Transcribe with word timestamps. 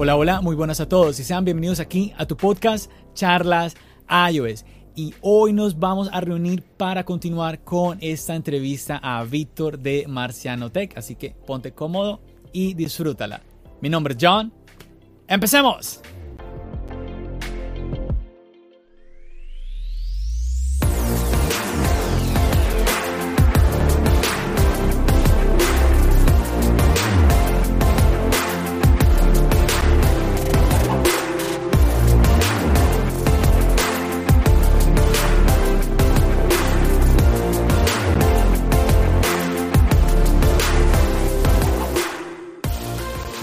Hola, 0.00 0.14
hola, 0.14 0.40
muy 0.40 0.54
buenas 0.54 0.78
a 0.78 0.88
todos 0.88 1.18
y 1.18 1.24
sean 1.24 1.44
bienvenidos 1.44 1.80
aquí 1.80 2.12
a 2.16 2.24
tu 2.24 2.36
podcast 2.36 2.88
Charlas 3.14 3.74
iOS. 4.30 4.64
Y 4.94 5.12
hoy 5.22 5.52
nos 5.52 5.80
vamos 5.80 6.08
a 6.12 6.20
reunir 6.20 6.62
para 6.62 7.02
continuar 7.04 7.64
con 7.64 7.98
esta 8.00 8.36
entrevista 8.36 9.00
a 9.02 9.24
Víctor 9.24 9.80
de 9.80 10.06
Marciano 10.06 10.70
Tech. 10.70 10.96
Así 10.96 11.16
que 11.16 11.30
ponte 11.30 11.72
cómodo 11.72 12.20
y 12.52 12.74
disfrútala. 12.74 13.42
Mi 13.80 13.88
nombre 13.88 14.14
es 14.14 14.18
John. 14.22 14.52
¡Empecemos! 15.26 16.00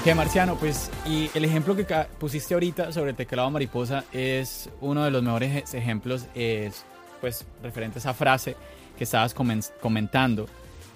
Que 0.05 0.13
Marciano, 0.13 0.55
pues, 0.55 0.91
y 1.07 1.31
el 1.33 1.45
ejemplo 1.45 1.75
que 1.75 1.83
pusiste 2.19 2.53
ahorita 2.53 2.91
sobre 2.91 3.09
el 3.09 3.15
teclado 3.15 3.49
mariposa 3.49 4.03
es 4.13 4.69
uno 4.79 5.03
de 5.03 5.09
los 5.09 5.23
mejores 5.23 5.73
ejemplos, 5.73 6.27
es, 6.35 6.85
pues, 7.21 7.43
referente 7.63 7.97
a 7.97 8.01
esa 8.01 8.13
frase 8.13 8.55
que 8.95 9.03
estabas 9.03 9.33
comentando 9.33 10.47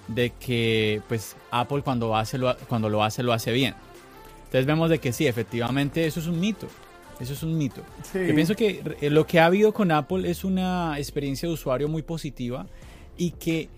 de 0.07 0.29
que, 0.39 1.01
pues, 1.07 1.35
Apple 1.49 1.81
cuando, 1.81 2.15
hace 2.15 2.37
lo, 2.37 2.55
cuando 2.67 2.87
lo 2.87 3.03
hace, 3.03 3.23
lo 3.23 3.33
hace 3.33 3.51
bien. 3.51 3.73
Entonces 4.43 4.67
vemos 4.67 4.91
de 4.91 4.99
que 4.99 5.11
sí, 5.11 5.25
efectivamente, 5.25 6.05
eso 6.05 6.19
es 6.19 6.27
un 6.27 6.39
mito. 6.39 6.67
Eso 7.19 7.33
es 7.33 7.41
un 7.41 7.57
mito. 7.57 7.81
Yo 8.13 8.35
pienso 8.35 8.55
que 8.55 8.95
lo 9.09 9.25
que 9.25 9.39
ha 9.39 9.47
habido 9.47 9.73
con 9.73 9.91
Apple 9.91 10.29
es 10.29 10.43
una 10.43 10.99
experiencia 10.99 11.49
de 11.49 11.55
usuario 11.55 11.87
muy 11.87 12.03
positiva 12.03 12.67
y 13.17 13.31
que 13.31 13.69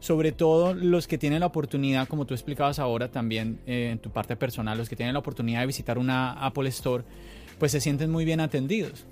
sobre 0.00 0.32
todo 0.32 0.74
los 0.74 1.06
que 1.06 1.18
tienen 1.18 1.40
la 1.40 1.46
oportunidad, 1.46 2.08
como 2.08 2.24
tú 2.24 2.34
explicabas 2.34 2.78
ahora 2.78 3.08
también 3.08 3.60
eh, 3.66 3.90
en 3.92 3.98
tu 3.98 4.10
parte 4.10 4.36
personal, 4.36 4.78
los 4.78 4.88
que 4.88 4.96
tienen 4.96 5.12
la 5.12 5.20
oportunidad 5.20 5.60
de 5.60 5.66
visitar 5.66 5.98
una 5.98 6.32
Apple 6.32 6.68
Store, 6.68 7.04
pues 7.58 7.72
se 7.72 7.80
sienten 7.80 8.10
muy 8.10 8.24
bien 8.24 8.40
atendidos. 8.40 9.06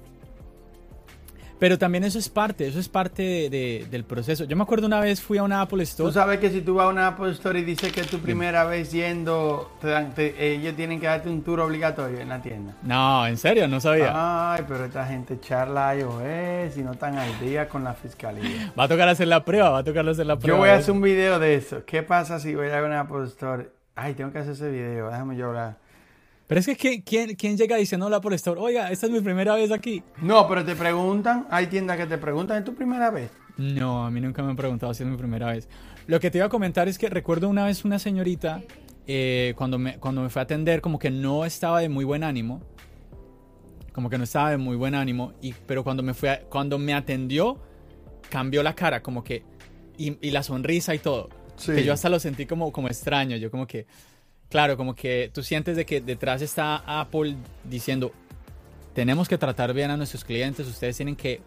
Pero 1.59 1.79
también 1.79 2.05
eso 2.05 2.19
es 2.19 2.29
parte, 2.29 2.67
eso 2.67 2.79
es 2.79 2.89
parte 2.89 3.49
del 3.91 4.05
proceso. 4.05 4.45
Yo 4.45 4.57
me 4.57 4.63
acuerdo 4.63 4.87
una 4.87 5.01
vez 5.01 5.23
fui 5.23 5.39
a 5.39 5.43
una 5.43 5.63
Apple 5.63 5.83
Store. 5.85 6.09
Tú 6.09 6.13
sabes 6.13 6.39
que 6.39 6.51
si 6.51 6.61
tú 6.61 6.75
vas 6.75 6.87
a 6.87 6.89
una 6.89 7.07
Apple 7.09 7.31
Store 7.33 7.59
y 7.59 7.65
dices 7.65 7.93
que 7.93 8.03
es 8.03 8.09
tu 8.09 8.19
primera 8.19 8.65
vez 8.65 8.93
yendo, 8.93 9.73
ellos 10.17 10.77
tienen 10.77 11.01
que 11.01 11.07
darte 11.07 11.31
un 11.31 11.43
tour 11.43 11.61
obligatorio 11.61 12.21
en 12.21 12.29
la 12.29 12.43
tienda. 12.43 12.75
No, 12.83 13.27
en 13.27 13.39
serio, 13.39 13.67
no 13.69 13.81
sabía. 13.81 14.13
Ay, 14.53 14.65
pero 14.69 14.85
esta 14.85 15.07
gente 15.07 15.41
charla 15.41 15.97
iOS 15.97 16.77
y 16.77 16.83
no 16.83 16.93
están 16.93 17.17
al 17.17 17.41
día 17.41 17.69
con 17.69 17.85
la 17.85 17.95
fiscalía. 17.95 18.73
Va 18.79 18.85
a 18.85 18.89
tocar 18.89 19.09
hacer 19.09 19.29
la 19.29 19.45
prueba, 19.45 19.71
va 19.71 19.79
a 19.79 19.85
tocar 19.85 20.07
hacer 20.07 20.27
la 20.27 20.39
prueba. 20.39 20.57
Yo 20.57 20.61
voy 20.61 20.69
a 20.69 20.75
hacer 20.75 20.93
un 20.93 21.01
video 21.01 21.39
de 21.39 21.55
eso. 21.55 21.85
¿Qué 21.87 22.03
pasa 22.03 22.39
si 22.39 22.55
voy 22.55 22.69
a 22.69 22.83
una 22.83 23.01
Apple 23.01 23.25
Store? 23.25 23.71
Ay, 23.95 24.13
tengo 24.13 24.31
que 24.31 24.41
hacer 24.41 24.53
ese 24.53 24.71
video, 24.71 25.09
déjame 25.09 25.43
hablar. 25.43 25.86
Pero 26.47 26.61
es 26.61 26.67
que 26.67 27.03
¿quién, 27.03 27.35
quién 27.35 27.57
llega 27.57 27.77
diciendo 27.77 28.09
la 28.09 28.21
por 28.21 28.33
Store? 28.35 28.61
Oiga, 28.61 28.91
esta 28.91 29.07
es 29.07 29.13
mi 29.13 29.21
primera 29.21 29.55
vez 29.55 29.73
aquí. 29.73 30.03
No, 30.23 30.47
pero 30.47 30.65
te 30.65 30.77
preguntan, 30.77 31.47
hay 31.51 31.67
tiendas 31.67 31.97
que 31.97 32.07
te 32.07 32.19
preguntan, 32.19 32.59
¿es 32.59 32.65
tu 32.65 32.75
primera 32.75 33.11
vez? 33.11 33.31
No, 33.57 34.05
a 34.05 34.11
mí 34.11 34.21
nunca 34.21 34.43
me 34.43 34.51
han 34.51 34.57
preguntado 34.57 34.95
si 34.95 35.03
es 35.03 35.09
mi 35.09 35.17
primera 35.17 35.49
vez. 35.49 35.69
Lo 36.07 36.21
que 36.21 36.31
te 36.31 36.39
iba 36.39 36.47
a 36.47 36.51
comentar 36.51 36.87
es 36.89 36.99
que 36.99 37.09
recuerdo 37.09 37.49
una 37.49 37.65
vez 37.65 37.85
una 37.85 37.99
señorita, 37.99 38.63
eh, 39.09 39.55
cuando, 39.57 39.79
me, 39.79 39.99
cuando 39.99 40.23
me 40.23 40.29
fue 40.29 40.41
a 40.41 40.45
atender, 40.45 40.81
como 40.81 40.99
que 40.99 41.11
no 41.11 41.45
estaba 41.45 41.81
de 41.81 41.89
muy 41.89 42.05
buen 42.05 42.23
ánimo. 42.23 42.63
Como 43.93 44.09
que 44.09 44.19
no 44.19 44.25
estaba 44.25 44.51
de 44.51 44.57
muy 44.59 44.77
buen 44.77 44.95
ánimo. 44.95 45.33
Y, 45.41 45.53
pero 45.67 45.83
cuando 45.83 46.03
me, 46.03 46.15
fue 46.15 46.47
cuando 46.49 46.79
me 46.79 46.95
atendió, 46.95 47.59
cambió 48.31 48.63
la 48.63 48.75
cara, 48.75 49.03
como 49.03 49.25
que... 49.25 49.43
Y, 49.99 50.19
y 50.21 50.31
la 50.31 50.43
sonrisa 50.43 50.95
y 50.95 50.99
todo. 50.99 51.31
Sí. 51.57 51.73
Que 51.73 51.83
yo 51.83 51.95
hasta 51.95 52.11
lo 52.11 52.21
sentí 52.21 52.45
como, 52.45 52.71
como 52.71 52.89
extraño. 52.89 53.37
Yo 53.37 53.51
como 53.51 53.67
que 53.67 53.87
Claro, 54.49 54.77
como 54.77 54.95
que 54.95 55.31
tú 55.33 55.43
sientes 55.43 55.77
de 55.77 55.85
que 55.85 56.01
detrás 56.01 56.43
está 56.43 56.83
Apple 56.87 57.37
diciendo, 57.65 58.13
tenemos 58.95 59.29
que 59.29 59.39
tratar 59.39 59.73
bien 59.73 59.91
a 59.91 59.97
nuestros 59.97 60.25
clientes, 60.25 60.67
ustedes 60.67 60.97
tienen 60.97 61.17
que... 61.17 61.41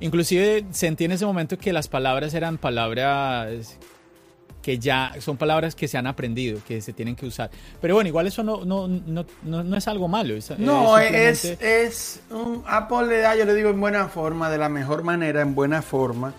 Inclusive 0.00 0.64
sentí 0.70 1.04
en 1.04 1.12
ese 1.12 1.26
momento 1.26 1.58
que 1.58 1.72
las 1.72 1.88
palabras 1.88 2.32
eran 2.32 2.56
palabras 2.56 3.78
que 4.62 4.78
ya 4.78 5.12
son 5.20 5.36
palabras 5.36 5.74
que 5.74 5.88
se 5.88 5.98
han 5.98 6.06
aprendido, 6.06 6.60
que 6.66 6.80
se 6.80 6.92
tienen 6.92 7.16
que 7.16 7.26
usar. 7.26 7.50
Pero 7.80 7.94
bueno, 7.94 8.08
igual 8.08 8.26
eso 8.26 8.42
no, 8.42 8.64
no, 8.64 8.88
no, 8.88 9.24
no, 9.42 9.76
es 9.76 9.88
algo 9.88 10.08
malo. 10.08 10.34
no, 10.58 10.98
es, 10.98 11.44
es 11.44 12.20
un 12.30 12.62
Apple 12.66 13.06
le 13.06 13.18
da, 13.18 13.36
yo 13.36 13.44
le 13.44 13.54
digo 13.54 13.70
en 13.70 13.80
buena 13.80 14.08
forma, 14.08 14.50
de 14.50 14.58
la 14.58 14.68
mejor 14.68 15.02
manera, 15.02 15.40
en 15.40 15.54
buena 15.54 15.82
forma, 15.82 16.34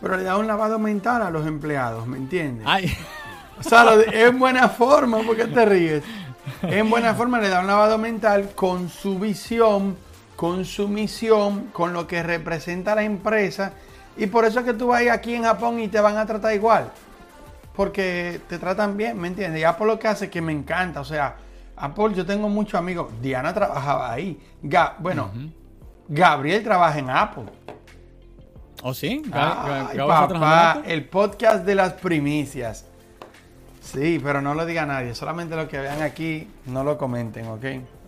pero 0.00 0.16
le 0.16 0.24
da 0.24 0.36
un 0.36 0.46
lavado 0.46 0.78
mental 0.78 1.22
a 1.22 1.30
los 1.30 1.46
empleados, 1.46 2.06
¿me 2.06 2.16
entiendes? 2.16 2.66
Ay. 2.68 2.92
O 3.60 3.68
sea, 3.68 3.94
en 4.12 4.38
buena 4.38 4.68
forma, 4.68 5.18
¿por 5.18 5.36
qué 5.36 5.44
te 5.44 5.64
ríes? 5.64 6.02
En 6.62 6.88
buena 6.90 7.14
forma 7.14 7.38
le 7.38 7.48
da 7.48 7.60
un 7.60 7.66
lavado 7.66 7.98
mental 7.98 8.50
con 8.54 8.88
su 8.88 9.18
visión, 9.18 9.96
con 10.36 10.64
su 10.64 10.88
misión, 10.88 11.66
con 11.72 11.92
lo 11.92 12.06
que 12.06 12.22
representa 12.22 12.94
la 12.94 13.02
empresa. 13.02 13.72
Y 14.16 14.26
por 14.26 14.44
eso 14.44 14.60
es 14.60 14.64
que 14.64 14.74
tú 14.74 14.88
vas 14.88 15.06
aquí 15.08 15.34
en 15.34 15.44
Japón 15.44 15.78
y 15.80 15.88
te 15.88 16.00
van 16.00 16.16
a 16.16 16.26
tratar 16.26 16.54
igual. 16.54 16.90
Porque 17.76 18.40
te 18.48 18.58
tratan 18.58 18.96
bien, 18.96 19.18
¿me 19.18 19.28
entiendes? 19.28 19.60
Y 19.60 19.64
Apple 19.64 19.86
lo 19.86 19.98
que 19.98 20.08
hace 20.08 20.28
que 20.28 20.40
me 20.40 20.52
encanta. 20.52 21.00
O 21.00 21.04
sea, 21.04 21.36
Apple, 21.76 22.14
yo 22.14 22.26
tengo 22.26 22.48
muchos 22.48 22.78
amigos. 22.78 23.12
Diana 23.20 23.54
trabajaba 23.54 24.12
ahí. 24.12 24.40
bueno, 24.98 25.30
Gabriel 26.08 26.62
trabaja 26.64 26.98
en 26.98 27.10
Apple. 27.10 27.44
¿Oh, 28.82 28.94
sí? 28.94 29.22
Ay, 29.32 29.98
papá, 29.98 30.82
el 30.86 31.04
podcast 31.04 31.64
de 31.64 31.74
las 31.74 31.92
primicias. 31.94 32.89
Sí, 33.80 34.20
pero 34.22 34.40
no 34.40 34.54
lo 34.54 34.66
diga 34.66 34.86
nadie. 34.86 35.14
Solamente 35.14 35.56
los 35.56 35.68
que 35.68 35.78
vean 35.78 36.02
aquí 36.02 36.48
no 36.66 36.84
lo 36.84 36.98
comenten, 36.98 37.46
¿ok? 37.46 37.64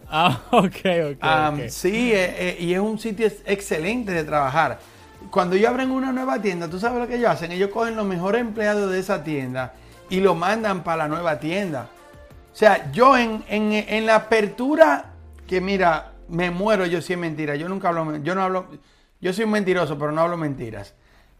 Ah, 0.09 0.41
ok, 0.51 0.77
ok. 1.13 1.69
Sí, 1.69 2.13
eh, 2.13 2.35
eh, 2.39 2.57
y 2.61 2.75
es 2.75 2.81
un 2.81 2.99
sitio 2.99 3.27
excelente 3.47 4.13
de 4.13 4.25
trabajar. 4.25 4.79
Cuando 5.31 5.57
ellos 5.57 5.71
abren 5.71 5.91
una 5.91 6.13
nueva 6.13 6.41
tienda, 6.43 6.69
¿tú 6.69 6.79
sabes 6.79 6.99
lo 6.99 7.09
que 7.09 7.17
ellos 7.17 7.31
hacen? 7.31 7.53
Ellos 7.53 7.71
cogen 7.71 7.97
los 7.97 8.05
mejores 8.05 8.41
empleados 8.41 8.91
de 8.91 8.99
esa 8.99 9.25
tienda 9.25 9.75
y 10.11 10.21
lo 10.21 10.35
mandan 10.35 10.83
para 10.83 11.05
la 11.05 11.09
nueva 11.09 11.39
tienda. 11.39 11.89
O 12.53 12.57
sea, 12.57 12.93
yo 12.93 13.17
en, 13.17 13.43
en, 13.49 14.05
la 14.05 14.17
apertura, 14.17 15.13
que 15.47 15.63
mira, 15.63 16.13
me 16.29 16.51
muero 16.51 16.85
yo 16.85 17.01
si 17.01 17.15
es 17.15 17.19
mentira. 17.19 17.57
Yo 17.57 17.69
nunca 17.69 17.89
hablo, 17.89 18.17
yo 18.19 18.35
no 18.35 18.43
hablo, 18.43 18.67
yo 19.21 19.33
soy 19.33 19.45
un 19.45 19.53
mentiroso, 19.53 19.99
pero 19.99 20.13
no 20.13 20.21
hablo 20.21 20.37
mentiras. 20.37 20.95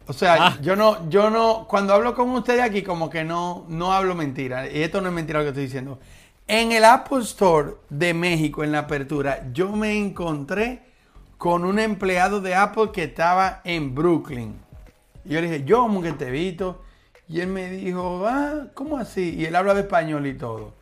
O 0.05 0.13
sea, 0.13 0.35
ah. 0.39 0.57
yo 0.61 0.75
no, 0.75 1.09
yo 1.09 1.29
no, 1.29 1.65
cuando 1.67 1.93
hablo 1.93 2.13
con 2.13 2.29
ustedes 2.31 2.61
aquí, 2.61 2.81
como 2.81 3.09
que 3.09 3.23
no, 3.23 3.65
no 3.69 3.93
hablo 3.93 4.15
mentira. 4.15 4.69
Y 4.69 4.83
esto 4.83 4.99
no 5.01 5.09
es 5.09 5.13
mentira 5.13 5.39
lo 5.39 5.45
que 5.45 5.49
estoy 5.49 5.63
diciendo. 5.63 5.99
En 6.47 6.73
el 6.73 6.83
Apple 6.83 7.21
Store 7.21 7.75
de 7.89 8.13
México, 8.13 8.63
en 8.63 8.73
la 8.73 8.79
apertura, 8.79 9.47
yo 9.53 9.71
me 9.71 9.97
encontré 9.97 10.81
con 11.37 11.63
un 11.63 11.79
empleado 11.79 12.41
de 12.41 12.55
Apple 12.55 12.91
que 12.93 13.03
estaba 13.03 13.61
en 13.63 13.95
Brooklyn. 13.95 14.55
Y 15.23 15.33
yo 15.33 15.41
le 15.41 15.49
dije, 15.49 15.63
yo 15.65 15.81
como 15.81 16.01
que 16.01 16.11
te 16.11 16.29
visto. 16.29 16.81
Y 17.29 17.39
él 17.39 17.47
me 17.47 17.69
dijo, 17.69 18.25
ah, 18.27 18.67
¿cómo 18.73 18.97
así? 18.97 19.35
Y 19.35 19.45
él 19.45 19.55
hablaba 19.55 19.79
español 19.79 20.27
y 20.27 20.33
todo. 20.33 20.73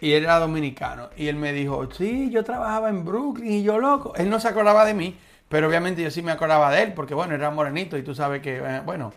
Y 0.00 0.12
él 0.12 0.24
era 0.24 0.38
dominicano. 0.38 1.08
Y 1.16 1.28
él 1.28 1.36
me 1.36 1.52
dijo, 1.52 1.88
sí, 1.90 2.28
yo 2.30 2.44
trabajaba 2.44 2.90
en 2.90 3.04
Brooklyn 3.04 3.52
y 3.52 3.62
yo 3.62 3.78
loco. 3.78 4.14
Él 4.16 4.28
no 4.28 4.38
se 4.38 4.48
acordaba 4.48 4.84
de 4.84 4.94
mí. 4.94 5.16
Pero 5.48 5.68
obviamente 5.68 6.02
yo 6.02 6.10
sí 6.10 6.22
me 6.22 6.32
acordaba 6.32 6.70
de 6.70 6.82
él, 6.82 6.92
porque 6.92 7.14
bueno, 7.14 7.34
era 7.34 7.50
morenito 7.50 7.96
y 7.96 8.02
tú 8.02 8.14
sabes 8.14 8.42
que, 8.42 8.58
eh, 8.58 8.80
bueno, 8.84 9.12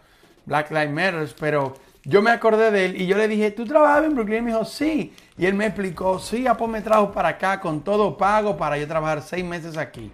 Black 0.46 0.72
Lives 0.72 0.92
Matter, 0.92 1.30
pero 1.40 1.74
yo 2.04 2.22
me 2.22 2.32
acordé 2.32 2.72
de 2.72 2.86
él 2.86 3.02
y 3.02 3.06
yo 3.06 3.18
le 3.18 3.28
dije, 3.28 3.52
¿tú 3.52 3.66
trabajas 3.66 4.06
en 4.06 4.16
Brooklyn? 4.16 4.40
Y 4.40 4.42
me 4.42 4.52
dijo, 4.52 4.66
sí. 4.66 5.14
Y 5.38 5.46
él 5.46 5.54
me 5.54 5.68
explicó, 5.68 6.20
sí, 6.20 6.48
Apple 6.48 6.68
me 6.68 6.82
trajo 6.82 7.12
para 7.12 7.30
acá 7.30 7.60
con 7.60 7.82
todo 7.82 8.18
pago 8.18 8.58
para 8.58 8.78
yo 8.78 8.88
trabajar 8.88 9.22
seis 9.22 9.44
meses 9.44 9.78
aquí. 9.78 10.12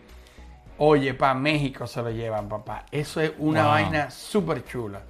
Oye, 0.79 1.13
para 1.13 1.33
México 1.33 1.87
se 1.87 2.01
lo 2.01 2.09
llevan, 2.09 2.49
papá. 2.49 2.85
Eso 2.91 3.21
es 3.21 3.31
una 3.37 3.65
vaina 3.65 4.11
súper 4.11 4.63
chula. 4.65 5.01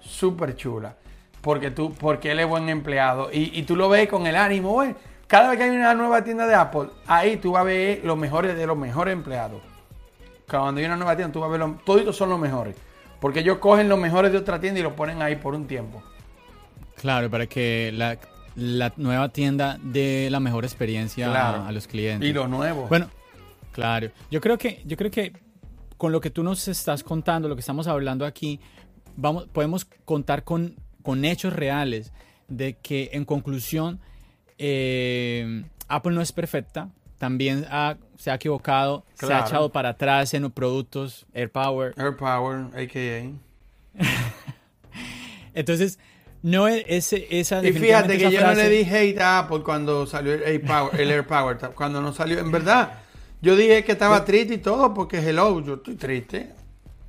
súper 0.00 0.56
chula. 0.56 0.94
Porque, 1.40 1.70
tú, 1.70 1.92
porque 1.94 2.32
él 2.32 2.40
es 2.40 2.48
buen 2.48 2.68
empleado. 2.68 3.30
Y, 3.32 3.58
y 3.58 3.62
tú 3.62 3.76
lo 3.76 3.88
ves 3.88 4.08
con 4.08 4.26
el 4.26 4.36
ánimo, 4.36 4.72
güey. 4.72 4.94
Cada 5.26 5.48
vez 5.48 5.58
que 5.58 5.64
hay 5.64 5.70
una 5.70 5.94
nueva 5.94 6.22
tienda 6.22 6.46
de 6.46 6.54
Apple, 6.54 6.88
ahí 7.06 7.36
tú 7.36 7.52
vas 7.52 7.62
a 7.62 7.64
ver 7.64 8.04
los 8.04 8.16
mejores 8.16 8.56
de 8.56 8.66
los 8.66 8.76
mejores 8.76 9.12
empleados. 9.12 9.60
Cuando 10.48 10.78
hay 10.80 10.86
una 10.86 10.96
nueva 10.96 11.16
tienda, 11.16 11.32
tú 11.32 11.40
vas 11.40 11.48
a 11.48 11.50
ver 11.52 11.60
los, 11.60 11.84
todos 11.84 12.16
son 12.16 12.28
los 12.28 12.38
mejores. 12.38 12.76
Porque 13.20 13.40
ellos 13.40 13.58
cogen 13.58 13.88
los 13.88 13.98
mejores 13.98 14.30
de 14.32 14.38
otra 14.38 14.60
tienda 14.60 14.80
y 14.80 14.82
los 14.82 14.92
ponen 14.92 15.22
ahí 15.22 15.36
por 15.36 15.54
un 15.54 15.66
tiempo. 15.66 16.02
Claro, 16.96 17.30
para 17.30 17.46
que 17.46 17.90
la, 17.94 18.18
la 18.54 18.92
nueva 18.96 19.30
tienda 19.30 19.78
dé 19.82 20.28
la 20.30 20.38
mejor 20.40 20.64
experiencia 20.64 21.28
Claro. 21.30 21.62
a, 21.62 21.68
a 21.68 21.72
los 21.72 21.86
clientes. 21.86 22.28
Y 22.28 22.32
los 22.32 22.48
nuevos. 22.48 22.88
Bueno, 22.88 23.10
claro. 23.72 24.10
Yo 24.30 24.40
creo 24.40 24.56
que, 24.58 24.82
yo 24.84 24.96
creo 24.96 25.10
que 25.10 25.32
con 25.96 26.12
lo 26.12 26.20
que 26.20 26.30
tú 26.30 26.42
nos 26.42 26.68
estás 26.68 27.02
contando, 27.02 27.48
lo 27.48 27.56
que 27.56 27.60
estamos 27.60 27.86
hablando 27.86 28.26
aquí, 28.26 28.60
vamos, 29.16 29.46
podemos 29.48 29.86
contar 30.04 30.44
con, 30.44 30.76
con 31.02 31.24
hechos 31.24 31.54
reales 31.54 32.12
de 32.48 32.74
que, 32.76 33.10
en 33.14 33.24
conclusión, 33.24 33.98
eh, 34.58 35.64
Apple 35.88 36.12
no 36.14 36.20
es 36.20 36.32
perfecta. 36.32 36.90
También 37.18 37.64
ha- 37.70 37.96
se 38.18 38.30
ha 38.30 38.34
equivocado, 38.34 39.04
se 39.14 39.32
ha 39.32 39.40
echado 39.40 39.70
para 39.70 39.90
atrás 39.90 40.34
en 40.34 40.42
los 40.42 40.52
productos 40.52 41.26
AirPower. 41.34 41.94
Air 41.96 42.16
Power, 42.16 42.66
a.k.a. 42.74 43.30
Entonces, 45.54 45.98
no 46.42 46.68
es 46.68 46.84
ese, 46.86 47.26
esa 47.30 47.66
Y 47.66 47.72
fíjate 47.72 48.18
que 48.18 48.30
yo 48.30 48.40
no 48.42 48.54
le 48.54 48.68
dije 48.68 48.98
hate 48.98 49.20
a 49.20 49.40
Apple 49.40 49.62
cuando 49.64 50.06
salió 50.06 50.34
el 50.34 50.42
Air 50.42 50.64
Power, 50.64 51.00
el 51.00 51.10
Air 51.10 51.26
Power, 51.26 51.58
cuando 51.74 52.00
no 52.00 52.12
salió. 52.12 52.38
En 52.38 52.50
verdad, 52.50 53.00
yo 53.40 53.56
dije 53.56 53.84
que 53.84 53.92
estaba 53.92 54.24
triste 54.24 54.54
y 54.54 54.58
todo 54.58 54.94
porque 54.94 55.18
hello, 55.18 55.60
yo 55.60 55.74
estoy 55.74 55.96
triste. 55.96 56.52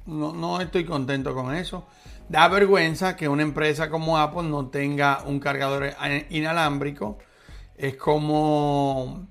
No, 0.06 0.34
no 0.34 0.62
estoy 0.62 0.86
contento 0.86 1.34
con 1.34 1.54
eso. 1.54 1.86
Da 2.30 2.48
vergüenza 2.48 3.16
que 3.16 3.28
una 3.28 3.44
empresa 3.44 3.90
como 3.90 4.18
Apple 4.18 4.44
no 4.44 4.68
tenga 4.68 5.24
un 5.26 5.40
cargador 5.40 5.94
inalámbrico. 6.30 7.18
Es 7.78 7.96
como, 7.96 9.28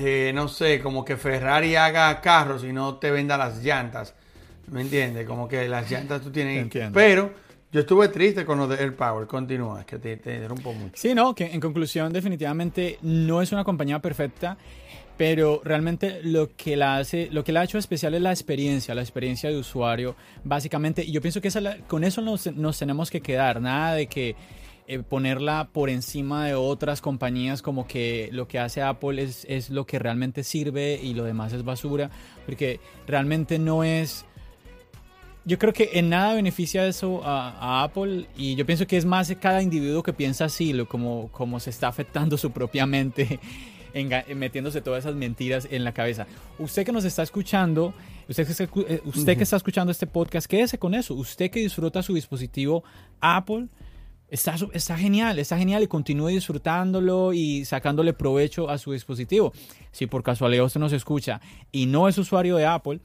eh, 0.00 0.32
no 0.34 0.48
sé, 0.48 0.80
como 0.80 1.04
que 1.04 1.16
Ferrari 1.16 1.76
haga 1.76 2.20
carros 2.20 2.64
y 2.64 2.72
no 2.72 2.96
te 2.96 3.10
venda 3.10 3.36
las 3.36 3.62
llantas. 3.62 4.14
¿Me 4.70 4.82
entiendes? 4.82 5.26
Como 5.26 5.48
que 5.48 5.68
las 5.68 5.90
llantas 5.90 6.20
tú 6.20 6.30
tienes. 6.30 6.62
entiendo. 6.62 6.94
Pero 6.94 7.32
yo 7.72 7.80
estuve 7.80 8.08
triste 8.08 8.44
con 8.44 8.58
lo 8.58 8.66
de 8.66 8.76
Air 8.82 8.96
Power. 8.96 9.26
Continúa, 9.26 9.84
que 9.84 9.98
te, 9.98 10.16
te 10.16 10.34
interrumpo 10.34 10.72
mucho. 10.72 10.94
Sí, 10.96 11.14
no, 11.14 11.34
que 11.34 11.46
en 11.46 11.60
conclusión 11.60 12.12
definitivamente 12.12 12.98
no 13.02 13.42
es 13.42 13.52
una 13.52 13.64
compañía 13.64 13.98
perfecta, 13.98 14.56
pero 15.16 15.60
realmente 15.64 16.20
lo 16.22 16.54
que 16.56 16.76
la 16.76 16.96
hace, 16.96 17.28
lo 17.30 17.44
que 17.44 17.52
la 17.52 17.60
ha 17.60 17.64
hecho 17.64 17.76
especial 17.76 18.14
es 18.14 18.22
la 18.22 18.30
experiencia, 18.30 18.94
la 18.94 19.02
experiencia 19.02 19.50
de 19.50 19.58
usuario, 19.58 20.16
básicamente. 20.44 21.04
Y 21.04 21.12
yo 21.12 21.20
pienso 21.20 21.40
que 21.40 21.48
esa 21.48 21.78
con 21.86 22.04
eso 22.04 22.22
nos, 22.22 22.46
nos 22.54 22.78
tenemos 22.78 23.10
que 23.10 23.20
quedar, 23.20 23.60
nada 23.60 23.94
de 23.94 24.06
que 24.06 24.36
eh, 24.90 25.00
ponerla 25.00 25.68
por 25.70 25.90
encima 25.90 26.46
de 26.46 26.54
otras 26.54 27.02
compañías 27.02 27.60
como 27.60 27.86
que 27.86 28.30
lo 28.32 28.48
que 28.48 28.58
hace 28.58 28.80
Apple 28.80 29.22
es, 29.22 29.44
es 29.48 29.68
lo 29.68 29.86
que 29.86 29.98
realmente 29.98 30.42
sirve 30.42 30.98
y 31.02 31.12
lo 31.12 31.24
demás 31.24 31.52
es 31.52 31.62
basura, 31.62 32.10
porque 32.46 32.80
realmente 33.06 33.58
no 33.58 33.84
es 33.84 34.24
yo 35.44 35.58
creo 35.58 35.74
que 35.74 35.90
en 35.92 36.08
nada 36.08 36.32
beneficia 36.32 36.86
eso 36.86 37.22
a, 37.22 37.50
a 37.50 37.82
Apple 37.84 38.26
y 38.34 38.54
yo 38.54 38.64
pienso 38.64 38.86
que 38.86 38.96
es 38.96 39.04
más 39.04 39.30
cada 39.40 39.62
individuo 39.62 40.02
que 40.02 40.14
piensa 40.14 40.46
así, 40.46 40.72
lo, 40.72 40.88
como, 40.88 41.28
como 41.32 41.60
se 41.60 41.70
está 41.70 41.88
afectando 41.88 42.36
su 42.36 42.50
propia 42.50 42.86
mente, 42.86 43.40
metiéndose 44.34 44.80
todas 44.80 45.04
esas 45.04 45.16
mentiras 45.16 45.68
en 45.70 45.84
la 45.84 45.92
cabeza. 45.92 46.26
Usted 46.58 46.84
que 46.84 46.92
nos 46.92 47.04
está 47.04 47.22
escuchando, 47.22 47.94
usted 48.28 48.46
que 48.46 48.64
eh, 48.94 49.02
usted 49.04 49.36
que 49.36 49.42
está 49.42 49.56
escuchando 49.56 49.90
este 49.90 50.06
podcast, 50.06 50.46
quédese 50.46 50.78
con 50.78 50.94
eso. 50.94 51.14
Usted 51.14 51.50
que 51.50 51.60
disfruta 51.60 52.02
su 52.02 52.14
dispositivo 52.14 52.84
Apple, 53.20 53.68
Está, 54.30 54.56
está 54.74 54.98
genial, 54.98 55.38
está 55.38 55.56
genial 55.56 55.82
y 55.82 55.86
continúe 55.86 56.28
disfrutándolo 56.28 57.32
y 57.32 57.64
sacándole 57.64 58.12
provecho 58.12 58.68
a 58.68 58.76
su 58.76 58.92
dispositivo. 58.92 59.52
Si 59.90 60.06
por 60.06 60.22
casualidad 60.22 60.66
usted 60.66 60.80
nos 60.80 60.92
escucha 60.92 61.40
y 61.72 61.86
no 61.86 62.08
es 62.08 62.18
usuario 62.18 62.56
de 62.56 62.66
Apple, 62.66 63.00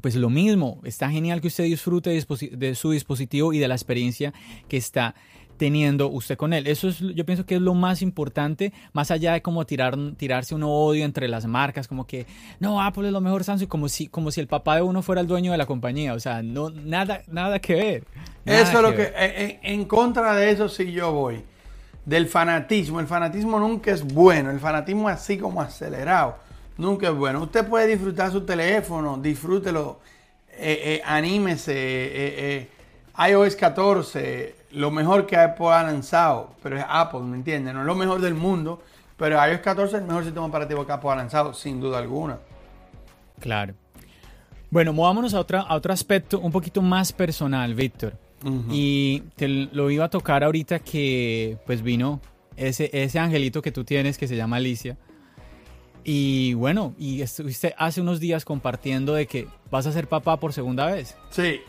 pues 0.00 0.14
lo 0.14 0.28
mismo, 0.28 0.80
está 0.84 1.08
genial 1.10 1.40
que 1.40 1.48
usted 1.48 1.64
disfrute 1.64 2.10
de 2.10 2.74
su 2.74 2.90
dispositivo 2.90 3.54
y 3.54 3.58
de 3.58 3.68
la 3.68 3.74
experiencia 3.74 4.34
que 4.68 4.76
está 4.76 5.14
teniendo 5.56 6.08
usted 6.08 6.36
con 6.36 6.52
él. 6.52 6.66
Eso 6.66 6.88
es, 6.88 6.98
yo 6.98 7.24
pienso 7.26 7.46
que 7.46 7.56
es 7.56 7.60
lo 7.60 7.74
más 7.74 8.02
importante, 8.02 8.72
más 8.92 9.10
allá 9.10 9.32
de 9.32 9.42
como 9.42 9.64
tirar, 9.66 9.96
tirarse 10.16 10.54
un 10.54 10.62
odio 10.64 11.04
entre 11.04 11.28
las 11.28 11.46
marcas, 11.46 11.88
como 11.88 12.06
que, 12.06 12.26
no, 12.60 12.82
Apple 12.82 13.06
es 13.06 13.12
lo 13.12 13.20
mejor 13.20 13.44
Samsung, 13.44 13.68
como 13.68 13.88
si, 13.88 14.08
como 14.08 14.30
si 14.30 14.40
el 14.40 14.46
papá 14.46 14.76
de 14.76 14.82
uno 14.82 15.02
fuera 15.02 15.20
el 15.20 15.26
dueño 15.26 15.52
de 15.52 15.58
la 15.58 15.66
compañía, 15.66 16.14
o 16.14 16.20
sea, 16.20 16.42
no, 16.42 16.70
nada, 16.70 17.22
nada 17.28 17.58
que 17.58 17.74
ver. 17.74 18.04
Nada 18.44 18.60
Eso 18.60 18.76
es 18.76 18.82
lo 18.82 18.90
que. 18.90 18.96
ver. 18.96 19.14
En, 19.16 19.58
en 19.62 19.84
contra 19.86 20.34
de 20.36 20.50
eso 20.50 20.68
sí 20.68 20.92
yo 20.92 21.12
voy. 21.12 21.42
Del 22.04 22.28
fanatismo. 22.28 23.00
El 23.00 23.06
fanatismo 23.08 23.58
nunca 23.58 23.90
es 23.90 24.04
bueno. 24.04 24.50
El 24.50 24.60
fanatismo 24.60 25.08
así 25.08 25.36
como 25.36 25.60
acelerado. 25.60 26.36
Nunca 26.78 27.08
es 27.08 27.14
bueno. 27.14 27.42
Usted 27.42 27.66
puede 27.66 27.88
disfrutar 27.88 28.30
su 28.30 28.42
teléfono, 28.42 29.18
disfrútelo, 29.18 29.98
eh, 30.50 30.80
eh, 30.84 31.02
anímese. 31.04 31.72
eh, 31.72 32.68
eh, 33.16 33.30
iOS 33.30 33.56
14, 33.56 34.55
lo 34.72 34.90
mejor 34.90 35.26
que 35.26 35.36
Apple 35.36 35.68
ha 35.68 35.82
lanzado, 35.82 36.50
pero 36.62 36.76
es 36.76 36.84
Apple, 36.88 37.20
¿me 37.20 37.36
entiendes? 37.36 37.74
No 37.74 37.80
es 37.80 37.86
lo 37.86 37.94
mejor 37.94 38.20
del 38.20 38.34
mundo, 38.34 38.82
pero 39.16 39.36
iOS 39.44 39.60
14 39.60 39.96
es 39.96 40.02
el 40.02 40.08
mejor 40.08 40.24
sistema 40.24 40.46
operativo 40.46 40.86
que 40.86 40.92
Apple 40.92 41.10
ha 41.10 41.16
lanzado, 41.16 41.54
sin 41.54 41.80
duda 41.80 41.98
alguna. 41.98 42.38
Claro. 43.40 43.74
Bueno, 44.70 44.92
movámonos 44.92 45.34
a, 45.34 45.40
otra, 45.40 45.60
a 45.60 45.74
otro 45.74 45.92
aspecto 45.92 46.40
un 46.40 46.52
poquito 46.52 46.82
más 46.82 47.12
personal, 47.12 47.74
Víctor. 47.74 48.18
Y 48.70 49.20
te 49.34 49.48
lo 49.48 49.90
iba 49.90 50.04
a 50.04 50.10
tocar 50.10 50.44
ahorita 50.44 50.78
que 50.78 51.58
pues 51.66 51.82
vino 51.82 52.20
ese, 52.56 52.90
ese 52.92 53.18
angelito 53.18 53.60
que 53.60 53.72
tú 53.72 53.82
tienes 53.82 54.18
que 54.18 54.28
se 54.28 54.36
llama 54.36 54.56
Alicia. 54.56 54.96
Y 56.04 56.54
bueno, 56.54 56.94
y 56.96 57.22
estuviste 57.22 57.74
hace 57.76 58.00
unos 58.00 58.20
días 58.20 58.44
compartiendo 58.44 59.14
de 59.14 59.26
que 59.26 59.48
vas 59.70 59.86
a 59.88 59.92
ser 59.92 60.06
papá 60.06 60.38
por 60.38 60.52
segunda 60.52 60.86
vez. 60.86 61.16
Sí, 61.30 61.60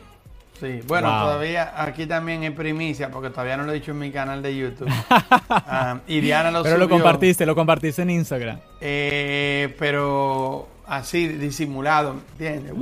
sí. 0.59 0.81
Bueno, 0.87 1.09
Wow. 1.09 1.19
todavía 1.21 1.73
aquí 1.75 2.05
también 2.05 2.43
es 2.43 2.51
primicia, 2.51 3.09
porque 3.09 3.29
todavía 3.29 3.57
no 3.57 3.63
lo 3.63 3.71
he 3.71 3.75
dicho 3.75 3.91
en 3.91 3.99
mi 3.99 4.11
canal 4.11 4.41
de 4.41 4.55
YouTube. 4.55 4.89
Ah, 5.49 5.99
y 6.07 6.19
Diana 6.21 6.51
lo 6.51 6.63
Pero 6.63 6.77
lo 6.77 6.87
compartiste, 6.89 7.45
lo 7.45 7.55
compartiste 7.55 8.01
en 8.01 8.09
Instagram. 8.11 8.59
eh, 8.81 9.75
pero 9.79 10.67
así, 10.87 11.27
disimulado, 11.27 12.15
¿entiendes? 12.33 12.73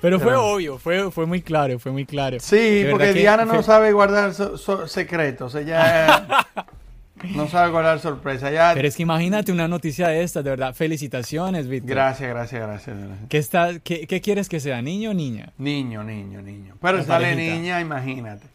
Pero 0.00 0.18
fue 0.18 0.28
Pero- 0.32 0.44
obvio, 0.46 0.78
fue, 0.78 1.10
fue 1.12 1.26
muy 1.26 1.42
claro, 1.42 1.78
fue 1.78 1.92
muy 1.92 2.04
claro. 2.04 2.38
Sí, 2.40 2.86
porque 2.90 3.12
que 3.12 3.20
Diana 3.20 3.44
no 3.44 3.54
fue- 3.54 3.62
sabe 3.62 3.92
guardar 3.92 4.34
so- 4.34 4.56
so- 4.58 4.86
secretos. 4.88 5.54
Ella 5.54 6.26
no 7.34 7.48
sabe 7.48 7.70
guardar 7.70 7.98
sorpresas. 8.00 8.50
Ella... 8.50 8.72
Pero 8.74 8.88
es 8.88 8.96
que 8.96 9.02
imagínate 9.02 9.52
una 9.52 9.68
noticia 9.68 10.08
de 10.08 10.22
estas, 10.22 10.44
de 10.44 10.50
verdad. 10.50 10.74
Felicitaciones, 10.74 11.68
Víctor. 11.68 11.90
Gracias, 11.90 12.28
gracias, 12.28 12.60
gracias. 12.62 12.96
gracias. 12.98 13.28
¿Qué, 13.28 13.38
está, 13.38 13.78
qué, 13.80 14.06
qué 14.06 14.20
quieres 14.20 14.48
que 14.48 14.60
sea, 14.60 14.80
niño 14.82 15.10
o 15.10 15.14
niña? 15.14 15.52
Niño, 15.58 16.02
niño, 16.04 16.42
niño. 16.42 16.74
Pero 16.80 16.98
La 16.98 17.04
sale 17.04 17.30
parejita. 17.30 17.54
niña, 17.54 17.80
imagínate. 17.80 18.46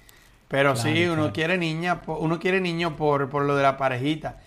Pero 0.47 0.73
Claro, 0.75 0.89
sí, 0.95 1.03
uno 1.05 1.15
claro. 1.15 1.33
quiere 1.33 1.57
niña, 1.57 2.01
uno 2.07 2.39
quiere 2.39 2.61
niño 2.61 2.95
por, 2.95 3.29
por 3.29 3.43
lo 3.43 3.55
de 3.55 3.63
la 3.63 3.77
parejita. 3.77 4.37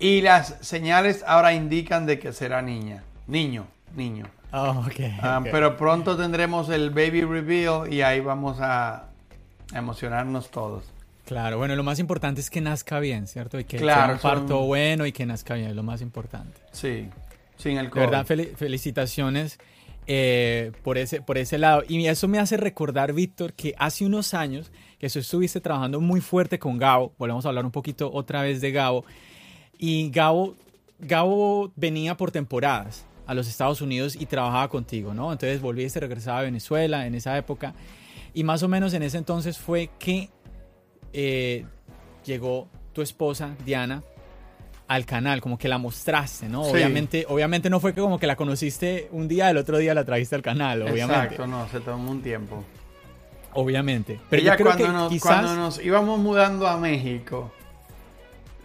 Y 0.00 0.20
las 0.20 0.56
señales 0.60 1.24
ahora 1.26 1.52
indican 1.52 2.06
de 2.06 2.18
que 2.18 2.32
será 2.32 2.60
niña. 2.60 3.04
Niño, 3.28 3.66
niño. 3.94 4.26
Oh, 4.52 4.84
ok, 4.86 5.00
Ah, 5.22 5.38
ok. 5.40 5.48
Pero 5.50 5.76
pronto 5.76 6.16
tendremos 6.16 6.68
el 6.68 6.90
baby 6.90 7.22
reveal 7.22 7.92
y 7.92 8.02
ahí 8.02 8.20
vamos 8.20 8.58
a, 8.60 8.94
a 9.72 9.78
emocionarnos 9.78 10.50
todos. 10.50 10.84
Claro, 11.24 11.56
bueno, 11.58 11.74
lo 11.74 11.82
más 11.82 11.98
importante 11.98 12.40
es 12.40 12.50
que 12.50 12.60
nazca 12.60 13.00
bien, 13.00 13.26
¿cierto? 13.26 13.58
Y 13.58 13.64
que 13.64 13.78
Claro, 13.78 14.06
sea 14.06 14.14
un 14.16 14.20
parto 14.38 14.58
son- 14.58 14.66
bueno 14.66 15.06
y 15.06 15.12
que 15.12 15.24
nazca 15.24 15.54
bien, 15.54 15.68
es 15.70 15.76
lo 15.76 15.82
más 15.82 16.02
importante. 16.02 16.60
Sí, 16.72 17.08
sin 17.56 17.78
el 17.78 17.88
De 17.90 18.00
verdad, 18.00 18.26
fel- 18.26 18.54
felicitaciones 18.56 19.58
eh, 20.06 20.70
por, 20.82 20.98
ese, 20.98 21.22
por 21.22 21.38
ese 21.38 21.56
lado. 21.56 21.82
Y 21.88 22.04
eso 22.06 22.28
me 22.28 22.38
hace 22.38 22.58
recordar, 22.58 23.14
Víctor, 23.14 23.54
que 23.54 23.74
hace 23.78 24.04
unos 24.04 24.34
años 24.34 24.70
que 24.98 25.08
tú 25.08 25.18
estuviste 25.18 25.60
trabajando 25.62 25.98
muy 25.98 26.20
fuerte 26.20 26.58
con 26.58 26.76
Gabo. 26.76 27.14
Volvemos 27.16 27.46
a 27.46 27.48
hablar 27.48 27.64
un 27.64 27.70
poquito 27.70 28.10
otra 28.12 28.42
vez 28.42 28.60
de 28.60 28.70
Gabo. 28.70 29.06
Y 29.78 30.10
Gabo, 30.10 30.56
Gabo 30.98 31.72
venía 31.74 32.18
por 32.18 32.30
temporadas 32.32 33.06
a 33.26 33.32
los 33.32 33.48
Estados 33.48 33.80
Unidos 33.80 34.14
y 34.14 34.26
trabajaba 34.26 34.68
contigo, 34.68 35.14
¿no? 35.14 35.32
Entonces 35.32 35.62
volviste, 35.62 36.00
regresaba 36.00 36.40
a 36.40 36.42
Venezuela 36.42 37.06
en 37.06 37.14
esa 37.14 37.38
época. 37.38 37.72
Y 38.34 38.44
más 38.44 38.62
o 38.62 38.68
menos 38.68 38.92
en 38.92 39.02
ese 39.02 39.16
entonces 39.16 39.56
fue 39.56 39.88
que 39.98 40.28
eh, 41.14 41.64
llegó 42.24 42.68
tu 42.92 43.00
esposa, 43.00 43.54
Diana, 43.64 44.02
al 44.88 45.06
canal, 45.06 45.40
como 45.40 45.56
que 45.56 45.68
la 45.68 45.78
mostraste, 45.78 46.48
¿no? 46.48 46.64
Sí. 46.64 46.72
Obviamente, 46.72 47.24
obviamente 47.28 47.70
no 47.70 47.80
fue 47.80 47.94
que 47.94 48.00
como 48.00 48.18
que 48.18 48.26
la 48.26 48.36
conociste 48.36 49.08
un 49.12 49.28
día, 49.28 49.48
el 49.48 49.56
otro 49.56 49.78
día 49.78 49.94
la 49.94 50.04
trajiste 50.04 50.34
al 50.34 50.42
canal, 50.42 50.82
obviamente. 50.82 51.14
Exacto, 51.14 51.46
no, 51.46 51.68
se 51.68 51.80
tomó 51.80 52.10
un 52.10 52.20
tiempo. 52.20 52.64
Obviamente. 53.54 54.20
Pero 54.28 54.42
Ella 54.42 54.52
yo 54.52 54.56
creo 54.56 54.66
cuando, 54.66 54.84
que 54.84 54.92
nos, 54.92 55.08
quizás... 55.10 55.40
cuando 55.40 55.54
nos 55.54 55.84
íbamos 55.84 56.18
mudando 56.18 56.66
a 56.66 56.76
México, 56.76 57.52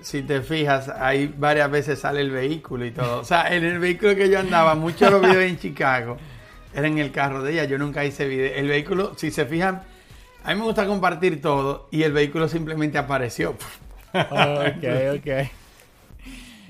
si 0.01 0.23
te 0.23 0.41
fijas, 0.41 0.89
ahí 0.89 1.33
varias 1.37 1.69
veces 1.69 1.99
sale 1.99 2.21
el 2.21 2.31
vehículo 2.31 2.85
y 2.85 2.91
todo. 2.91 3.21
O 3.21 3.23
sea, 3.23 3.53
en 3.53 3.63
el 3.63 3.77
vehículo 3.77 4.15
que 4.15 4.29
yo 4.29 4.39
andaba, 4.39 4.73
muchos 4.73 5.11
los 5.11 5.21
videos 5.21 5.43
en 5.43 5.59
Chicago, 5.59 6.17
era 6.73 6.87
en 6.87 6.97
el 6.97 7.11
carro 7.11 7.43
de 7.43 7.53
ella. 7.53 7.65
Yo 7.65 7.77
nunca 7.77 8.03
hice 8.03 8.27
video. 8.27 8.51
El 8.55 8.67
vehículo, 8.67 9.13
si 9.15 9.29
se 9.29 9.45
fijan, 9.45 9.83
A 10.49 10.53
mí 10.55 10.59
me 10.59 10.65
gusta 10.65 10.87
compartir 10.87 11.43
todo 11.43 11.87
y 11.91 12.01
el 12.01 12.11
vehículo 12.11 12.47
simplemente 12.47 12.97
apareció. 12.97 13.51
Ok, 13.51 14.83
ok. 15.17 15.47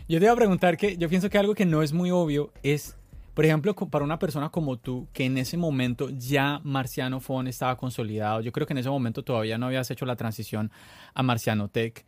Yo 0.09 0.19
te 0.19 0.25
iba 0.25 0.33
a 0.33 0.35
preguntar 0.35 0.75
que 0.75 0.97
yo 0.97 1.07
pienso 1.07 1.29
que 1.29 1.37
algo 1.37 1.55
que 1.55 1.65
no 1.65 1.81
es 1.81 1.93
muy 1.93 2.11
obvio 2.11 2.51
es, 2.61 2.97
por 3.33 3.45
ejemplo, 3.45 3.73
para 3.73 4.03
una 4.03 4.19
persona 4.19 4.49
como 4.49 4.75
tú, 4.75 5.07
que 5.13 5.23
en 5.23 5.37
ese 5.37 5.55
momento 5.55 6.09
ya 6.09 6.59
Marciano 6.65 7.21
Phone 7.21 7.47
estaba 7.47 7.77
consolidado, 7.77 8.41
yo 8.41 8.51
creo 8.51 8.67
que 8.67 8.73
en 8.73 8.79
ese 8.79 8.89
momento 8.89 9.23
todavía 9.23 9.57
no 9.57 9.67
habías 9.67 9.89
hecho 9.89 10.05
la 10.05 10.17
transición 10.17 10.73
a 11.13 11.23
Marciano 11.23 11.69
Tech, 11.69 12.03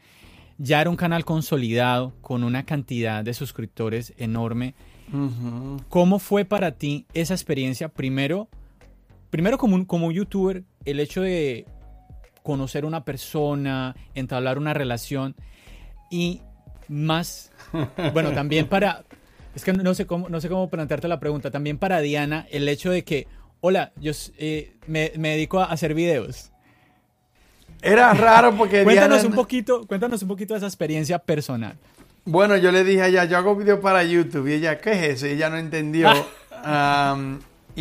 ya 0.58 0.82
era 0.82 0.90
un 0.90 0.98
canal 0.98 1.24
consolidado 1.24 2.12
con 2.20 2.44
una 2.44 2.66
cantidad 2.66 3.24
de 3.24 3.34
suscriptores 3.34 4.14
enorme. 4.18 4.76
Ujú. 5.14 5.82
¿Cómo 5.88 6.20
fue 6.20 6.44
para 6.44 6.74
ti 6.74 7.06
esa 7.14 7.34
experiencia? 7.34 7.88
Primero, 7.88 8.50
primero 9.32 9.58
como 9.58 9.76
un, 9.76 9.86
como 9.86 10.06
un 10.08 10.14
youtuber, 10.14 10.64
el 10.86 11.00
hecho 11.00 11.22
de 11.24 11.66
conocer 12.44 12.86
una 12.86 13.04
persona, 13.04 13.96
entablar 14.14 14.60
una 14.60 14.74
relación 14.76 15.36
y 16.12 16.42
más, 16.88 17.52
bueno, 18.14 18.32
también 18.34 18.68
para, 18.68 19.04
es 19.56 19.64
que 19.64 19.74
no 19.74 19.94
sé 19.96 20.06
cómo, 20.06 20.30
no 20.30 20.40
sé 20.40 20.50
cómo 20.50 20.70
plantearte 20.70 21.08
la 21.08 21.20
pregunta, 21.20 21.50
también 21.50 21.80
para 21.80 22.00
Diana, 22.02 22.46
el 22.52 22.68
hecho 22.70 22.92
de 22.92 23.04
que, 23.04 23.28
hola, 23.62 23.92
yo 23.96 24.12
eh, 24.38 24.76
me, 24.86 25.12
me 25.18 25.30
dedico 25.30 25.60
a 25.60 25.66
hacer 25.66 25.94
videos. 25.96 26.52
Era 27.82 28.14
raro 28.14 28.56
porque 28.56 28.84
Cuéntanos 28.84 29.22
Diana- 29.22 29.30
un 29.30 29.36
poquito, 29.36 29.88
cuéntanos 29.88 30.22
un 30.22 30.28
poquito 30.28 30.54
de 30.54 30.60
esa 30.60 30.68
experiencia 30.68 31.18
personal. 31.20 31.78
Bueno, 32.26 32.56
yo 32.58 32.72
le 32.72 32.84
dije 32.84 33.02
a 33.02 33.08
ella, 33.08 33.26
yo 33.26 33.38
hago 33.38 33.56
videos 33.56 33.80
para 33.80 34.04
YouTube. 34.04 34.48
Y 34.48 34.54
ella, 34.54 34.78
¿qué 34.78 34.92
es 34.92 35.04
eso? 35.16 35.26
Y 35.28 35.32
ella 35.32 35.50
no 35.50 35.58
entendió. 35.58 36.08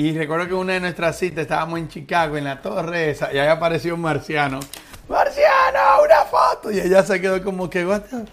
y 0.00 0.16
recuerdo 0.16 0.48
que 0.48 0.54
una 0.54 0.72
de 0.72 0.80
nuestras 0.80 1.18
citas 1.18 1.42
estábamos 1.42 1.78
en 1.78 1.88
Chicago, 1.88 2.36
en 2.36 2.44
la 2.44 2.62
torre 2.62 3.10
esa, 3.10 3.32
y 3.32 3.38
ahí 3.38 3.48
apareció 3.48 3.94
un 3.94 4.00
marciano. 4.00 4.60
¡Marciano, 5.08 6.02
una 6.04 6.22
foto! 6.22 6.70
Y 6.70 6.80
ella 6.80 7.02
se 7.02 7.20
quedó 7.20 7.42
como 7.42 7.68
que, 7.68 7.84
"What 7.84 8.02
the-" 8.02 8.24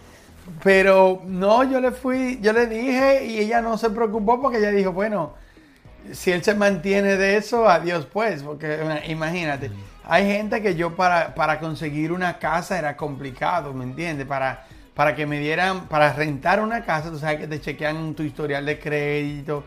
Pero 0.64 1.22
no, 1.26 1.64
yo 1.66 1.82
le 1.82 1.92
fui, 1.92 2.40
yo 2.42 2.54
le 2.54 2.68
dije 2.68 3.26
y 3.26 3.40
ella 3.40 3.62
no 3.62 3.78
se 3.78 3.90
preocupó 3.90 4.42
porque 4.42 4.60
ella 4.60 4.72
dijo, 4.72 4.94
bueno, 4.94 5.34
si 6.14 6.32
él 6.32 6.42
se 6.42 6.56
mantiene 6.56 7.18
de 7.18 7.36
eso, 7.36 7.68
adiós 7.70 8.06
pues, 8.06 8.44
porque 8.44 8.80
imagínate, 9.08 9.70
hay 10.06 10.26
gente 10.26 10.62
que 10.62 10.76
yo 10.76 10.96
para, 10.96 11.36
para 11.36 11.60
conseguir 11.60 12.14
una 12.14 12.40
casa 12.40 12.80
era 12.80 12.96
complicado, 12.96 13.74
¿me 13.74 13.84
entiendes? 13.84 14.26
Para, 14.26 14.66
para 14.94 15.16
que 15.16 15.26
me 15.26 15.38
dieran, 15.40 15.88
para 15.90 16.14
rentar 16.14 16.62
una 16.62 16.86
casa, 16.86 17.12
tú 17.12 17.20
sabes 17.20 17.42
que 17.42 17.48
te 17.48 17.60
chequean 17.60 18.14
tu 18.16 18.24
historial 18.24 18.66
de 18.66 18.80
crédito, 18.80 19.66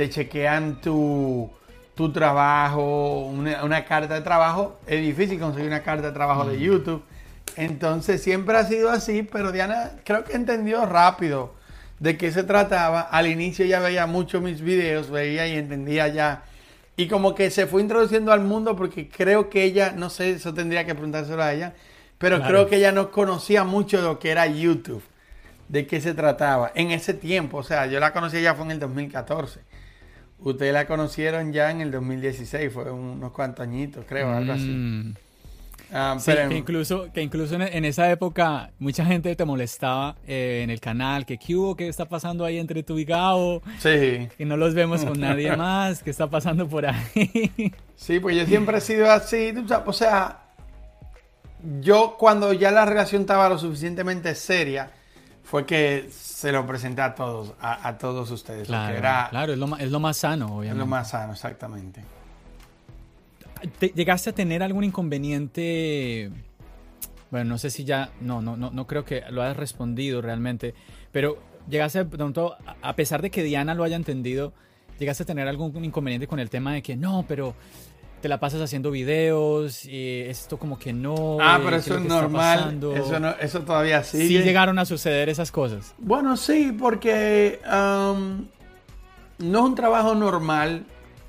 te 0.00 0.08
chequean 0.08 0.80
tu, 0.80 1.50
tu 1.94 2.10
trabajo, 2.10 3.26
una, 3.26 3.62
una 3.64 3.84
carta 3.84 4.14
de 4.14 4.22
trabajo, 4.22 4.78
es 4.86 5.02
difícil 5.02 5.38
conseguir 5.38 5.68
una 5.68 5.82
carta 5.82 6.06
de 6.06 6.12
trabajo 6.14 6.46
de 6.46 6.58
YouTube. 6.58 7.02
Entonces 7.56 8.22
siempre 8.22 8.56
ha 8.56 8.64
sido 8.64 8.88
así, 8.88 9.22
pero 9.22 9.52
Diana 9.52 9.90
creo 10.06 10.24
que 10.24 10.32
entendió 10.32 10.86
rápido 10.86 11.52
de 11.98 12.16
qué 12.16 12.32
se 12.32 12.44
trataba. 12.44 13.02
Al 13.02 13.26
inicio 13.26 13.66
ya 13.66 13.78
veía 13.78 14.06
mucho 14.06 14.40
mis 14.40 14.62
videos, 14.62 15.10
veía 15.10 15.46
y 15.46 15.58
entendía 15.58 16.08
ya. 16.08 16.44
Y 16.96 17.06
como 17.06 17.34
que 17.34 17.50
se 17.50 17.66
fue 17.66 17.82
introduciendo 17.82 18.32
al 18.32 18.40
mundo 18.40 18.76
porque 18.76 19.06
creo 19.10 19.50
que 19.50 19.64
ella, 19.64 19.92
no 19.94 20.08
sé, 20.08 20.30
eso 20.30 20.54
tendría 20.54 20.86
que 20.86 20.94
preguntárselo 20.94 21.42
a 21.42 21.52
ella, 21.52 21.74
pero 22.16 22.36
Claro. 22.36 22.50
creo 22.50 22.66
que 22.68 22.76
ella 22.76 22.92
no 22.92 23.10
conocía 23.10 23.64
mucho 23.64 23.98
de 23.98 24.04
lo 24.04 24.18
que 24.18 24.30
era 24.30 24.46
YouTube, 24.46 25.02
de 25.68 25.86
qué 25.86 26.00
se 26.00 26.14
trataba 26.14 26.72
en 26.74 26.90
ese 26.90 27.12
tiempo. 27.12 27.58
O 27.58 27.62
sea, 27.62 27.84
yo 27.84 28.00
la 28.00 28.14
conocí 28.14 28.40
ya 28.40 28.54
fue 28.54 28.64
en 28.64 28.70
el 28.70 28.78
2014. 28.80 29.60
Ustedes 30.42 30.72
la 30.72 30.86
conocieron 30.86 31.52
ya 31.52 31.70
en 31.70 31.80
el 31.80 31.90
2016, 31.90 32.72
fue 32.72 32.90
unos 32.90 33.32
cuantos 33.32 33.62
añitos, 33.62 34.04
creo, 34.08 34.30
algo 34.30 34.52
así. 34.52 34.68
Mm. 34.68 35.14
Ah, 35.92 36.16
Sí, 36.20 36.32
que 36.32 36.56
incluso, 36.56 37.12
que 37.12 37.20
incluso 37.20 37.56
en, 37.56 37.84
esa 37.84 38.10
época 38.10 38.70
mucha 38.78 39.04
gente 39.04 39.34
te 39.34 39.44
molestaba 39.44 40.16
eh, 40.26 40.60
en 40.62 40.70
el 40.70 40.80
canal, 40.80 41.26
que 41.26 41.36
qué 41.36 41.56
hubo, 41.56 41.76
qué 41.76 41.88
está 41.88 42.04
pasando 42.04 42.44
ahí 42.44 42.58
entre 42.58 42.82
tú 42.82 42.98
y 42.98 43.04
Gabo, 43.04 43.60
sí. 43.78 44.28
que 44.38 44.44
no 44.46 44.56
los 44.56 44.74
vemos 44.74 45.04
con 45.04 45.18
nadie 45.18 45.54
más, 45.56 46.02
qué 46.02 46.10
está 46.10 46.28
pasando 46.28 46.68
por 46.68 46.86
ahí. 46.86 47.72
Sí, 47.96 48.20
pues 48.20 48.36
yo 48.36 48.46
siempre 48.46 48.78
he 48.78 48.80
sido 48.80 49.10
así, 49.10 49.52
o 49.84 49.92
sea, 49.92 50.44
yo 51.80 52.16
cuando 52.18 52.52
ya 52.52 52.70
la 52.70 52.86
relación 52.86 53.22
estaba 53.22 53.48
lo 53.48 53.58
suficientemente 53.58 54.34
seria, 54.34 54.90
fue 55.50 55.66
que 55.66 56.08
se 56.12 56.52
lo 56.52 56.64
presenté 56.66 57.02
a 57.02 57.14
todos, 57.14 57.54
a, 57.60 57.88
a 57.88 57.98
todos 57.98 58.30
ustedes, 58.30 58.68
claro, 58.68 58.96
era 58.96 59.26
claro, 59.30 59.52
es 59.52 59.58
lo, 59.58 59.76
es 59.78 59.90
lo 59.90 59.98
más 60.00 60.16
sano, 60.16 60.46
es 60.46 60.52
obviamente. 60.52 60.78
lo 60.78 60.86
más 60.86 61.10
sano, 61.10 61.32
exactamente. 61.32 62.04
¿Te- 63.78 63.88
¿Llegaste 63.88 64.30
a 64.30 64.32
tener 64.32 64.62
algún 64.62 64.84
inconveniente? 64.84 66.30
Bueno, 67.30 67.50
no 67.50 67.58
sé 67.58 67.70
si 67.70 67.84
ya, 67.84 68.10
no, 68.20 68.40
no, 68.42 68.56
no, 68.56 68.70
no 68.70 68.86
creo 68.86 69.04
que 69.04 69.22
lo 69.30 69.42
hayas 69.42 69.56
respondido 69.56 70.22
realmente, 70.22 70.74
pero 71.12 71.38
llegaste 71.68 71.98
de 72.00 72.04
pronto, 72.06 72.56
a 72.82 72.96
pesar 72.96 73.20
de 73.22 73.30
que 73.30 73.42
Diana 73.42 73.74
lo 73.74 73.84
haya 73.84 73.96
entendido, 73.96 74.52
llegaste 74.98 75.22
a 75.24 75.26
tener 75.26 75.46
algún 75.46 75.84
inconveniente 75.84 76.26
con 76.26 76.40
el 76.40 76.48
tema 76.50 76.72
de 76.74 76.82
que 76.82 76.96
no, 76.96 77.24
pero 77.28 77.54
te 78.20 78.28
la 78.28 78.38
pasas 78.40 78.60
haciendo 78.60 78.90
videos 78.90 79.84
y 79.84 80.20
esto 80.20 80.58
como 80.58 80.78
que 80.78 80.92
no. 80.92 81.38
Ah, 81.40 81.56
eh, 81.58 81.62
pero 81.64 81.70
¿qué 81.76 81.76
eso 81.76 81.94
es 81.96 82.00
normal, 82.02 82.78
eso, 82.96 83.18
no- 83.20 83.34
eso 83.40 83.60
todavía 83.62 84.02
sigue. 84.04 84.26
Sí 84.28 84.38
llegaron 84.38 84.78
a 84.78 84.84
suceder 84.84 85.28
esas 85.28 85.50
cosas. 85.50 85.94
Bueno, 85.98 86.36
sí, 86.36 86.74
porque 86.78 87.60
am, 87.66 88.46
no 89.38 89.58
es 89.60 89.64
un 89.64 89.74
trabajo 89.74 90.14
normal, 90.14 90.84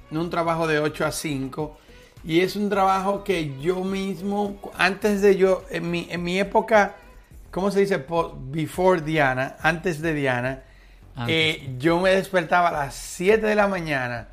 no 0.09 0.19
es 0.19 0.23
un 0.25 0.29
trabajo 0.31 0.67
de 0.67 0.79
8 0.79 1.05
a 1.05 1.11
5, 1.11 1.77
y 2.23 2.41
es 2.41 2.55
un 2.55 2.69
trabajo 2.69 3.23
que 3.23 3.57
yo 3.59 3.83
mismo, 3.83 4.59
antes 4.77 5.21
de 5.21 5.37
yo, 5.37 5.63
en 5.71 5.89
mi, 5.89 6.07
en 6.11 6.21
mi 6.23 6.39
época, 6.39 6.95
¿cómo 7.51 7.71
se 7.71 7.79
dice? 7.79 8.05
Before 8.51 9.01
Diana, 9.01 9.55
antes 9.61 10.01
de 10.01 10.13
Diana, 10.13 10.61
Antes. 11.15 11.35
eh, 11.35 11.75
yo 11.79 11.99
me 11.99 12.11
despertaba 12.11 12.67
a 12.69 12.71
las 12.73 12.95
7 12.95 13.45
de 13.47 13.55
la 13.55 13.67
mañana, 13.67 14.27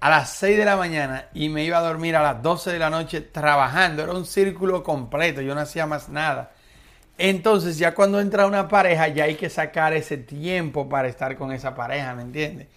a 0.00 0.10
las 0.10 0.30
6 0.30 0.56
de 0.56 0.64
la 0.64 0.76
mañana, 0.76 1.26
y 1.34 1.48
me 1.48 1.64
iba 1.64 1.78
a 1.78 1.82
dormir 1.82 2.16
a 2.16 2.22
las 2.22 2.42
12 2.42 2.72
de 2.72 2.78
la 2.78 2.90
noche 2.90 3.20
trabajando, 3.20 4.02
era 4.02 4.12
un 4.12 4.26
círculo 4.26 4.82
completo, 4.82 5.40
yo 5.40 5.54
no 5.54 5.60
hacía 5.60 5.86
más 5.86 6.08
nada. 6.08 6.52
Entonces, 7.16 7.78
ya 7.78 7.94
cuando 7.94 8.20
entra 8.20 8.46
una 8.46 8.68
pareja, 8.68 9.08
ya 9.08 9.24
hay 9.24 9.34
que 9.34 9.50
sacar 9.50 9.92
ese 9.92 10.16
tiempo 10.18 10.88
para 10.88 11.08
estar 11.08 11.36
con 11.36 11.52
esa 11.52 11.74
pareja, 11.74 12.14
¿me 12.14 12.22
entiendes? 12.22 12.68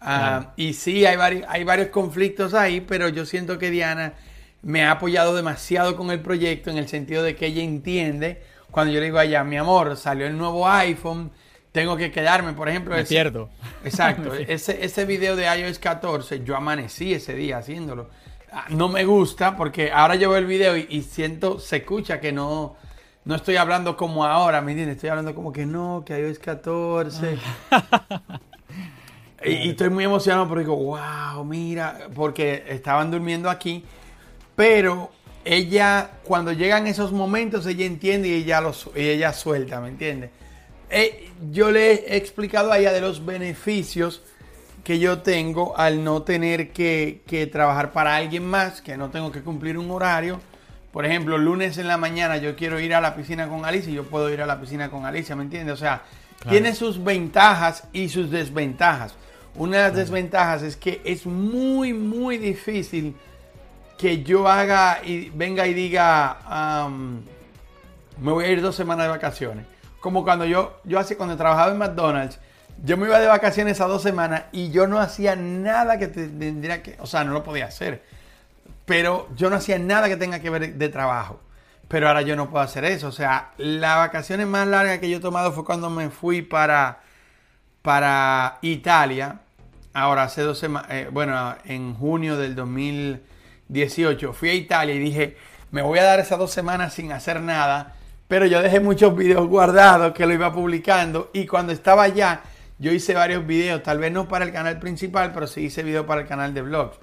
Ah, 0.00 0.52
y 0.56 0.74
sí, 0.74 1.06
hay 1.06 1.16
varios, 1.16 1.46
hay 1.48 1.64
varios 1.64 1.88
conflictos 1.88 2.54
ahí, 2.54 2.80
pero 2.80 3.08
yo 3.08 3.24
siento 3.24 3.56
que 3.58 3.70
Diana 3.70 4.14
me 4.62 4.84
ha 4.84 4.92
apoyado 4.92 5.34
demasiado 5.34 5.96
con 5.96 6.10
el 6.10 6.20
proyecto 6.20 6.70
en 6.70 6.78
el 6.78 6.88
sentido 6.88 7.22
de 7.22 7.36
que 7.36 7.46
ella 7.46 7.62
entiende 7.62 8.42
cuando 8.74 8.92
yo 8.92 8.98
le 8.98 9.06
digo 9.06 9.18
a 9.18 9.24
ella, 9.24 9.44
mi 9.44 9.56
amor, 9.56 9.96
salió 9.96 10.26
el 10.26 10.36
nuevo 10.36 10.68
iPhone, 10.68 11.30
tengo 11.74 11.96
que 11.96 12.12
quedarme, 12.12 12.52
por 12.52 12.68
ejemplo. 12.68 12.94
Me 12.94 13.00
ese- 13.00 13.12
pierdo. 13.12 13.50
Exacto, 13.84 14.32
ese, 14.48 14.84
ese 14.84 15.04
video 15.04 15.34
de 15.34 15.44
iOS 15.58 15.80
14, 15.80 16.44
yo 16.44 16.54
amanecí 16.56 17.12
ese 17.12 17.34
día 17.34 17.58
haciéndolo. 17.58 18.08
Ah, 18.52 18.66
No 18.70 18.88
me 18.88 19.04
gusta 19.04 19.56
porque 19.56 19.90
ahora 19.90 20.14
yo 20.14 20.30
veo 20.30 20.38
el 20.38 20.46
video 20.46 20.76
y, 20.76 20.86
y 20.88 21.02
siento, 21.02 21.58
se 21.58 21.78
escucha 21.78 22.20
que 22.20 22.30
no, 22.30 22.76
no 23.24 23.34
estoy 23.34 23.56
hablando 23.56 23.96
como 23.96 24.24
ahora, 24.24 24.60
¿me 24.60 24.70
entiendes? 24.70 24.98
Estoy 24.98 25.10
hablando 25.10 25.34
como 25.34 25.52
que 25.52 25.66
no, 25.66 26.04
que 26.06 26.16
iOS 26.16 26.38
14. 26.38 27.38
y, 29.44 29.50
y 29.50 29.70
estoy 29.70 29.90
muy 29.90 30.04
emocionado 30.04 30.46
porque 30.46 30.60
digo, 30.62 30.76
wow, 30.76 31.44
mira, 31.44 32.06
porque 32.14 32.62
estaban 32.68 33.10
durmiendo 33.10 33.50
aquí, 33.50 33.84
pero 34.54 35.10
ella, 35.44 36.08
cuando 36.22 36.52
llegan 36.52 36.86
esos 36.86 37.10
momentos, 37.10 37.66
ella 37.66 37.84
entiende 37.84 38.28
y 38.28 38.34
ella, 38.34 38.60
los, 38.60 38.88
y 38.94 39.00
ella 39.08 39.32
suelta, 39.32 39.80
¿me 39.80 39.88
entiendes? 39.88 40.30
Eh, 40.96 41.28
yo 41.50 41.72
le 41.72 41.92
he 41.92 42.16
explicado 42.16 42.70
a 42.70 42.78
ella 42.78 42.92
de 42.92 43.00
los 43.00 43.26
beneficios 43.26 44.22
que 44.84 45.00
yo 45.00 45.22
tengo 45.22 45.76
al 45.76 46.04
no 46.04 46.22
tener 46.22 46.70
que, 46.70 47.22
que 47.26 47.48
trabajar 47.48 47.92
para 47.92 48.14
alguien 48.14 48.46
más, 48.46 48.80
que 48.80 48.96
no 48.96 49.10
tengo 49.10 49.32
que 49.32 49.40
cumplir 49.42 49.76
un 49.76 49.90
horario. 49.90 50.40
Por 50.92 51.04
ejemplo, 51.04 51.36
lunes 51.36 51.78
en 51.78 51.88
la 51.88 51.96
mañana 51.96 52.36
yo 52.36 52.54
quiero 52.54 52.78
ir 52.78 52.94
a 52.94 53.00
la 53.00 53.16
piscina 53.16 53.48
con 53.48 53.64
Alicia 53.64 53.90
y 53.90 53.96
yo 53.96 54.04
puedo 54.04 54.30
ir 54.30 54.40
a 54.40 54.46
la 54.46 54.60
piscina 54.60 54.88
con 54.88 55.04
Alicia, 55.04 55.34
¿me 55.34 55.42
entiendes? 55.42 55.74
O 55.74 55.78
sea, 55.78 56.02
Claro. 56.38 56.50
tiene 56.50 56.74
sus 56.76 57.02
ventajas 57.02 57.88
y 57.92 58.08
sus 58.08 58.30
desventajas. 58.30 59.14
Una 59.56 59.78
de 59.78 59.82
las 59.84 59.96
desventajas 59.96 60.62
es 60.62 60.76
que 60.76 61.00
es 61.04 61.26
muy, 61.26 61.92
muy 61.92 62.38
difícil 62.38 63.16
que 63.98 64.22
yo 64.22 64.46
haga 64.46 65.00
y 65.04 65.30
venga 65.30 65.66
y 65.66 65.74
diga, 65.74 66.86
me 68.20 68.30
voy 68.32 68.44
a 68.44 68.48
ir 68.48 68.60
dos 68.62 68.76
semanas 68.76 69.06
de 69.06 69.10
vacaciones. 69.10 69.73
Como 70.04 70.22
cuando 70.22 70.44
yo, 70.44 70.78
yo 70.84 70.98
hacía, 70.98 71.16
cuando 71.16 71.34
trabajaba 71.34 71.72
en 71.72 71.78
McDonald's, 71.78 72.38
yo 72.84 72.98
me 72.98 73.06
iba 73.06 73.18
de 73.20 73.26
vacaciones 73.26 73.80
a 73.80 73.86
dos 73.86 74.02
semanas 74.02 74.42
y 74.52 74.70
yo 74.70 74.86
no 74.86 74.98
hacía 75.00 75.34
nada 75.34 75.96
que 75.98 76.08
te- 76.08 76.28
tendría 76.28 76.82
que, 76.82 76.98
o 77.00 77.06
sea, 77.06 77.24
no 77.24 77.32
lo 77.32 77.42
podía 77.42 77.64
hacer. 77.64 78.02
Pero 78.84 79.30
yo 79.34 79.48
no 79.48 79.56
hacía 79.56 79.78
nada 79.78 80.06
que 80.10 80.18
tenga 80.18 80.40
que 80.40 80.50
ver 80.50 80.74
de 80.74 80.88
trabajo. 80.90 81.40
Pero 81.88 82.06
ahora 82.08 82.20
yo 82.20 82.36
no 82.36 82.50
puedo 82.50 82.62
hacer 82.62 82.84
eso. 82.84 83.08
O 83.08 83.12
sea, 83.12 83.52
las 83.56 83.96
vacaciones 83.96 84.46
más 84.46 84.68
largas 84.68 84.98
que 84.98 85.08
yo 85.08 85.16
he 85.16 85.20
tomado 85.20 85.52
fue 85.52 85.64
cuando 85.64 85.88
me 85.88 86.10
fui 86.10 86.42
para, 86.42 87.00
para 87.80 88.58
Italia. 88.60 89.40
Ahora, 89.94 90.24
hace 90.24 90.42
dos 90.42 90.58
semanas, 90.58 90.90
bueno, 91.12 91.56
en 91.64 91.94
junio 91.94 92.36
del 92.36 92.54
2018, 92.56 94.34
fui 94.34 94.50
a 94.50 94.54
Italia 94.54 94.94
y 94.96 94.98
dije, 94.98 95.38
me 95.70 95.80
voy 95.80 95.98
a 95.98 96.04
dar 96.04 96.20
esas 96.20 96.38
dos 96.38 96.50
semanas 96.50 96.92
sin 96.92 97.10
hacer 97.10 97.40
nada, 97.40 97.94
pero 98.28 98.46
yo 98.46 98.62
dejé 98.62 98.80
muchos 98.80 99.14
videos 99.16 99.46
guardados 99.48 100.12
que 100.12 100.26
lo 100.26 100.32
iba 100.32 100.52
publicando 100.52 101.30
y 101.32 101.46
cuando 101.46 101.72
estaba 101.72 102.04
allá, 102.04 102.42
yo 102.78 102.92
hice 102.92 103.14
varios 103.14 103.46
videos, 103.46 103.82
tal 103.82 103.98
vez 103.98 104.12
no 104.12 104.28
para 104.28 104.44
el 104.44 104.52
canal 104.52 104.78
principal, 104.78 105.32
pero 105.32 105.46
sí 105.46 105.62
hice 105.62 105.82
videos 105.82 106.06
para 106.06 106.22
el 106.22 106.26
canal 106.26 106.54
de 106.54 106.62
vlogs. 106.62 106.96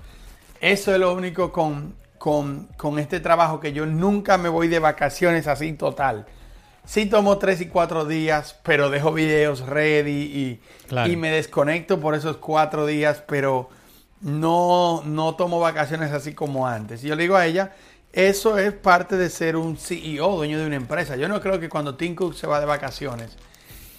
Eso 0.59 0.93
es 0.93 0.99
lo 0.99 1.13
único 1.13 1.51
con, 1.51 1.95
con, 2.17 2.99
este 2.99 3.19
trabajo 3.19 3.59
que 3.59 3.73
yo 3.73 3.85
nunca 3.85 4.37
me 4.37 4.49
voy 4.49 4.67
de 4.67 4.79
vacaciones 4.79 5.47
así 5.47 5.73
total. 5.73 6.25
Sí 6.85 7.05
tomo 7.05 7.37
tres 7.37 7.61
y 7.61 7.67
cuatro 7.67 8.05
días, 8.05 8.59
pero 8.63 8.89
dejo 8.89 9.13
videos 9.13 9.61
ready 9.61 10.11
y, 10.11 10.61
y 11.09 11.15
me 11.15 11.31
desconecto 11.31 11.99
por 11.99 12.15
esos 12.15 12.37
cuatro 12.37 12.85
días, 12.85 13.23
pero 13.27 13.69
no, 14.21 15.01
no 15.05 15.35
tomo 15.35 15.59
vacaciones 15.59 16.11
así 16.11 16.33
como 16.33 16.67
antes. 16.67 17.03
Y 17.03 17.07
yo 17.07 17.15
le 17.15 17.23
digo 17.23 17.35
a 17.35 17.45
ella, 17.45 17.73
eso 18.13 18.57
es 18.57 18.73
parte 18.73 19.15
de 19.15 19.29
ser 19.29 19.55
un 19.55 19.77
CEO, 19.77 20.35
dueño 20.35 20.59
de 20.59 20.65
una 20.65 20.75
empresa. 20.75 21.15
Yo 21.15 21.27
no 21.27 21.39
creo 21.39 21.59
que 21.59 21.69
cuando 21.69 21.95
Tim 21.95 22.15
Cook 22.15 22.35
se 22.35 22.47
va 22.47 22.59
de 22.59 22.65
vacaciones, 22.65 23.37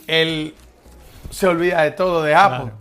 él 0.06 0.54
se 1.30 1.46
olvida 1.46 1.82
de 1.82 1.92
todo 1.92 2.22
de 2.22 2.34
Apple. 2.34 2.72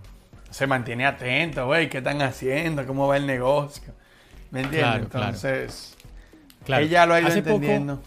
Se 0.50 0.68
mantiene 0.68 1.06
atento, 1.06 1.66
güey, 1.66 1.90
¿qué 1.90 2.00
están 2.00 2.22
haciendo? 2.22 2.86
¿Cómo 2.86 3.08
va 3.08 3.16
el 3.16 3.26
negocio? 3.26 3.94
¿Me 4.52 4.62
entiendes? 4.62 5.04
Entonces, 5.04 5.96
ella 6.68 7.06
lo 7.06 7.14
ha 7.14 7.22
ido 7.22 7.30
entendiendo. 7.30 8.02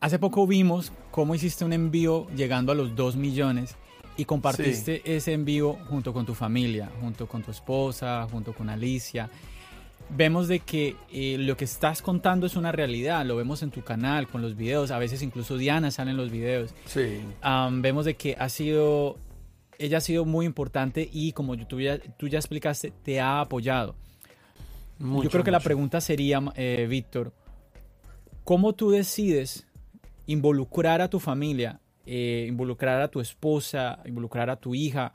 hace 0.00 0.18
poco 0.18 0.46
vimos 0.46 0.90
cómo 1.10 1.34
hiciste 1.34 1.66
un 1.66 1.74
envío 1.74 2.26
llegando 2.34 2.72
a 2.72 2.74
los 2.74 2.96
2 2.96 3.16
millones 3.16 3.76
y 4.16 4.24
compartiste 4.24 5.02
ese 5.04 5.34
envío 5.34 5.74
junto 5.90 6.14
con 6.14 6.24
tu 6.24 6.34
familia, 6.34 6.88
junto 7.00 7.26
con 7.26 7.42
tu 7.42 7.50
esposa, 7.50 8.26
junto 8.30 8.54
con 8.54 8.70
Alicia. 8.70 9.28
Vemos 10.16 10.48
de 10.48 10.60
que 10.60 10.96
eh, 11.12 11.36
lo 11.38 11.56
que 11.56 11.64
estás 11.64 12.02
contando 12.02 12.46
es 12.46 12.56
una 12.56 12.72
realidad, 12.72 13.24
lo 13.24 13.36
vemos 13.36 13.62
en 13.62 13.70
tu 13.70 13.82
canal, 13.82 14.26
con 14.26 14.42
los 14.42 14.56
videos, 14.56 14.90
a 14.90 14.98
veces 14.98 15.22
incluso 15.22 15.56
Diana 15.56 15.90
sale 15.90 16.10
en 16.10 16.16
los 16.16 16.30
videos. 16.30 16.74
Sí. 16.86 17.20
vemos 17.72 18.04
de 18.04 18.14
que 18.14 18.36
ha 18.38 18.48
sido, 18.48 19.16
ella 19.78 19.98
ha 19.98 20.00
sido 20.00 20.24
muy 20.24 20.46
importante 20.46 21.08
y 21.12 21.32
como 21.32 21.56
tú 21.66 21.80
ya, 21.80 21.98
tú 21.98 22.28
ya 22.28 22.38
explicaste, 22.38 22.92
te 23.02 23.20
ha 23.20 23.40
apoyado. 23.40 23.94
Yo 24.98 25.30
creo 25.30 25.44
que 25.44 25.50
la 25.50 25.60
pregunta 25.60 26.00
sería, 26.00 26.42
eh, 26.56 26.86
Víctor, 26.88 27.32
¿cómo 28.44 28.74
tú 28.74 28.90
decides 28.90 29.66
involucrar 30.26 31.00
a 31.00 31.08
tu 31.08 31.18
familia 31.20 31.80
eh, 32.12 32.46
involucrar 32.48 33.00
a 33.02 33.08
tu 33.08 33.20
esposa, 33.20 34.00
involucrar 34.04 34.50
a 34.50 34.56
tu 34.56 34.74
hija, 34.74 35.12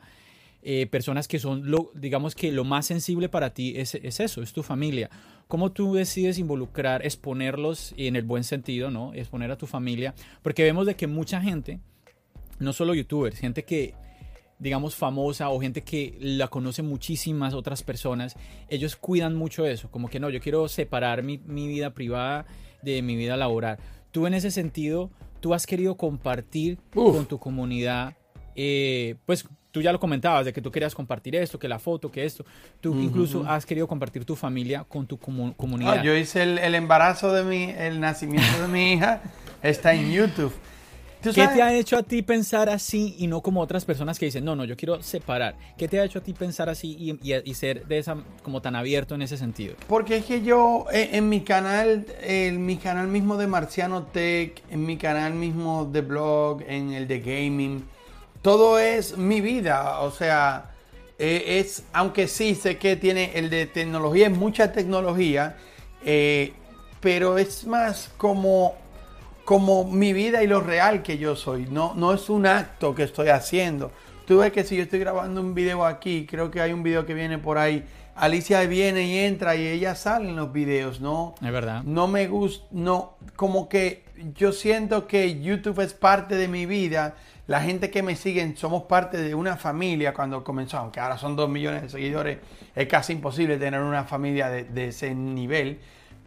eh, 0.68 0.88
personas 0.88 1.28
que 1.28 1.38
son, 1.38 1.70
lo, 1.70 1.92
digamos 1.94 2.34
que 2.34 2.52
lo 2.52 2.64
más 2.64 2.88
sensible 2.88 3.30
para 3.30 3.54
ti 3.54 3.76
es, 3.78 3.94
eso, 3.94 4.42
es 4.42 4.52
tu 4.52 4.64
familia. 4.64 5.12
¿Cómo 5.48 5.72
tú 5.72 5.94
decides 5.94 6.40
involucrar, 6.40 7.06
exponerlos 7.06 7.94
en 7.98 8.16
el 8.16 8.24
buen 8.24 8.44
sentido, 8.44 8.90
¿no? 8.90 9.14
Exponer 9.14 9.52
a 9.52 9.60
tu 9.60 9.68
familia, 9.68 10.16
porque 10.42 10.64
vemos 10.64 10.88
de 10.88 10.96
que 10.96 11.06
mucha 11.06 11.40
gente, 11.40 11.82
no 12.58 12.74
solo 12.74 12.96
youtubers, 12.96 13.38
gente 13.38 13.64
que 13.64 13.94
digamos 14.58 14.96
famosa 14.96 15.50
o 15.50 15.62
gente 15.62 15.84
que 15.84 16.18
la 16.20 16.48
conoce 16.48 16.82
muchísimas 16.82 17.54
otras 17.54 17.84
personas, 17.84 18.36
ellos 18.68 18.96
cuidan 18.96 19.36
mucho 19.36 19.68
eso, 19.68 19.92
como 19.92 20.10
que 20.10 20.20
no, 20.20 20.32
yo 20.32 20.40
quiero 20.40 20.68
separar 20.68 21.22
mi, 21.22 21.38
mi 21.46 21.68
vida 21.68 21.94
privada 21.94 22.48
de 22.82 23.04
mi 23.04 23.16
vida 23.16 23.38
laboral. 23.38 23.78
Tú 24.10 24.26
en 24.26 24.34
ese 24.34 24.50
sentido, 24.50 25.12
tú 25.42 25.54
has 25.54 25.68
querido 25.68 25.96
compartir 25.96 26.80
con 26.92 27.28
tu 27.28 27.38
comunidad, 27.38 28.18
eh, 28.56 29.18
pues 29.28 29.48
tú 29.76 29.82
ya 29.82 29.92
lo 29.92 30.00
comentabas, 30.00 30.46
de 30.46 30.54
que 30.54 30.62
tú 30.62 30.72
querías 30.72 30.96
compartir 30.96 31.36
esto, 31.36 31.60
que 31.60 31.68
la 31.68 31.80
foto, 31.80 32.10
que 32.10 32.24
esto. 32.24 32.46
Tú 32.80 32.98
incluso 32.98 33.46
has 33.46 33.66
querido 33.66 33.90
compartir 33.90 34.24
tu 34.24 34.34
familia 34.34 34.86
con 34.88 35.06
tu 35.06 35.18
comunidad. 35.18 36.02
Yo 36.02 36.16
hice 36.16 36.44
el, 36.44 36.76
embarazo 36.76 37.34
de 37.34 37.44
mi, 37.44 37.64
el 37.72 38.00
nacimiento 38.00 38.62
de 38.62 38.70
mi 38.70 38.94
hija, 38.94 39.22
está 39.62 39.94
en 39.94 40.14
YouTube. 40.14 40.54
¿Qué 41.22 41.46
te 41.46 41.62
ha 41.62 41.74
hecho 41.74 41.98
a 41.98 42.04
ti 42.04 42.22
pensar 42.22 42.70
así 42.70 43.18
y 43.18 43.28
no 43.28 43.42
como 43.42 43.60
otras 43.60 43.84
personas 43.84 44.18
que 44.18 44.28
dicen, 44.28 44.46
no, 44.46 44.56
no, 44.56 44.64
yo 44.64 44.78
quiero 44.78 45.04
separar? 45.04 45.58
¿Qué 45.78 45.90
te 45.90 46.00
ha 46.00 46.06
hecho 46.06 46.20
a 46.20 46.22
ti 46.22 46.32
pensar 46.32 46.70
así 46.70 47.18
y, 47.22 47.54
ser 47.54 47.86
de 47.86 47.98
esa, 47.98 48.16
como 48.44 48.62
tan 48.62 48.78
abierto 48.78 49.14
en 49.16 49.24
ese 49.24 49.36
sentido? 49.36 49.76
Porque 49.90 50.18
es 50.18 50.26
que 50.26 50.42
yo 50.42 50.86
eh, 50.94 51.10
en, 51.12 51.28
mi 51.28 51.42
canal, 51.42 52.06
en 52.22 52.66
mi 52.66 52.78
canal 52.78 53.10
mismo 53.10 53.36
de 53.36 53.48
Marciano 53.48 54.04
Tech, 54.04 54.64
en 54.70 54.86
mi 54.86 54.96
canal 54.96 55.34
mismo 55.34 55.84
de 55.84 56.00
blog, 56.00 56.62
en 56.66 56.94
el 56.94 57.10
de 57.10 57.20
gaming, 57.20 57.84
todo 58.46 58.78
es 58.78 59.18
mi 59.18 59.42
vida. 59.42 60.02
O 60.02 60.12
sea, 60.12 60.66
eh, 61.18 61.58
es, 61.60 61.82
aunque 61.94 62.28
sí 62.28 62.54
sé 62.54 62.78
que 62.78 62.96
tiene 62.96 63.32
el 63.34 63.50
de 63.50 63.66
tecnología, 63.66 64.28
es 64.28 64.38
mucha 64.38 64.72
tecnología, 64.72 65.58
eh, 66.06 66.54
pero 67.00 67.40
es 67.40 67.66
más 67.66 68.12
como 68.18 68.76
como 69.46 69.86
mi 69.86 70.14
vida 70.14 70.44
y 70.44 70.48
lo 70.48 70.62
real 70.62 71.02
que 71.02 71.18
yo 71.18 71.36
soy. 71.36 71.66
No, 71.72 71.96
no 71.96 72.14
es 72.14 72.30
un 72.30 72.46
acto 72.46 72.94
que 72.94 73.02
estoy 73.02 73.30
haciendo. 73.30 73.92
Tú 74.28 74.40
ves 74.40 74.52
que 74.52 74.64
si 74.64 74.76
yo 74.76 74.84
estoy 74.84 75.00
grabando 75.00 75.42
un 75.42 75.56
video 75.56 75.84
aquí, 75.84 76.28
creo 76.30 76.52
que 76.52 76.62
hay 76.62 76.72
un 76.72 76.84
video 76.84 77.04
que 77.04 77.16
viene 77.16 77.40
por 77.40 77.58
ahí. 77.58 77.84
Alicia 78.16 78.62
viene 78.68 79.08
y 79.08 79.18
entra 79.20 79.56
y 79.56 79.66
ella 79.66 79.96
sale 79.96 80.30
en 80.30 80.36
los 80.36 80.54
videos, 80.54 81.02
¿no? 81.02 81.34
Es 81.42 81.52
verdad. 81.52 81.82
No 81.84 82.08
me 82.08 82.28
gusta, 82.28 82.64
no, 82.70 83.18
como 83.36 83.70
que 83.70 84.04
yo 84.36 84.52
siento 84.52 85.08
que 85.08 85.42
YouTube 85.42 85.80
es 85.82 85.94
parte 85.94 86.36
de 86.36 86.48
mi 86.48 86.68
vida. 86.68 87.16
La 87.48 87.62
gente 87.62 87.92
que 87.92 88.02
me 88.02 88.16
siguen 88.16 88.58
somos 88.58 88.84
parte 88.84 89.18
de 89.18 89.36
una 89.36 89.56
familia 89.56 90.14
cuando 90.14 90.44
comenzó, 90.44 90.78
aunque 90.78 91.00
ahora 91.00 91.18
son 91.18 91.36
dos 91.36 91.50
millones 91.50 91.84
de 91.84 91.90
seguidores, 91.90 92.40
es 92.76 92.88
casi 92.88 93.14
imposible 93.14 93.58
tener 93.58 93.82
una 93.82 94.04
familia 94.04 94.50
de, 94.50 94.64
de 94.64 94.88
ese 94.88 95.14
nivel. 95.14 95.80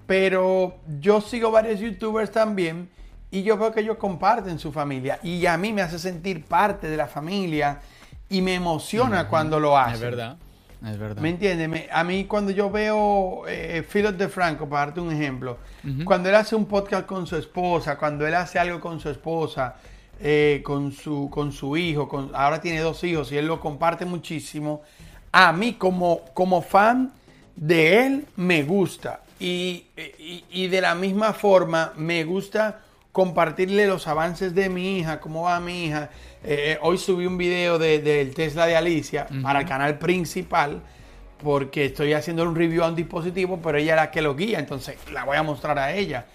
Pero 0.07 0.77
yo 1.01 1.21
sigo 1.21 1.51
varios 1.51 1.81
youtubers 1.81 2.31
también 2.31 2.89
y 3.31 3.43
yo 3.43 3.59
veo 3.59 3.73
que 3.73 3.81
ellos 3.81 3.99
comparten 3.99 4.59
su 4.59 4.73
familia 4.73 5.19
y 5.23 5.45
a 5.47 5.59
mí 5.59 5.73
me 5.73 5.83
hace 5.83 5.99
sentir 5.99 6.45
parte 6.45 6.89
de 6.89 6.97
la 6.97 7.07
familia 7.07 7.81
y 8.29 8.41
me 8.41 8.55
emociona 8.55 9.29
cuando 9.29 9.61
lo 9.61 9.77
hacen. 9.77 9.95
Es 9.95 10.01
verdad, 10.01 10.37
es 10.87 10.99
verdad. 10.99 11.23
¿Me 11.23 11.31
entiendes? 11.31 11.89
a 11.91 12.05
mí 12.05 12.25
cuando 12.25 12.53
yo 12.53 12.71
veo 12.71 13.43
eh, 13.47 13.87
Philip 13.91 14.17
de 14.17 14.29
Franco, 14.29 14.69
para 14.69 14.87
darte 14.87 15.01
un 15.01 15.13
ejemplo, 15.13 15.59
cuando 16.05 16.29
él 16.29 16.35
hace 16.35 16.55
un 16.55 16.67
podcast 16.67 17.07
con 17.07 17.27
su 17.27 17.37
esposa, 17.37 17.99
cuando 17.99 18.27
él 18.27 18.35
hace 18.35 18.59
algo 18.59 18.81
con 18.81 19.01
su 19.01 19.09
esposa, 19.11 19.77
eh, 20.21 20.63
con, 20.65 20.93
su, 20.93 21.29
con 21.31 21.53
su 21.53 21.77
hijo, 21.77 22.09
con, 22.09 22.31
ahora 22.35 22.61
tiene 22.61 22.81
dos 22.81 23.03
hijos 23.05 23.31
y 23.33 23.37
él 23.39 23.47
lo 23.47 23.61
comparte 23.61 24.05
muchísimo, 24.05 24.83
a 25.33 25.53
mí 25.53 25.75
como, 25.75 26.23
como 26.35 26.63
fan 26.63 27.13
de 27.57 28.07
él 28.07 28.27
me 28.37 28.63
gusta. 28.63 29.23
Y, 29.41 29.87
y, 29.97 30.45
y 30.51 30.67
de 30.67 30.81
la 30.81 30.95
misma 30.95 31.33
forma 31.33 31.93
me 31.97 32.25
gusta 32.25 32.81
compartirle 33.13 33.87
los 33.87 34.07
avances 34.07 34.55
de 34.55 34.69
mi 34.69 34.99
hija, 34.99 35.19
cómo 35.19 35.43
va 35.43 35.59
mi 35.59 35.87
hija. 35.87 36.11
Eh, 36.45 36.75
eh, 36.75 36.79
hoy 36.83 36.99
subí 36.99 37.27
un 37.27 37.37
video 37.37 37.79
del 37.79 38.33
Tesla 38.33 38.67
de 38.67 38.77
Alicia 38.77 39.27
para 39.43 39.61
el 39.61 39.67
canal 39.67 39.99
principal 39.99 40.81
porque 41.43 41.87
estoy 41.87 42.13
haciendo 42.13 42.45
un 42.45 42.55
review 42.55 42.85
a 42.85 42.89
un 42.89 42.95
dispositivo, 42.95 43.59
pero 43.63 43.79
ella 43.79 43.95
es 43.95 43.97
la 43.97 44.11
que 44.13 44.23
lo 44.23 44.37
guía, 44.37 44.61
entonces 44.61 44.97
la 45.13 45.25
voy 45.25 45.37
a 45.37 45.43
mostrar 45.43 45.79
a 45.81 45.95
ella. 45.95 46.27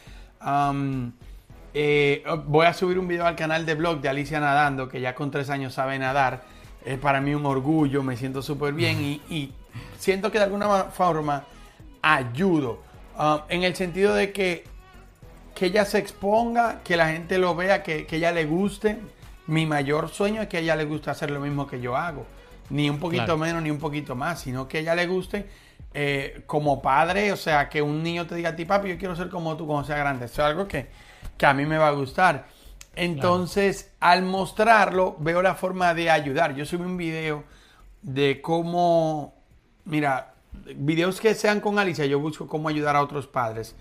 Eh, 1.74 2.24
voy 2.46 2.66
a 2.66 2.74
subir 2.74 3.00
un 3.00 3.08
video 3.08 3.26
al 3.26 3.36
canal 3.36 3.66
de 3.66 3.76
blog 3.76 4.02
de 4.02 4.10
Alicia 4.10 4.40
Nadando, 4.40 4.88
que 4.88 5.02
ya 5.02 5.16
con 5.16 5.32
tres 5.32 5.50
años 5.50 5.74
sabe 5.74 5.98
nadar. 5.98 6.44
Es 6.86 7.00
para 7.00 7.22
mí 7.22 7.34
un 7.34 7.46
orgullo, 7.46 8.04
me 8.04 8.18
siento 8.18 8.42
súper 8.42 8.74
bien 8.74 9.02
y, 9.30 9.54
siento 9.98 10.32
que 10.32 10.38
de 10.38 10.44
alguna 10.46 10.86
forma 10.86 11.46
ayudo. 12.02 12.82
en 13.50 13.64
el 13.64 13.76
sentido 13.76 14.14
de 14.14 14.32
que 14.32 14.66
que 15.54 15.68
ella 15.68 15.86
se 15.86 16.00
exponga, 16.00 16.82
que 16.84 16.98
la 16.98 17.10
gente 17.10 17.38
lo 17.38 17.56
vea, 17.56 17.84
que, 17.84 18.08
ella 18.10 18.32
le 18.32 18.46
guste. 18.46 18.98
Mi 19.48 19.66
mayor 19.66 20.10
sueño 20.10 20.42
es 20.42 20.48
que 20.48 20.58
a 20.58 20.60
ella 20.62 20.76
le 20.76 20.86
guste 20.86 21.10
hacer 21.10 21.30
lo 21.30 21.40
mismo 21.40 21.68
que 21.68 21.80
yo 21.80 21.96
hago. 21.96 22.26
Ni 22.70 22.90
un 22.90 23.00
poquito 23.00 23.38
menos, 23.38 23.62
ni 23.62 23.70
un 23.70 23.78
poquito 23.78 24.16
más, 24.16 24.40
sino 24.40 24.68
que 24.68 24.78
a 24.78 24.82
ella 24.82 24.96
le 24.96 25.06
guste 25.06 25.48
eh, 25.94 26.44
como 26.48 26.82
padre, 26.82 27.32
o 27.32 27.38
sea, 27.38 27.70
que 27.70 27.82
un 27.82 28.02
niño 28.02 28.26
te 28.26 28.36
diga 28.36 28.50
a 28.50 28.56
ti, 28.56 28.66
papi, 28.66 28.90
yo 28.90 28.98
quiero 28.98 29.16
ser 29.16 29.30
como 29.30 29.56
tú 29.58 29.68
cuando 29.68 29.86
sea 29.86 29.98
grande. 29.98 30.26
Eso 30.26 30.42
es 30.42 30.48
algo 30.48 30.68
que, 30.68 30.88
a 31.42 31.54
mí 31.54 31.66
me 31.66 31.78
va 31.78 31.90
a 31.90 31.92
gustar. 31.92 32.48
Entonces, 32.96 33.92
al 34.00 34.24
mostrarlo, 34.24 35.16
veo 35.20 35.42
la 35.42 35.56
forma 35.56 35.94
de 35.94 36.12
ayudar. 36.12 36.56
Yo 36.56 36.66
subí 36.66 36.84
un 36.84 36.98
video 36.98 37.44
de 38.02 38.42
cómo, 38.42 39.34
mira, 39.86 40.36
videos 40.76 41.20
que 41.20 41.34
sean 41.34 41.60
con 41.60 41.80
Alicia, 41.80 42.06
yo 42.06 42.20
busco 42.20 42.48
cómo 42.48 42.70
ayudar 42.70 42.96
a 42.96 43.02
otros 43.02 43.28
padres 43.28 43.76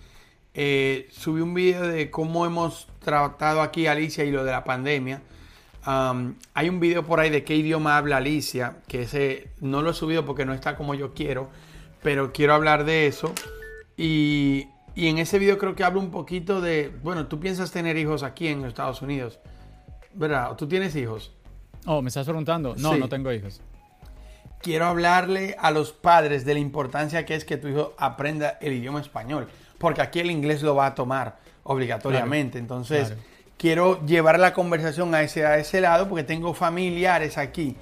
eh, 0.55 1.09
subí 1.11 1.41
un 1.41 1.55
video 1.55 1.87
de 1.87 2.11
cómo 2.11 2.45
hemos 2.45 2.87
tratado 3.03 3.63
aquí 3.63 3.87
a 3.87 3.93
Alicia 3.93 4.25
y 4.25 4.31
lo 4.31 4.45
de 4.45 4.53
la 4.53 4.65
pandemia. 4.65 5.23
hay 5.85 6.69
un 6.69 6.79
video 6.79 7.05
por 7.05 7.21
ahí 7.21 7.31
de 7.31 7.43
qué 7.45 7.57
idioma 7.57 7.97
habla 7.97 8.19
Alicia, 8.19 8.77
que 8.87 9.03
ese 9.03 9.49
no 9.61 9.83
lo 9.83 9.91
he 9.91 9.95
subido 9.95 10.25
porque 10.25 10.45
no 10.45 10.53
está 10.53 10.77
como 10.77 10.95
yo 10.95 11.15
quiero, 11.15 11.51
pero 12.03 12.33
quiero 12.33 12.55
hablar 12.55 12.85
de 12.85 13.07
eso. 13.07 13.33
Y, 13.97 14.69
en 14.95 15.19
ese 15.19 15.39
video 15.39 15.59
creo 15.59 15.75
que 15.75 15.85
hablo 15.85 16.01
un 16.01 16.11
poquito 16.11 16.61
de, 16.61 16.93
bueno, 17.03 17.27
tú 17.27 17.41
piensas 17.41 17.71
tener 17.71 17.97
hijos 17.97 18.23
aquí 18.23 18.49
en 18.49 18.65
Estados 18.65 19.03
Unidos, 19.03 19.39
¿verdad? 20.15 20.55
¿Tú 20.57 20.69
tienes 20.69 20.95
hijos? 20.97 21.33
Oh, 21.87 22.03
¿me 22.03 22.09
estás 22.09 22.27
preguntando? 22.27 22.75
No, 22.77 22.97
no 22.97 23.09
tengo 23.09 23.33
hijos. 23.33 23.61
Quiero 24.61 24.87
hablarle 24.87 25.57
a 25.59 25.71
los 25.71 25.93
padres 25.93 26.45
de 26.45 26.55
la 26.55 26.61
importancia 26.61 27.27
que 27.27 27.35
es 27.35 27.45
que 27.45 27.57
tu 27.57 27.69
hijo 27.69 27.95
aprenda 27.99 28.59
el 28.61 28.75
idioma 28.75 29.01
español 29.01 29.49
porque 29.83 30.01
aquí 30.01 30.21
el 30.21 30.31
inglés 30.31 30.63
lo 30.63 30.77
va 30.77 30.87
a 30.87 30.95
tomar 30.95 31.39
obligatoriamente. 31.65 32.57
Entonces, 32.57 33.15
quiero 33.59 34.07
llevar 34.07 34.39
la 34.39 34.55
conversación 34.55 35.13
a 35.13 35.23
ese, 35.23 35.45
a 35.45 35.59
ese 35.59 35.81
lado 35.81 36.09
porque 36.09 36.23
tengo 36.23 36.55
familiares 36.55 37.37
aquí 37.37 37.75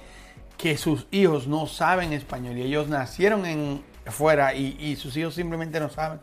que 0.57 0.79
sus 0.79 1.05
hijos 1.11 1.45
no 1.45 1.67
saben 1.67 2.11
español 2.11 2.57
y 2.57 2.63
ellos 2.63 2.87
nacieron 2.87 3.45
en 3.45 3.83
fuera 4.07 4.55
y, 4.55 4.95
sus 4.95 5.15
hijos 5.15 5.35
simplemente 5.35 5.79
no 5.79 5.89
saben. 5.89 6.19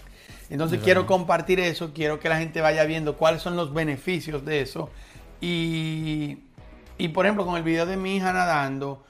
Entonces 0.50 0.80
quiero 0.82 1.06
compartir 1.06 1.60
eso, 1.60 1.92
quiero 1.92 2.20
que 2.20 2.28
la 2.28 2.38
gente 2.38 2.60
vaya 2.60 2.84
viendo 2.84 3.16
cuáles 3.16 3.42
son 3.42 3.56
los 3.56 3.74
beneficios 3.74 4.44
de 4.44 4.62
eso. 4.62 4.90
Y, 5.40 6.38
y 6.96 7.08
por 7.08 7.26
ejemplo, 7.26 7.44
con 7.44 7.56
el 7.56 7.62
video 7.62 7.84
de 7.86 7.96
mi 7.96 8.16
hija 8.16 8.32
nadando, 8.32 9.04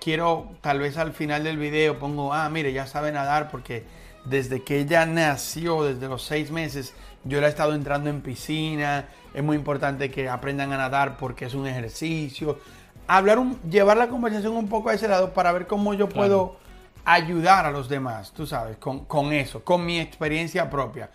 quiero 0.00 0.52
tal 0.60 0.78
vez 0.78 0.96
al 0.96 1.12
final 1.12 1.44
del 1.44 1.58
video 1.58 1.98
pongo, 1.98 2.32
ah, 2.32 2.48
mire, 2.50 2.72
ya 2.72 2.86
sabe 2.86 3.12
nadar 3.12 3.50
porque 3.50 3.84
desde 4.24 4.62
que 4.62 4.80
ella 4.80 5.06
nació, 5.06 5.84
desde 5.84 6.08
los 6.08 6.22
seis 6.22 6.50
meses, 6.50 6.94
yo 7.24 7.40
le 7.40 7.46
he 7.46 7.50
estado 7.50 7.74
entrando 7.74 8.10
en 8.10 8.20
piscina. 8.20 9.08
Es 9.34 9.42
muy 9.42 9.56
importante 9.56 10.10
que 10.10 10.28
aprendan 10.28 10.72
a 10.72 10.76
nadar 10.76 11.16
porque 11.16 11.46
es 11.46 11.54
un 11.54 11.66
ejercicio. 11.66 12.58
Hablar, 13.06 13.38
un, 13.38 13.60
llevar 13.62 13.96
la 13.96 14.08
conversación 14.08 14.56
un 14.56 14.68
poco 14.68 14.90
a 14.90 14.94
ese 14.94 15.08
lado 15.08 15.32
para 15.32 15.52
ver 15.52 15.66
cómo 15.66 15.94
yo 15.94 16.08
puedo 16.08 16.56
ayudar 17.04 17.66
a 17.66 17.70
los 17.70 17.88
demás, 17.88 18.32
tú 18.32 18.46
sabes, 18.46 18.76
con, 18.76 19.32
eso, 19.32 19.64
con 19.64 19.84
mi 19.84 20.00
experiencia 20.00 20.68
propia. 20.70 21.10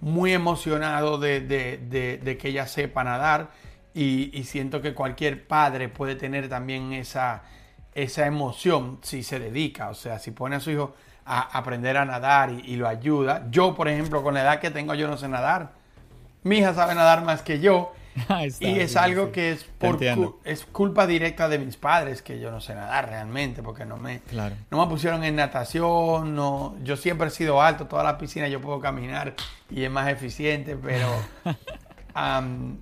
Muy 0.00 0.32
emocionado 0.32 1.18
de, 1.18 2.38
que 2.40 2.48
ella 2.48 2.66
sepa 2.66 3.04
nadar 3.04 3.50
y, 3.94 4.42
siento 4.44 4.80
que 4.80 4.94
cualquier 4.94 5.46
padre 5.46 5.88
puede 5.88 6.14
tener 6.14 6.48
también 6.48 6.92
esa, 6.92 7.42
esa 7.94 8.26
emoción 8.26 8.98
si 9.02 9.22
se 9.22 9.38
dedica, 9.38 9.90
o 9.90 9.94
sea, 9.94 10.18
si 10.18 10.30
pone 10.30 10.56
a 10.56 10.60
su 10.60 10.70
hijo 10.70 10.94
a 11.26 11.56
aprender 11.56 11.96
a 11.96 12.04
nadar 12.04 12.50
y, 12.50 12.76
lo 12.76 12.88
ayuda. 12.88 13.46
Yo, 13.50 13.74
por 13.74 13.88
ejemplo, 13.88 14.22
con 14.22 14.34
la 14.34 14.42
edad 14.42 14.60
que 14.60 14.70
tengo, 14.70 14.94
yo 14.94 15.06
no 15.06 15.16
sé 15.16 15.28
nadar. 15.28 15.72
Mi 16.42 16.58
hija 16.58 16.74
sabe 16.74 16.94
nadar 16.94 17.22
más 17.22 17.42
que 17.42 17.60
yo. 17.60 17.92
y 18.60 18.78
es 18.78 18.96
algo 18.96 19.32
que 19.32 19.52
es 19.52 19.64
por 19.64 19.98
es 20.44 20.64
culpa 20.64 21.06
directa 21.06 21.48
de 21.48 21.58
mis 21.58 21.76
padres 21.76 22.22
que 22.22 22.40
yo 22.40 22.50
no 22.50 22.60
sé 22.60 22.74
nadar 22.74 23.08
realmente 23.08 23.62
porque 23.62 23.84
no 23.84 23.96
me 23.96 24.20
no 24.70 24.84
me 24.84 24.86
pusieron 24.90 25.22
en 25.24 25.36
natación 25.36 26.34
no 26.34 26.74
yo 26.82 26.96
siempre 26.96 27.28
he 27.28 27.30
sido 27.30 27.62
alto 27.62 27.86
toda 27.86 28.02
la 28.02 28.18
piscina 28.18 28.48
yo 28.48 28.60
puedo 28.60 28.80
caminar 28.80 29.34
y 29.70 29.84
es 29.84 29.90
más 29.90 30.08
eficiente 30.08 30.76
pero 30.76 31.08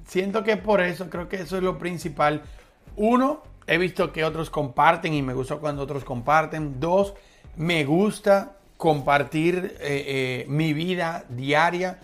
siento 0.07 0.43
que 0.45 0.57
por 0.57 0.81
eso 0.81 1.11
creo 1.11 1.29
que 1.29 1.37
eso 1.37 1.57
es 1.57 1.63
lo 1.63 1.79
principal. 1.79 2.43
Uno 2.97 3.43
he 3.67 3.79
visto 3.79 4.13
que 4.13 4.25
otros 4.25 4.51
comparten 4.51 5.15
y 5.15 5.23
me 5.23 5.35
gusta 5.35 5.57
cuando 5.57 5.83
otros 5.83 6.05
comparten. 6.05 6.81
Dos 6.81 7.15
me 7.57 7.85
gusta 7.85 8.57
compartir 8.77 9.77
eh, 9.81 10.05
eh, 10.07 10.47
mi 10.49 10.73
vida 10.73 11.25
diaria. 11.29 12.01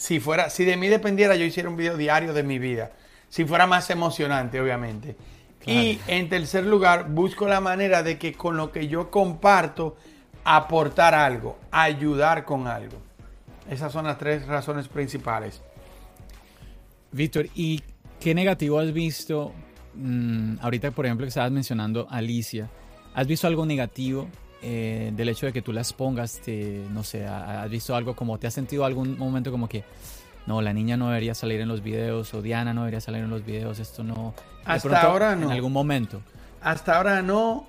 Si, 0.00 0.18
fuera, 0.18 0.48
si 0.48 0.64
de 0.64 0.78
mí 0.78 0.88
dependiera, 0.88 1.36
yo 1.36 1.44
hiciera 1.44 1.68
un 1.68 1.76
video 1.76 1.98
diario 1.98 2.32
de 2.32 2.42
mi 2.42 2.58
vida. 2.58 2.92
Si 3.28 3.44
fuera 3.44 3.66
más 3.66 3.90
emocionante, 3.90 4.58
obviamente. 4.58 5.14
Y 5.66 6.00
en 6.06 6.30
tercer 6.30 6.64
lugar, 6.64 7.10
busco 7.10 7.46
la 7.46 7.60
manera 7.60 8.02
de 8.02 8.16
que 8.16 8.32
con 8.32 8.56
lo 8.56 8.72
que 8.72 8.88
yo 8.88 9.10
comparto, 9.10 9.98
aportar 10.42 11.14
algo, 11.14 11.58
ayudar 11.70 12.46
con 12.46 12.66
algo. 12.66 12.96
Esas 13.68 13.92
son 13.92 14.06
las 14.06 14.16
tres 14.16 14.46
razones 14.46 14.88
principales. 14.88 15.60
Víctor, 17.12 17.48
¿y 17.54 17.82
qué 18.18 18.34
negativo 18.34 18.78
has 18.78 18.94
visto? 18.94 19.52
Mm, 19.92 20.60
ahorita, 20.62 20.92
por 20.92 21.04
ejemplo, 21.04 21.26
que 21.26 21.28
estabas 21.28 21.52
mencionando 21.52 22.06
Alicia 22.08 22.70
¿Has 23.12 23.26
visto 23.26 23.46
algo 23.46 23.66
negativo 23.66 24.28
eh, 24.62 25.10
del 25.14 25.28
hecho 25.28 25.46
de 25.46 25.52
que 25.52 25.62
tú 25.62 25.72
las 25.72 25.92
pongas? 25.92 26.40
no 26.90 27.02
sé, 27.02 27.26
¿has 27.26 27.70
visto 27.70 27.94
algo 27.94 28.14
como, 28.14 28.38
te 28.38 28.46
has 28.46 28.54
sentido 28.54 28.84
algún 28.84 29.18
momento 29.18 29.50
como 29.50 29.68
que, 29.68 29.84
no, 30.46 30.62
la 30.62 30.72
niña 30.72 30.96
no 30.96 31.08
debería 31.08 31.34
salir 31.34 31.60
en 31.60 31.68
los 31.68 31.82
videos 31.82 32.32
o 32.34 32.42
Diana 32.42 32.72
no 32.74 32.82
debería 32.82 33.00
salir 33.00 33.22
en 33.22 33.30
los 33.30 33.44
videos, 33.44 33.78
esto 33.78 34.02
no... 34.02 34.34
Hasta 34.64 35.02
ahora 35.02 35.36
no. 35.36 35.46
En 35.46 35.52
algún 35.52 35.72
momento. 35.72 36.20
Hasta 36.62 36.96
ahora 36.96 37.22
no. 37.22 37.66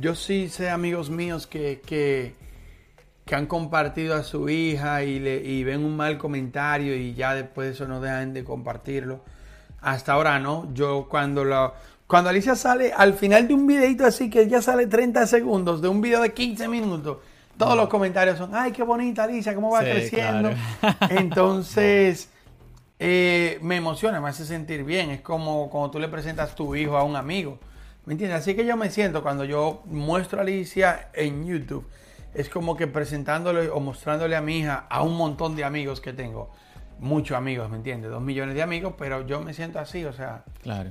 yo 0.00 0.14
sí 0.14 0.48
sé 0.48 0.70
amigos 0.70 1.10
míos 1.10 1.46
que, 1.46 1.82
que, 1.84 2.34
han 3.34 3.46
compartido 3.46 4.14
a 4.14 4.22
su 4.22 4.48
hija 4.48 5.02
y, 5.02 5.18
le, 5.18 5.36
y 5.44 5.62
ven 5.62 5.84
un 5.84 5.96
mal 5.96 6.16
comentario 6.16 6.96
y 6.96 7.14
ya 7.14 7.34
después 7.34 7.68
de 7.68 7.74
eso 7.74 7.86
no 7.86 8.00
dejan 8.00 8.32
de 8.32 8.44
compartirlo. 8.44 9.20
Hasta 9.82 10.12
ahora 10.12 10.38
no. 10.38 10.72
Yo 10.72 11.06
cuando 11.10 11.44
lo 11.44 11.74
cuando 12.08 12.30
Alicia 12.30 12.56
sale 12.56 12.92
al 12.92 13.14
final 13.14 13.46
de 13.46 13.54
un 13.54 13.66
videito 13.66 14.04
así 14.04 14.30
que 14.30 14.48
ya 14.48 14.60
sale 14.62 14.86
30 14.86 15.26
segundos 15.26 15.80
de 15.82 15.88
un 15.88 16.00
video 16.00 16.22
de 16.22 16.32
15 16.32 16.66
minutos, 16.66 17.18
todos 17.58 17.76
los 17.76 17.88
comentarios 17.88 18.38
son, 18.38 18.54
ay, 18.54 18.72
qué 18.72 18.82
bonita 18.82 19.24
Alicia, 19.24 19.54
cómo 19.54 19.72
va 19.72 19.80
creciendo. 19.80 20.50
Entonces, 21.10 22.30
eh, 22.98 23.58
me 23.60 23.76
emociona, 23.76 24.20
me 24.20 24.28
hace 24.28 24.46
sentir 24.46 24.84
bien. 24.84 25.10
Es 25.10 25.20
como 25.20 25.68
cuando 25.68 25.90
tú 25.90 25.98
le 25.98 26.08
presentas 26.08 26.54
tu 26.54 26.74
hijo 26.74 26.96
a 26.96 27.02
un 27.02 27.16
amigo. 27.16 27.58
¿Me 28.06 28.14
entiendes? 28.14 28.40
Así 28.40 28.54
que 28.54 28.64
yo 28.64 28.76
me 28.76 28.90
siento 28.90 29.22
cuando 29.22 29.44
yo 29.44 29.82
muestro 29.86 30.38
a 30.38 30.42
Alicia 30.42 31.10
en 31.12 31.46
YouTube. 31.46 31.84
Es 32.32 32.48
como 32.48 32.76
que 32.76 32.86
presentándole 32.86 33.68
o 33.68 33.80
mostrándole 33.80 34.36
a 34.36 34.40
mi 34.40 34.60
hija 34.60 34.86
a 34.88 35.02
un 35.02 35.16
montón 35.16 35.56
de 35.56 35.64
amigos 35.64 36.00
que 36.00 36.12
tengo. 36.12 36.50
Muchos 37.00 37.36
amigos, 37.36 37.68
¿me 37.68 37.76
entiendes? 37.76 38.10
Dos 38.10 38.22
millones 38.22 38.54
de 38.54 38.62
amigos, 38.62 38.94
pero 38.96 39.26
yo 39.26 39.40
me 39.40 39.52
siento 39.52 39.78
así, 39.78 40.04
o 40.04 40.12
sea. 40.12 40.44
Claro. 40.62 40.90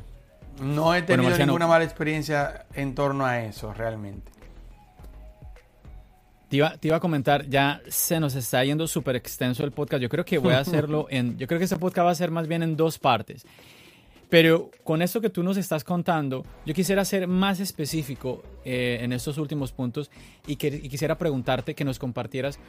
No 0.62 0.96
he 0.96 1.02
tenido 1.04 1.38
ninguna 1.38 1.68
mala 1.68 1.84
experiencia 1.84 2.66
en 2.74 2.96
torno 2.96 3.26
a 3.26 3.44
eso, 3.44 3.74
realmente. 3.74 4.32
Te 6.50 6.58
iba, 6.58 6.78
te 6.78 6.88
iba, 6.88 6.98
a 6.98 7.00
comentar, 7.02 7.46
ya 7.48 7.82
se 7.90 8.20
nos 8.20 8.34
está 8.36 8.64
yendo 8.64 8.88
súper 8.88 9.18
extenso 9.18 9.66
el 9.66 9.72
podcast. 9.72 10.02
Yo 10.02 10.08
creo 10.08 10.24
que 10.24 10.38
voy 10.38 10.54
a 10.54 10.60
hacerlo 10.60 11.08
en. 11.10 11.38
Yo 11.38 11.46
creo 11.46 11.60
que 11.60 11.66
ese 11.66 11.76
podcast 11.76 12.08
va 12.08 12.12
a 12.12 12.16
ser 12.16 12.32
más 12.32 12.48
bien 12.48 12.64
en 12.64 12.78
dos 12.78 12.98
partes. 13.00 13.46
Pero 14.30 14.72
con 14.84 15.02
esto 15.02 15.22
que 15.22 15.30
tú 15.30 15.42
nos 15.42 15.58
estás 15.58 15.84
contando, 15.84 16.46
yo 16.66 16.74
quisiera 16.74 17.06
ser 17.06 17.28
más 17.28 17.60
específico 17.60 18.44
eh, 18.66 19.00
en 19.02 19.14
estos 19.14 19.38
últimos 19.38 19.72
puntos 19.72 20.12
y, 20.46 20.58
que, 20.58 20.68
y 20.68 20.90
quisiera 20.90 21.18
preguntarte 21.18 21.76
que 21.76 21.86
nos 21.86 21.98
compartieras 21.98 22.60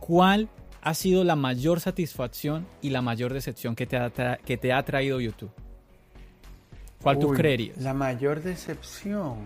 cuál 0.00 0.48
ha 0.80 0.94
sido 0.94 1.22
la 1.22 1.36
mayor 1.36 1.80
satisfacción 1.80 2.66
y 2.80 2.90
la 2.90 3.02
mayor 3.02 3.34
decepción 3.34 3.76
que 3.76 3.86
te 3.86 3.96
ha, 3.96 4.10
que 4.38 4.56
te 4.56 4.72
ha 4.72 4.82
traído 4.84 5.20
YouTube. 5.20 5.52
¿Cuál 7.02 7.18
tú 7.18 7.32
creerías? 7.32 7.78
La 7.78 7.94
mayor 7.94 8.42
decepción. 8.42 9.38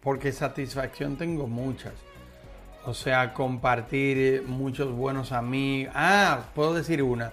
Porque 0.00 0.30
satisfacción 0.32 1.16
tengo 1.16 1.48
muchas. 1.48 1.94
O 2.86 2.94
sea, 2.94 3.34
compartir 3.34 4.44
muchos 4.46 4.92
buenos 4.92 5.32
amigos. 5.32 5.92
Ah, 5.96 6.44
puedo 6.54 6.74
decir 6.74 7.02
una 7.02 7.32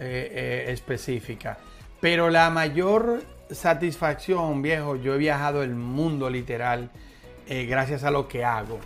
eh, 0.00 0.30
eh, 0.32 0.64
específica. 0.68 1.58
Pero 2.00 2.30
la 2.30 2.48
mayor 2.50 3.22
satisfacción, 3.50 4.62
viejo, 4.62 4.96
yo 4.96 5.14
he 5.14 5.18
viajado 5.18 5.62
el 5.62 5.74
mundo 5.74 6.30
literal 6.30 6.90
eh, 7.46 7.66
gracias 7.66 8.02
a 8.02 8.10
lo 8.10 8.28
que 8.28 8.44
hago. 8.44 8.80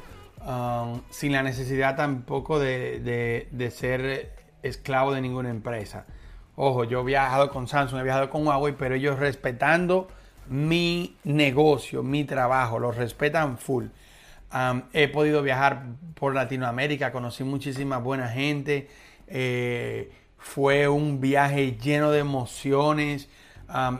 Um, 0.45 1.03
sin 1.11 1.33
la 1.33 1.43
necesidad 1.43 1.97
tampoco 1.97 2.59
de 2.59 3.73
ser 3.75 4.33
esclavo 4.63 5.13
de 5.15 5.21
ninguna 5.21 5.51
empresa. 5.51 6.07
Ojo, 6.57 6.85
yo 6.85 7.01
he 7.01 7.05
viajado 7.05 7.51
con 7.51 7.69
Samsung, 7.69 8.01
he 8.01 8.03
viajado 8.03 8.31
con 8.31 8.47
Huawei, 8.47 8.75
pero 8.79 8.95
ellos 8.95 9.19
respetando 9.19 10.09
mi 10.49 11.17
negocio, 11.25 12.03
mi 12.03 12.25
trabajo, 12.25 12.79
lo 12.79 12.93
respetan 12.93 13.59
full. 13.59 13.87
he 14.95 15.09
podido 15.09 15.43
viajar 15.43 15.83
por 16.15 16.35
Latinoamérica, 16.35 17.13
conocí 17.13 17.45
muchísima 17.45 17.99
buena 17.99 18.29
gente. 18.29 18.89
Eh, 19.29 20.11
fue 20.39 20.89
un 20.89 21.21
viaje 21.21 21.77
lleno 21.77 22.11
de 22.11 22.21
emociones. 22.21 23.29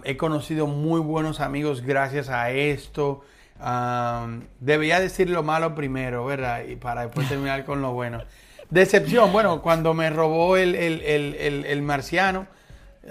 he 0.05 0.17
conocido 0.17 0.67
muy 0.67 1.01
buenos 1.01 1.41
amigos 1.41 1.83
gracias 1.83 2.31
a 2.31 2.51
esto. 2.53 3.23
debería 4.61 4.99
decir 4.99 5.29
lo 5.29 5.43
malo 5.43 5.75
primero, 5.75 6.25
¿verdad? 6.25 6.65
Y 6.65 6.77
para 6.77 7.03
después 7.03 7.29
terminar 7.29 7.67
con 7.67 7.83
lo 7.83 7.93
bueno. 7.93 8.23
Decepción, 8.71 9.33
bueno, 9.33 9.63
cuando 9.63 9.95
me 9.95 10.11
robó 10.11 10.57
el, 10.57 10.75
el, 10.75 11.83
marciano, 11.83 12.47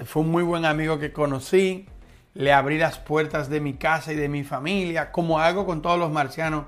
fue 0.06 0.24
un 0.24 0.30
muy 0.30 0.44
buen 0.44 0.66
amigo 0.66 1.00
que 1.00 1.14
conocí, 1.14 1.88
le 2.34 2.52
abrí 2.52 2.78
las 2.78 3.00
puertas 3.00 3.50
de 3.50 3.62
mi 3.62 3.76
casa 3.76 4.12
y 4.12 4.16
de 4.16 4.28
mi 4.28 4.44
familia, 4.44 5.12
como 5.12 5.40
hago 5.40 5.66
con 5.66 5.82
todos 5.82 5.98
los 5.98 6.12
marcianos, 6.12 6.66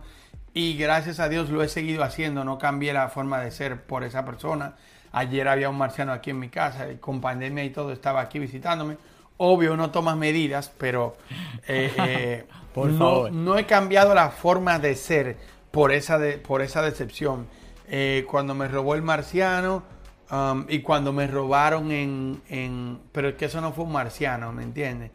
y 0.54 0.78
gracias 0.78 1.20
a 1.20 1.28
Dios 1.28 1.50
lo 1.50 1.62
he 1.62 1.68
seguido 1.68 2.04
haciendo, 2.04 2.44
no 2.44 2.58
cambié 2.58 2.94
la 2.94 3.10
forma 3.10 3.42
de 3.42 3.52
ser 3.52 3.84
por 3.84 4.04
esa 4.04 4.26
persona. 4.26 4.74
Ayer 5.12 5.48
había 5.48 5.70
un 5.70 5.78
marciano 5.78 6.14
aquí 6.14 6.30
en 6.30 6.40
mi 6.40 6.50
casa, 6.50 6.90
y 6.90 6.96
con 6.96 7.22
pandemia 7.22 7.64
y 7.64 7.70
todo 7.70 7.92
estaba 7.92 8.22
aquí 8.22 8.40
visitándome. 8.40 8.98
Obvio, 9.38 9.78
no 9.78 9.92
tomas 9.92 10.18
medidas, 10.18 10.72
pero 10.78 11.16
eh, 11.68 11.94
eh, 11.98 12.46
no, 12.76 13.30
no, 13.30 13.58
he 13.58 13.66
cambiado 13.66 14.16
la 14.16 14.30
forma 14.30 14.80
de 14.80 14.96
ser 14.96 15.38
por 15.72 15.92
esa, 15.92 16.18
de, 16.18 16.38
por 16.38 16.62
esa 16.62 16.82
decepción. 16.82 17.48
Eh, 17.88 18.26
cuando 18.30 18.54
me 18.54 18.68
robó 18.68 18.96
el 18.96 19.02
marciano 19.02 19.84
um, 20.30 20.66
y 20.68 20.82
cuando 20.82 21.14
me 21.14 21.26
robaron 21.28 21.92
en, 21.92 22.42
en, 22.50 23.00
Pero 23.14 23.30
es 23.30 23.36
que 23.36 23.46
eso 23.46 23.62
no 23.62 23.72
fue 23.72 23.86
un 23.86 23.92
marciano, 23.94 24.52
¿me 24.52 24.64
entiendes? 24.64 25.12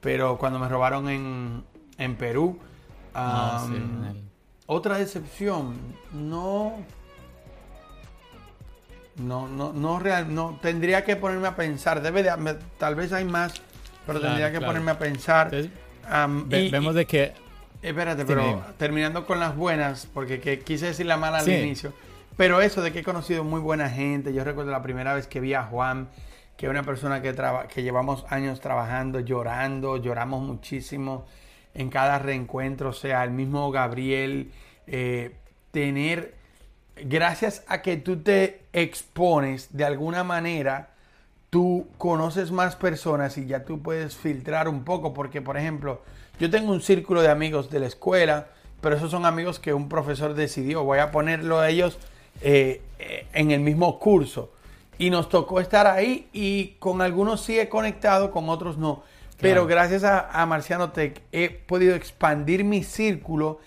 Pero 0.00 0.38
cuando 0.38 0.58
me 0.58 0.68
robaron 0.68 1.08
en, 1.08 1.64
en 1.98 2.14
Perú. 2.16 2.58
Ah, 3.14 3.64
um, 3.68 4.14
otra 4.66 4.98
decepción, 4.98 5.76
no. 6.12 6.74
No, 9.16 9.46
no, 9.48 9.72
no, 9.72 10.00
real, 10.00 10.34
no, 10.34 10.58
tendría 10.60 11.04
que 11.04 11.14
ponerme 11.14 11.46
a 11.46 11.54
pensar, 11.54 12.02
debe 12.02 12.24
de, 12.24 12.58
tal 12.78 12.96
vez 12.96 13.12
hay 13.12 13.24
más, 13.24 13.54
pero 14.06 14.18
Claro, 14.18 14.34
tendría 14.34 14.50
que 14.50 14.58
claro. 14.58 14.72
ponerme 14.72 14.90
a 14.90 14.98
pensar. 14.98 15.54
Entonces, 15.54 15.70
Am, 16.10 16.48
ve- 16.48 16.64
y- 16.64 16.70
vemos 16.70 16.94
y- 16.94 16.96
de 16.98 17.06
que 17.06 17.32
Espérate, 17.84 18.24
pero 18.24 18.42
terminando 18.78 19.26
con 19.26 19.38
las 19.40 19.54
buenas, 19.56 20.06
porque 20.12 20.40
que 20.40 20.58
quise 20.60 20.86
decir 20.86 21.06
la 21.06 21.16
mala 21.16 21.38
al 21.38 21.44
inicio. 21.62 21.92
Pero 22.36 22.60
eso 22.60 22.82
de 22.82 22.92
que 22.92 23.00
he 23.00 23.04
conocido 23.04 23.44
muy 23.44 23.60
buena 23.60 23.88
gente. 23.90 24.32
Yo 24.32 24.42
recuerdo 24.42 24.70
la 24.72 24.82
primera 24.82 25.14
vez 25.14 25.26
que 25.28 25.38
vi 25.40 25.54
a 25.54 25.62
Juan, 25.64 26.08
que 26.56 26.66
es 26.66 26.70
una 26.70 26.82
persona 26.82 27.20
que, 27.22 27.32
traba- 27.32 27.68
que 27.68 27.82
llevamos 27.82 28.24
años 28.30 28.60
trabajando, 28.60 29.20
llorando, 29.20 29.98
lloramos 29.98 30.42
muchísimo 30.42 31.26
en 31.74 31.90
cada 31.90 32.18
reencuentro. 32.18 32.88
O 32.88 32.92
sea, 32.92 33.22
el 33.22 33.30
mismo 33.30 33.70
Gabriel, 33.70 34.50
eh, 34.86 35.32
tener, 35.70 36.34
gracias 36.96 37.64
a 37.68 37.82
que 37.82 37.96
tú 37.98 38.16
te 38.22 38.62
expones 38.72 39.68
de 39.76 39.84
alguna 39.84 40.24
manera, 40.24 40.90
tú 41.50 41.86
conoces 41.98 42.50
más 42.50 42.74
personas 42.76 43.36
y 43.38 43.46
ya 43.46 43.64
tú 43.64 43.80
puedes 43.82 44.16
filtrar 44.16 44.68
un 44.68 44.84
poco, 44.84 45.12
porque 45.14 45.40
por 45.42 45.56
ejemplo, 45.56 46.02
yo 46.38 46.50
tengo 46.50 46.72
un 46.72 46.80
círculo 46.80 47.22
de 47.22 47.28
amigos 47.28 47.70
de 47.70 47.80
la 47.80 47.86
escuela, 47.86 48.48
pero 48.80 48.96
esos 48.96 49.10
son 49.10 49.24
amigos 49.24 49.58
que 49.58 49.72
un 49.72 49.88
profesor 49.88 50.34
decidió, 50.34 50.84
voy 50.84 50.98
a 50.98 51.10
ponerlo 51.10 51.60
a 51.60 51.68
ellos 51.68 51.98
eh, 52.40 52.82
eh, 52.98 53.26
en 53.32 53.50
el 53.50 53.60
mismo 53.60 53.98
curso. 53.98 54.52
Y 54.98 55.10
nos 55.10 55.28
tocó 55.28 55.60
estar 55.60 55.86
ahí 55.86 56.28
y 56.32 56.76
con 56.78 57.02
algunos 57.02 57.40
sí 57.40 57.58
he 57.58 57.68
conectado, 57.68 58.30
con 58.30 58.48
otros 58.48 58.78
no. 58.78 59.02
Pero 59.40 59.66
gracias 59.66 60.04
a, 60.04 60.30
a 60.30 60.46
Marciano 60.46 60.90
Tech 60.90 61.20
he 61.32 61.50
podido 61.50 61.96
expandir 61.96 62.62
mi 62.62 62.84
círculo 62.84 63.58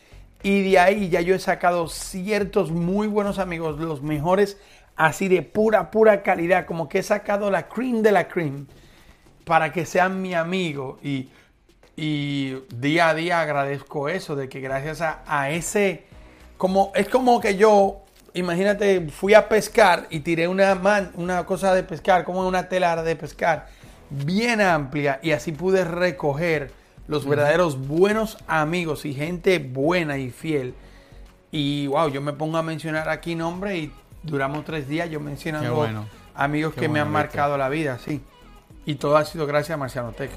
y 0.41 0.69
de 0.69 0.79
ahí 0.79 1.09
ya 1.09 1.21
yo 1.21 1.35
he 1.35 1.39
sacado 1.39 1.87
ciertos 1.87 2.71
muy 2.71 3.07
buenos 3.07 3.39
amigos, 3.39 3.79
los 3.79 4.01
mejores 4.01 4.57
así 4.95 5.27
de 5.27 5.41
pura, 5.41 5.91
pura 5.91 6.23
calidad, 6.23 6.65
como 6.65 6.87
que 6.89 6.99
he 6.99 7.03
sacado 7.03 7.51
la 7.51 7.67
cream 7.67 8.01
de 8.01 8.11
la 8.11 8.27
cream 8.27 8.67
para 9.45 9.71
que 9.71 9.85
sean 9.85 10.21
mi 10.21 10.33
amigo 10.33 10.99
y, 11.03 11.29
y 11.97 12.53
día 12.73 13.09
a 13.09 13.13
día 13.15 13.41
agradezco 13.41 14.07
eso, 14.07 14.35
de 14.37 14.47
que 14.47 14.61
gracias 14.61 15.01
a, 15.01 15.23
a 15.25 15.49
ese, 15.49 16.05
como 16.57 16.91
es 16.95 17.09
como 17.09 17.41
que 17.41 17.57
yo, 17.57 18.03
imagínate, 18.33 19.09
fui 19.09 19.33
a 19.33 19.49
pescar 19.49 20.05
y 20.11 20.19
tiré 20.19 20.47
una, 20.47 20.75
man- 20.75 21.11
una 21.15 21.45
cosa 21.45 21.73
de 21.73 21.81
pescar, 21.83 22.23
como 22.23 22.47
una 22.47 22.69
tela 22.69 23.01
de 23.01 23.15
pescar, 23.15 23.67
bien 24.09 24.61
amplia 24.61 25.19
y 25.23 25.31
así 25.31 25.51
pude 25.51 25.83
recoger 25.83 26.71
los 27.07 27.27
verdaderos 27.27 27.87
buenos 27.87 28.37
amigos 28.47 29.03
y 29.05 29.13
gente 29.13 29.59
buena 29.59 30.17
y 30.17 30.29
fiel. 30.29 30.75
Y 31.51 31.87
wow, 31.87 32.09
yo 32.09 32.21
me 32.21 32.33
pongo 32.33 32.57
a 32.57 32.63
mencionar 32.63 33.09
aquí 33.09 33.33
nombres 33.33 33.75
y 33.75 33.91
duramos 34.21 34.65
tres 34.65 34.87
días 34.87 35.09
yo 35.09 35.19
mencionando 35.19 35.73
bueno. 35.73 36.05
amigos 36.35 36.73
Qué 36.73 36.81
que 36.81 36.89
me 36.89 36.99
han 36.99 37.09
marcado 37.09 37.57
la 37.57 37.69
vida, 37.69 37.97
sí. 37.97 38.21
Y 38.85 38.95
todo 38.95 39.17
ha 39.17 39.25
sido 39.25 39.47
gracias 39.47 39.73
a 39.75 39.77
Marciano 39.77 40.11
Tech. 40.11 40.29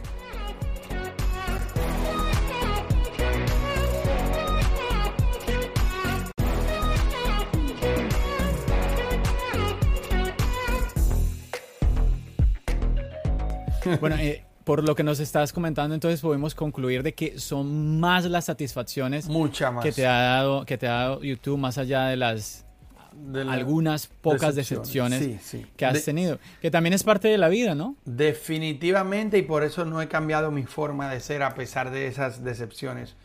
Bueno, 13.99 14.17
eh, 14.17 14.45
por 14.65 14.85
lo 14.87 14.95
que 14.95 15.03
nos 15.03 15.19
estás 15.21 15.53
comentando, 15.53 15.95
entonces 15.95 16.21
podemos 16.21 16.55
concluir 16.55 17.03
de 17.03 17.15
que 17.15 17.39
son 17.41 17.99
más 17.99 18.25
las 18.27 18.45
satisfacciones 18.45 19.27
Mucha 19.29 19.71
más. 19.71 19.83
que 19.85 19.91
te 19.93 20.07
ha 20.07 20.21
dado 20.21 20.65
que 20.67 20.79
te 20.79 20.87
ha 20.87 20.93
dado 20.93 21.23
YouTube 21.23 21.59
más 21.59 21.79
allá 21.79 22.07
de 22.07 22.17
las 22.17 22.67
De 23.13 23.45
la- 23.45 23.53
algunas 23.55 24.07
pocas 24.07 24.55
decepciones, 24.55 25.19
Sí, 25.25 25.39
sí. 25.43 25.67
que 25.77 25.85
has 25.87 25.95
De- 25.95 26.01
tenido, 26.03 26.39
que 26.63 26.71
también 26.71 26.93
es 26.93 27.03
parte 27.03 27.27
de 27.29 27.39
la 27.39 27.49
vida, 27.49 27.75
¿no? 27.75 27.97
Definitivamente 28.05 29.39
y 29.39 29.43
por 29.43 29.65
eso 29.65 29.85
no 29.85 30.01
he 30.01 30.09
cambiado 30.09 30.51
mi 30.51 30.63
forma 30.65 31.11
de 31.11 31.21
ser 31.21 31.43
a 31.43 31.55
pesar 31.55 31.91
de 31.91 32.07
esas 32.07 32.45
decepciones. 32.45 33.17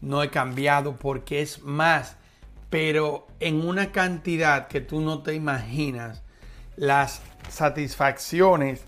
No 0.00 0.22
he 0.22 0.30
cambiado 0.30 0.96
porque 0.96 1.42
es 1.42 1.62
más, 1.62 2.16
pero 2.70 3.26
en 3.40 3.64
una 3.66 3.92
cantidad 3.92 4.66
que 4.68 4.80
tú 4.80 5.00
no 5.00 5.22
te 5.22 5.34
imaginas 5.34 6.22
las 6.76 7.20
satisfacciones 7.48 8.80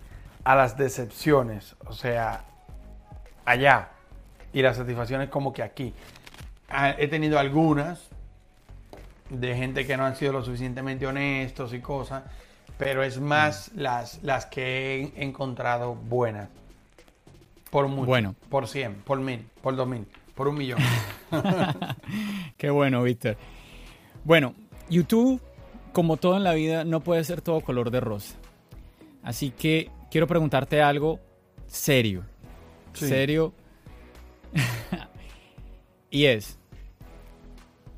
a 0.44 0.54
las 0.54 0.76
decepciones. 0.76 1.76
O 1.86 1.92
sea, 1.92 2.44
allá. 3.44 3.90
Y 4.52 4.62
las 4.62 4.76
satisfacciones 4.76 5.28
como 5.28 5.52
que 5.52 5.62
aquí. 5.62 5.94
Ah, 6.68 6.94
He 6.98 7.08
tenido 7.08 7.38
algunas 7.38 8.08
de 9.28 9.56
gente 9.56 9.86
que 9.86 9.96
no 9.96 10.04
han 10.04 10.16
sido 10.16 10.32
lo 10.32 10.44
suficientemente 10.44 11.06
honestos 11.06 11.72
y 11.72 11.80
cosas, 11.80 12.24
pero 12.76 13.02
es 13.02 13.20
más 13.20 13.70
las, 13.74 14.22
las 14.22 14.46
que 14.46 15.12
he 15.14 15.22
encontrado 15.22 15.94
buenas. 15.94 16.48
Por 17.70 17.86
mucho. 17.86 18.06
Bueno. 18.06 18.34
Por 18.48 18.66
100, 18.66 19.02
por 19.02 19.20
mil, 19.20 19.46
por 19.62 19.76
dos 19.76 19.86
mil, 19.86 20.04
por 20.34 20.48
un 20.48 20.56
millón. 20.56 20.80
Qué 22.56 22.70
bueno, 22.70 23.02
Víctor. 23.04 23.36
Bueno, 24.24 24.54
YouTube, 24.88 25.40
como 25.92 26.16
todo 26.16 26.36
en 26.36 26.42
la 26.42 26.52
vida, 26.52 26.84
no 26.84 27.00
puede 27.00 27.22
ser 27.22 27.42
todo 27.42 27.60
color 27.60 27.92
de 27.92 28.00
rosa. 28.00 28.34
Así 29.22 29.50
que 29.50 29.90
quiero 30.10 30.26
preguntarte 30.26 30.82
algo 30.82 31.20
serio. 31.66 32.24
Sí. 32.92 33.08
Serio. 33.08 33.52
y 36.10 36.24
es, 36.24 36.58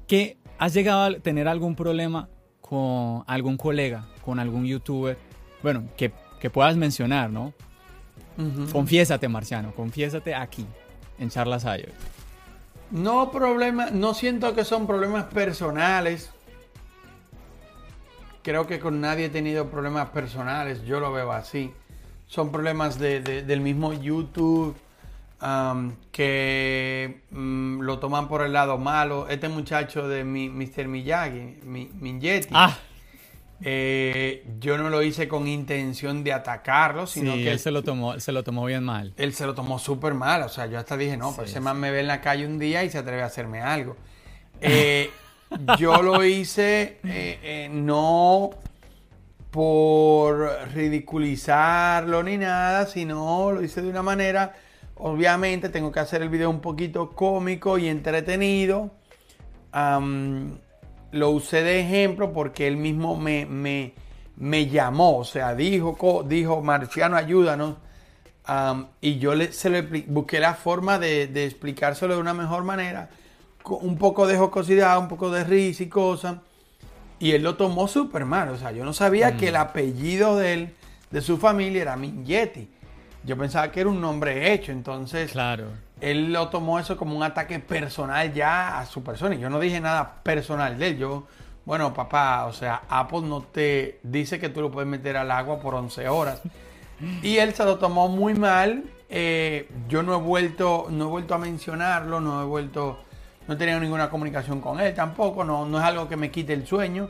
¿que 0.07 0.37
has 0.59 0.75
llegado 0.75 1.03
a 1.03 1.19
tener 1.21 1.49
algún 1.49 1.75
problema 1.75 2.29
con 2.61 3.25
algún 3.27 3.57
colega, 3.57 4.07
con 4.25 4.39
algún 4.39 4.67
youtuber? 4.67 5.17
Bueno, 5.63 5.85
que, 5.97 6.13
que 6.41 6.51
puedas 6.51 6.77
mencionar, 6.77 7.31
¿no? 7.31 7.55
Ujú. 8.39 8.71
Confiésate, 8.71 9.29
Marciano, 9.29 9.73
confiésate 9.73 10.35
aquí, 10.35 10.67
en 11.19 11.31
Charlas 11.31 11.65
Ayo. 11.65 11.89
No 12.91 13.31
problema, 13.31 13.91
no 13.91 14.13
siento 14.13 14.55
que 14.55 14.65
son 14.65 14.87
problemas 14.87 15.25
personales. 15.25 16.31
Creo 18.43 18.67
que 18.67 18.81
con 18.81 19.01
nadie 19.01 19.27
he 19.27 19.31
tenido 19.31 19.71
problemas 19.71 20.11
personales, 20.11 20.83
yo 20.85 21.01
lo 21.01 21.13
veo 21.13 21.33
así. 21.33 21.73
Son 22.33 22.51
problemas 22.51 22.99
de- 22.99 23.21
de- 23.21 23.43
del 23.43 23.61
mismo 23.61 23.93
YouTube 23.93 24.75
que 26.13 27.21
mm, 27.31 27.81
lo 27.83 27.99
toman 27.99 28.27
por 28.27 28.41
el 28.43 28.55
lado 28.55 28.79
malo. 28.79 29.29
Este 29.29 29.51
muchacho 29.51 30.09
de 30.09 30.25
mi, 30.25 30.49
Mr. 30.49 30.89
Miyagi, 30.89 31.59
mi, 31.65 31.91
Ah, 32.53 32.79
eh, 33.61 34.47
yo 34.61 34.79
no 34.79 34.89
lo 34.89 35.03
hice 35.03 35.29
con 35.29 35.47
intención 35.47 36.25
de 36.25 36.33
atacarlo, 36.33 37.07
sino 37.07 37.35
sí, 37.35 37.45
que 37.45 37.51
él 37.51 37.59
se 37.59 37.71
lo 37.71 37.83
tomó, 37.83 38.19
se 38.19 38.33
lo 38.33 38.43
tomó 38.43 38.65
bien 38.65 38.83
mal. 38.83 39.13
él 39.19 39.35
se 39.35 39.45
lo 39.45 39.55
tomó 39.55 39.79
súper 39.79 40.15
mal. 40.15 40.41
O 40.43 40.49
sea, 40.49 40.65
yo 40.67 40.79
hasta 40.79 40.97
dije, 40.97 41.19
no, 41.19 41.35
pues 41.37 41.49
Sí, 41.49 41.53
ese 41.53 41.61
man 41.61 41.79
me 41.79 41.91
ve 41.91 42.01
en 42.01 42.07
la 42.07 42.23
calle 42.23 42.47
un 42.47 42.59
día 42.59 42.83
y 42.83 42.89
se 42.89 42.97
atreve 42.97 43.23
a 43.23 43.27
hacerme 43.27 43.61
algo. 43.61 43.95
Eh, 44.65 45.11
yo 45.77 46.01
lo 46.03 46.25
hice 46.25 46.99
eh, 47.05 47.69
no 47.71 48.51
por 49.53 50.49
ridiculizarlo 50.73 52.23
ni 52.23 52.39
nada, 52.39 52.87
sino 52.87 53.53
lo 53.53 53.63
hice 53.63 53.83
de 53.83 53.91
una 53.91 54.03
manera, 54.03 54.55
obviamente 54.97 55.69
tengo 55.69 55.93
que 55.93 56.01
hacer 56.01 56.23
el 56.23 56.31
video 56.31 56.49
un 56.49 56.61
poquito 56.61 57.11
cómico 57.11 57.77
y 57.77 57.87
entretenido. 57.87 58.91
Lo 61.13 61.31
usé 61.31 61.63
de 61.63 61.81
ejemplo 61.81 62.33
porque 62.33 62.67
él 62.67 62.79
mismo 62.79 63.15
me, 63.15 63.45
me, 63.45 63.93
me 64.37 64.69
llamó, 64.69 65.19
o 65.19 65.25
sea, 65.25 65.55
dijo, 65.55 66.25
dijo, 66.27 66.63
Marciano, 66.63 67.17
ayúdanos. 67.17 67.77
Y 69.03 69.19
yo 69.19 69.35
le, 69.35 69.53
se 69.53 69.69
lo 69.69 69.83
busqué 70.07 70.41
la 70.41 70.55
forma 70.55 70.99
de, 70.99 71.27
de 71.27 71.45
explicárselo 71.45 72.15
de 72.15 72.21
una 72.21 72.33
mejor 72.33 72.65
manera, 72.65 73.11
un 73.65 73.99
poco 73.99 74.27
de 74.27 74.39
jocosidad, 74.39 74.99
un 74.99 75.09
poco 75.09 75.31
de 75.31 75.45
risa 75.45 75.83
y 75.83 75.89
cosas. 75.91 76.37
Y 77.23 77.33
él 77.33 77.43
lo 77.45 77.55
tomó 77.55 77.87
súper 77.87 78.25
mal. 78.25 78.49
O 78.49 78.57
sea, 78.57 78.73
yo 78.73 78.85
no 78.85 78.93
sabía 78.93 79.37
que 79.37 79.49
el 79.49 79.57
apellido 79.57 80.37
de 80.37 80.53
él, 80.55 80.75
de 81.13 81.21
su 81.21 81.39
familia, 81.39 81.83
era 81.83 81.97
Mingetti. 81.97 82.69
Yo 83.25 83.39
pensaba 83.39 83.71
que 83.71 83.81
era 83.81 83.89
un 83.89 84.01
nombre 84.01 84.53
hecho. 84.53 84.73
Entonces, 84.73 85.31
Claro. 85.31 85.67
él 86.01 86.33
lo 86.33 86.49
tomó 86.49 86.81
eso 86.81 86.97
como 86.97 87.17
un 87.17 87.23
ataque 87.23 87.61
personal 87.61 88.33
ya 88.35 88.81
a 88.81 88.87
su 88.87 89.05
persona. 89.05 89.37
Y 89.37 89.39
yo 89.39 89.49
no 89.49 89.61
dije 89.61 89.81
nada 89.81 90.15
personal 90.25 90.77
de 90.77 90.89
él. 90.89 90.99
Yo, 90.99 91.29
bueno, 91.65 91.95
papá, 91.95 92.47
o 92.47 92.53
sea, 92.53 92.83
Apple 92.89 93.21
no 93.23 93.41
te 93.43 94.01
dice 94.03 94.41
que 94.41 94.49
tú 94.49 94.61
lo 94.61 94.73
puedes 94.73 94.91
meter 94.91 95.17
al 95.17 95.31
agua 95.31 95.61
por 95.61 95.75
11 95.77 96.09
horas. 96.09 96.43
Y 97.23 97.37
él 97.39 97.55
se 97.55 97.65
lo 97.65 97.79
tomó 97.79 98.09
muy 98.09 98.35
mal. 98.35 98.83
Eh, 99.09 99.69
yo 99.89 100.03
no 100.03 100.15
he 100.17 100.19
vuelto, 100.21 100.87
no 100.91 101.05
he 101.05 101.09
vuelto 101.09 101.35
a 101.35 101.39
mencionarlo, 101.39 102.21
no 102.21 102.43
he 102.43 102.47
vuelto, 102.47 102.99
no 103.49 103.55
he 103.55 103.57
ninguna 103.81 104.09
comunicación 104.11 104.61
con 104.61 104.81
él 104.81 104.95
tampoco. 104.95 105.45
No, 105.45 105.67
no 105.67 105.79
es 105.79 105.85
algo 105.85 106.09
que 106.09 106.17
me 106.17 106.31
quite 106.31 106.53
el 106.53 106.67
sueño. 106.67 107.09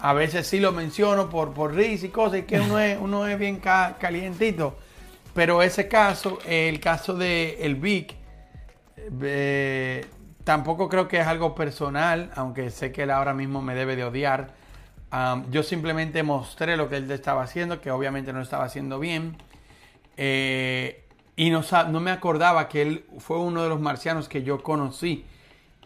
A 0.00 0.12
veces 0.12 0.46
sí 0.46 0.60
lo 0.60 0.72
menciono 0.72 1.30
por, 1.30 1.52
por 1.52 1.74
risa 1.74 2.06
y 2.06 2.08
cosas, 2.10 2.40
y 2.40 2.42
que 2.42 2.60
uno 2.60 2.78
es, 2.78 2.98
uno 3.00 3.26
es 3.26 3.38
bien 3.38 3.58
ca- 3.58 3.96
calientito. 3.98 4.76
Pero 5.34 5.62
ese 5.62 5.88
caso, 5.88 6.38
el 6.46 6.78
caso 6.80 7.14
de 7.14 7.58
el 7.60 7.76
Vic, 7.76 8.14
eh, 9.22 10.06
tampoco 10.44 10.88
creo 10.88 11.08
que 11.08 11.20
es 11.20 11.26
algo 11.26 11.54
personal, 11.54 12.30
aunque 12.36 12.70
sé 12.70 12.92
que 12.92 13.02
él 13.04 13.10
ahora 13.10 13.34
mismo 13.34 13.62
me 13.62 13.74
debe 13.74 13.96
de 13.96 14.04
odiar. 14.04 14.52
Yo 15.50 15.62
simplemente 15.62 16.22
mostré 16.24 16.76
lo 16.76 16.88
que 16.88 16.96
él 16.96 17.10
estaba 17.10 17.44
haciendo, 17.44 17.80
que 17.80 17.90
obviamente 17.90 18.32
no 18.32 18.40
estaba 18.40 18.64
haciendo 18.64 18.98
bien. 18.98 19.36
Eh, 20.16 21.04
y 21.36 21.50
no, 21.50 21.62
no 21.88 22.00
me 22.00 22.10
acordaba 22.10 22.68
que 22.68 22.82
él 22.82 23.04
fue 23.18 23.38
uno 23.38 23.62
de 23.62 23.68
los 23.68 23.80
marcianos 23.80 24.28
que 24.28 24.42
yo 24.42 24.62
conocí 24.62 25.24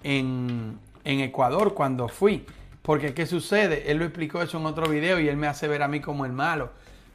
en, 0.02 0.78
en 1.04 1.20
Ecuador 1.20 1.74
cuando 1.74 2.08
fui. 2.08 2.44
Porque, 2.82 3.12
¿qué 3.12 3.26
sucede? 3.26 3.90
Él 3.90 3.98
lo 3.98 4.04
explicó 4.04 4.40
eso 4.40 4.58
en 4.58 4.66
otro 4.66 4.88
video 4.88 5.20
y 5.20 5.28
él 5.28 5.36
me 5.36 5.46
hace 5.46 5.68
ver 5.68 5.82
a 5.82 5.88
mí 5.88 6.00
como 6.00 6.24
el 6.24 6.32
malo. 6.32 6.70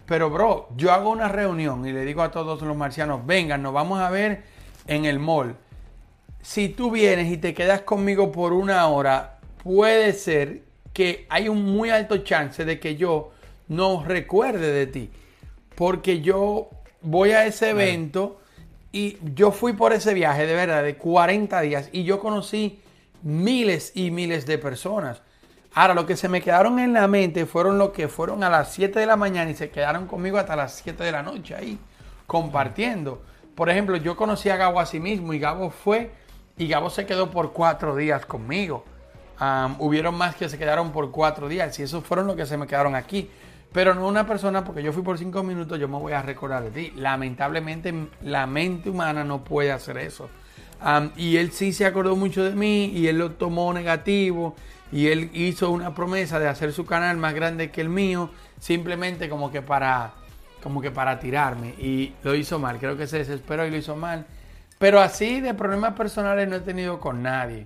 Pero, 0.06 0.30
bro, 0.30 0.70
yo 0.76 0.92
hago 0.92 1.10
una 1.10 1.30
reunión 1.30 1.86
y 1.88 1.92
le 1.92 2.06
digo 2.06 2.22
a 2.22 2.32
todos 2.32 2.62
los 2.62 2.78
marcianos, 2.78 3.26
vengan, 3.26 3.64
nos 3.64 3.74
vamos 3.74 4.00
a 4.00 4.10
ver 4.10 4.44
en 4.86 5.06
el 5.06 5.18
mall. 5.18 5.56
Si 6.42 6.70
tú 6.70 6.92
vienes 6.92 7.32
y 7.32 7.38
te 7.38 7.54
quedas 7.54 7.82
conmigo 7.82 8.32
por 8.32 8.54
una 8.54 8.86
hora, 8.88 9.40
puede 9.64 10.14
ser 10.14 10.64
que 10.92 11.26
hay 11.30 11.50
un 11.50 11.64
muy 11.64 11.90
alto 11.90 12.18
chance 12.20 12.66
de 12.66 12.80
que 12.80 12.96
yo 12.96 13.32
no 13.68 14.04
recuerde 14.04 14.72
de 14.72 14.88
ti. 14.88 15.10
Porque 15.76 16.22
yo 16.22 16.70
voy 17.02 17.32
a 17.32 17.46
ese 17.46 17.72
evento 17.72 18.42
y 18.94 19.18
yo 19.34 19.52
fui 19.52 19.74
por 19.74 19.92
ese 19.92 20.14
viaje 20.14 20.46
de 20.46 20.54
verdad 20.54 20.84
de 20.84 20.96
40 20.96 21.60
días 21.62 21.90
y 21.92 22.04
yo 22.04 22.20
conocí 22.20 22.80
miles 23.24 23.92
y 23.96 24.12
miles 24.12 24.46
de 24.46 24.60
personas. 24.60 25.24
Ahora, 25.74 25.96
lo 25.96 26.06
que 26.06 26.16
se 26.16 26.30
me 26.30 26.42
quedaron 26.42 26.78
en 26.78 26.94
la 26.94 27.08
mente 27.08 27.48
fueron 27.48 27.80
los 27.80 27.90
que 27.90 28.08
fueron 28.08 28.44
a 28.44 28.50
las 28.52 28.72
7 28.72 29.00
de 29.00 29.08
la 29.08 29.16
mañana 29.16 29.50
y 29.50 29.56
se 29.56 29.72
quedaron 29.72 30.06
conmigo 30.06 30.38
hasta 30.38 30.56
las 30.56 30.76
7 30.76 31.04
de 31.04 31.12
la 31.12 31.24
noche 31.24 31.56
ahí, 31.56 31.80
compartiendo. 32.28 33.24
Por 33.56 33.72
ejemplo, 33.72 33.98
yo 33.98 34.16
conocí 34.16 34.50
a 34.50 34.58
Gabo 34.58 34.80
a 34.80 34.86
sí 34.86 35.00
mismo 35.00 35.34
y 35.34 35.40
Gabo 35.40 35.72
fue 35.72 36.12
y 36.56 36.68
Gabo 36.68 36.92
se 36.92 37.08
quedó 37.08 37.32
por 37.32 37.52
cuatro 37.52 37.96
días 37.96 38.28
conmigo. 38.28 38.86
Hubieron 39.80 40.14
más 40.14 40.36
que 40.36 40.48
se 40.48 40.60
quedaron 40.60 40.92
por 40.92 41.10
cuatro 41.10 41.50
días 41.50 41.80
y 41.80 41.84
esos 41.84 42.04
fueron 42.04 42.28
los 42.28 42.36
que 42.36 42.46
se 42.46 42.58
me 42.58 42.68
quedaron 42.68 42.94
aquí. 42.94 43.32
Pero 43.74 43.96
no 43.96 44.08
una 44.08 44.26
persona, 44.28 44.64
porque 44.64 44.84
yo 44.84 44.94
fui 44.94 45.02
por 45.02 45.18
cinco 45.18 45.44
minutos, 45.44 45.80
yo 45.80 45.88
me 45.88 45.98
voy 45.98 46.14
a 46.14 46.22
recordar 46.22 46.64
de 46.64 46.70
ti. 46.70 46.94
Lamentablemente, 46.96 47.94
la 48.22 48.46
mente 48.46 48.90
humana 48.92 49.24
no 49.24 49.44
puede 49.44 49.72
hacer 49.72 49.98
eso. 49.98 50.30
Y 51.18 51.38
él 51.38 51.52
sí 51.52 51.74
se 51.74 51.86
acordó 51.86 52.16
mucho 52.16 52.44
de 52.44 52.52
mí 52.52 52.86
y 52.94 53.08
él 53.08 53.18
lo 53.18 53.32
tomó 53.32 53.74
negativo 53.74 54.56
y 54.92 55.08
él 55.08 55.32
hizo 55.34 55.72
una 55.72 55.96
promesa 55.96 56.40
de 56.40 56.48
hacer 56.48 56.72
su 56.74 56.86
canal 56.86 57.18
más 57.18 57.34
grande 57.34 57.72
que 57.72 57.82
el 57.82 57.90
mío, 57.90 58.30
simplemente 58.60 59.28
como 59.30 59.50
que 59.52 59.62
para, 59.62 60.12
como 60.62 60.82
que 60.82 60.92
para 60.92 61.20
tirarme. 61.20 61.70
Y 61.80 62.14
lo 62.22 62.36
hizo 62.36 62.60
mal, 62.60 62.78
creo 62.80 62.96
que 62.96 63.08
se 63.08 63.18
desesperó 63.20 63.66
y 63.66 63.72
lo 63.72 63.78
hizo 63.78 63.96
mal. 63.96 64.26
Pero 64.78 65.00
así 65.00 65.40
de 65.42 65.54
problemas 65.54 65.94
personales 65.94 66.48
no 66.50 66.58
he 66.58 66.60
tenido 66.60 67.00
con 67.00 67.24
nadie. 67.24 67.66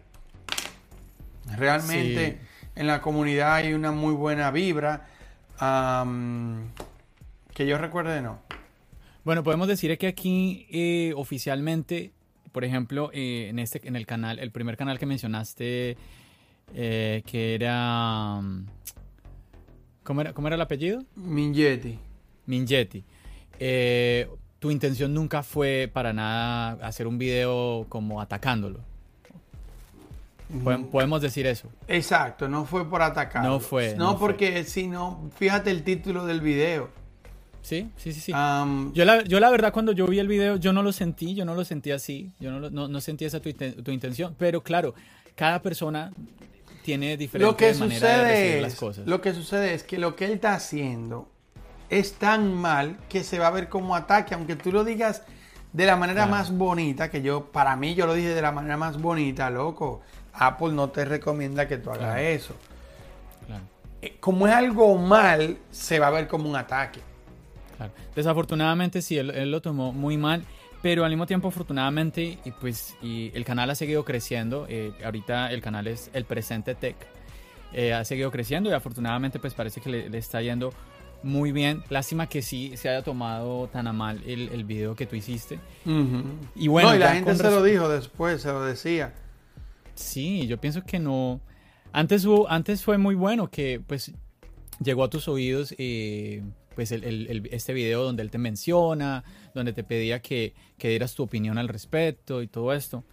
Realmente 1.58 2.40
Sí. 2.42 2.70
en 2.76 2.88
la 2.88 3.02
comunidad 3.02 3.56
hay 3.56 3.74
una 3.74 3.92
muy 3.92 4.14
buena 4.14 4.52
vibra. 4.52 5.08
Am, 5.60 6.72
que 7.54 7.66
yo 7.66 7.78
recuerde, 7.78 8.22
no. 8.22 8.40
Bueno, 9.24 9.44
podemos 9.44 9.68
decir 9.68 9.98
que 9.98 10.08
aquí 10.08 10.68
eh, 10.70 11.14
oficialmente, 11.16 12.12
por 12.52 12.64
ejemplo, 12.64 13.10
eh, 13.14 13.48
en 13.50 13.60
este, 13.60 13.86
en 13.88 13.96
el 13.96 14.06
canal, 14.06 14.40
el 14.40 14.52
primer 14.52 14.78
canal 14.78 15.00
que 15.00 15.06
mencionaste, 15.06 15.98
eh, 16.74 17.24
que 17.26 17.56
era, 17.56 18.42
¿cómo 20.04 20.22
era, 20.22 20.34
cómo 20.34 20.48
era 20.48 20.56
el 20.56 20.62
apellido? 20.62 21.04
Mingetti. 21.16 22.00
Mingetti. 22.46 23.04
Eh, 23.60 24.30
tu 24.60 24.72
intención 24.72 25.14
nunca 25.14 25.44
fue 25.44 25.90
para 25.92 26.14
nada 26.14 26.72
hacer 26.86 27.08
un 27.08 27.18
video 27.18 27.86
como 27.90 28.22
atacándolo. 28.22 28.80
Podem- 30.64 30.86
Podemos 30.90 31.22
decir 31.22 31.46
eso. 31.46 31.68
Exacto, 31.88 32.48
no 32.48 32.66
fue 32.66 32.90
por 32.90 33.02
atacar. 33.02 33.44
No 33.44 33.60
fue, 33.60 33.96
No, 33.96 34.18
porque 34.18 34.64
si 34.64 34.88
no, 34.88 35.30
fíjate 35.36 35.72
el 35.72 35.84
título 35.84 36.26
del 36.26 36.40
video. 36.42 36.90
Sí, 37.62 37.90
sí, 37.98 38.14
sí, 38.14 38.22
sí. 38.22 38.32
Am, 38.34 38.94
Yo 38.94 39.04
la, 39.04 39.24
yo 39.26 39.42
la 39.42 39.50
verdad 39.50 39.74
cuando 39.74 39.92
yo 39.92 40.08
vi 40.08 40.20
el 40.20 40.28
video 40.30 40.56
yo 40.56 40.72
no 40.72 40.84
lo 40.84 40.94
sentí, 40.94 41.36
yo 41.36 41.44
no 41.44 41.54
lo 41.54 41.66
sentí 41.66 41.92
así, 41.92 42.32
yo 42.40 42.50
no, 42.52 42.60
lo- 42.62 42.70
no, 42.70 42.88
no 42.88 43.02
sentí 43.02 43.26
esa 43.26 43.42
tu, 43.42 43.52
tu 43.52 43.92
intención, 43.92 44.36
pero 44.38 44.64
claro, 44.64 44.94
cada 45.36 45.62
persona 45.62 46.14
tiene 46.84 47.18
diferente 47.18 47.46
lo 47.52 47.58
que 47.58 47.74
manera 47.74 48.20
de 48.20 48.24
recibir 48.32 48.62
las 48.62 48.76
cosas. 48.76 49.06
lo 49.06 49.20
que 49.20 49.34
sucede 49.34 49.74
es 49.74 49.84
que 49.84 49.98
lo 49.98 50.16
que 50.16 50.26
él 50.26 50.32
está 50.32 50.54
haciendo 50.54 51.30
es 51.90 52.14
tan 52.14 52.54
mal 52.54 52.98
que 53.10 53.24
se 53.26 53.38
va 53.38 53.48
a 53.48 53.52
ver 53.52 53.68
como 53.68 53.98
ataque, 53.98 54.34
aunque 54.34 54.56
tú 54.56 54.72
lo 54.72 54.86
digas 54.86 55.24
de 55.74 55.86
la 55.86 55.98
manera 55.98 56.22
Claro. 56.26 56.32
más 56.32 56.52
bonita, 56.58 57.12
que 57.12 57.22
yo, 57.22 57.52
para 57.52 57.76
mí 57.76 57.96
yo 57.96 58.08
lo 58.08 58.14
dije 58.14 58.30
de 58.30 58.42
la 58.42 58.54
manera 58.54 58.78
más 58.78 58.98
bonita, 59.02 59.50
loco. 59.50 60.02
Apple 60.40 60.72
no 60.74 60.90
te 60.90 61.06
recomienda 61.06 61.68
que 61.68 61.78
tú 61.78 61.90
hagas 61.90 62.04
Claro. 62.04 62.20
eso. 62.20 62.54
Claro, 63.46 63.64
Eh, 64.02 64.18
Como 64.20 64.48
es 64.48 64.54
algo 64.54 64.98
mal, 64.98 65.58
se 65.72 66.00
va 66.00 66.08
a 66.08 66.12
ver 66.12 66.28
como 66.28 66.50
un 66.50 66.56
ataque. 66.56 67.00
claro. 67.78 67.92
Desafortunadamente 68.16 69.02
sí, 69.02 69.18
él, 69.18 69.32
él 69.32 69.52
lo 69.52 69.62
tomó 69.62 69.92
muy 69.92 70.18
mal, 70.18 70.44
pero 70.82 71.04
al 71.04 71.10
mismo 71.10 71.26
tiempo 71.26 71.48
afortunadamente 71.48 72.38
y 72.46 72.52
pues 72.52 72.96
y 73.02 73.32
el 73.34 73.44
canal 73.46 73.70
ha 73.70 73.76
seguido 73.76 74.04
creciendo. 74.06 74.66
eh, 74.70 74.94
ahorita 75.04 75.52
el 75.52 75.62
canal 75.62 75.88
es 75.88 76.10
El 76.14 76.26
Presente 76.26 76.76
Tech. 76.76 76.96
eh, 77.74 77.94
ha 77.94 78.06
seguido 78.06 78.32
creciendo 78.32 78.70
y 78.70 78.74
afortunadamente 78.74 79.40
pues 79.40 79.54
parece 79.54 79.82
que 79.82 79.90
le, 79.90 80.10
le 80.10 80.18
está 80.20 80.42
yendo 80.42 80.74
muy 81.24 81.52
bien. 81.52 81.84
Lástima 81.90 82.28
que 82.28 82.42
sí 82.44 82.78
se 82.78 82.90
haya 82.90 83.02
tomado 83.04 83.68
tan 83.68 83.88
a 83.88 83.94
mal 83.94 84.22
el, 84.26 84.50
el 84.50 84.64
video 84.64 84.96
que 84.96 85.06
tú 85.08 85.16
hiciste. 85.16 85.60
Y 86.56 86.68
bueno, 86.68 86.90
no, 86.90 86.96
y 86.96 87.00
la 87.00 87.14
gente 87.16 87.36
se 87.36 87.44
lo 87.50 87.64
dijo 87.64 87.90
después, 87.90 88.42
se 88.44 88.50
lo 88.50 88.64
decía. 88.64 89.14
Sí, 89.98 90.48
yo 90.48 90.58
pienso 90.62 90.84
que 90.84 91.00
no. 91.00 91.42
Antes, 91.92 92.24
hubo- 92.26 92.48
antes 92.50 92.84
fue 92.84 92.98
muy 92.98 93.16
bueno 93.16 93.50
que 93.50 93.82
pues 93.86 94.14
llegó 94.80 95.04
a 95.04 95.10
tus 95.10 95.28
oídos 95.28 95.74
eh, 95.78 96.44
pues 96.76 96.92
el- 96.92 97.04
el- 97.04 97.28
el- 97.28 97.50
este 97.52 97.74
video 97.74 98.04
donde 98.04 98.22
él 98.22 98.30
te 98.30 98.38
menciona, 98.38 99.24
donde 99.56 99.74
te 99.74 99.84
pedía 99.84 100.22
que, 100.22 100.54
que 100.78 100.90
dieras 100.90 101.16
tu 101.16 101.24
opinión 101.24 101.58
al 101.58 101.68
respecto 101.68 102.42
y 102.44 102.48
todo 102.48 102.72
esto. 102.74 103.04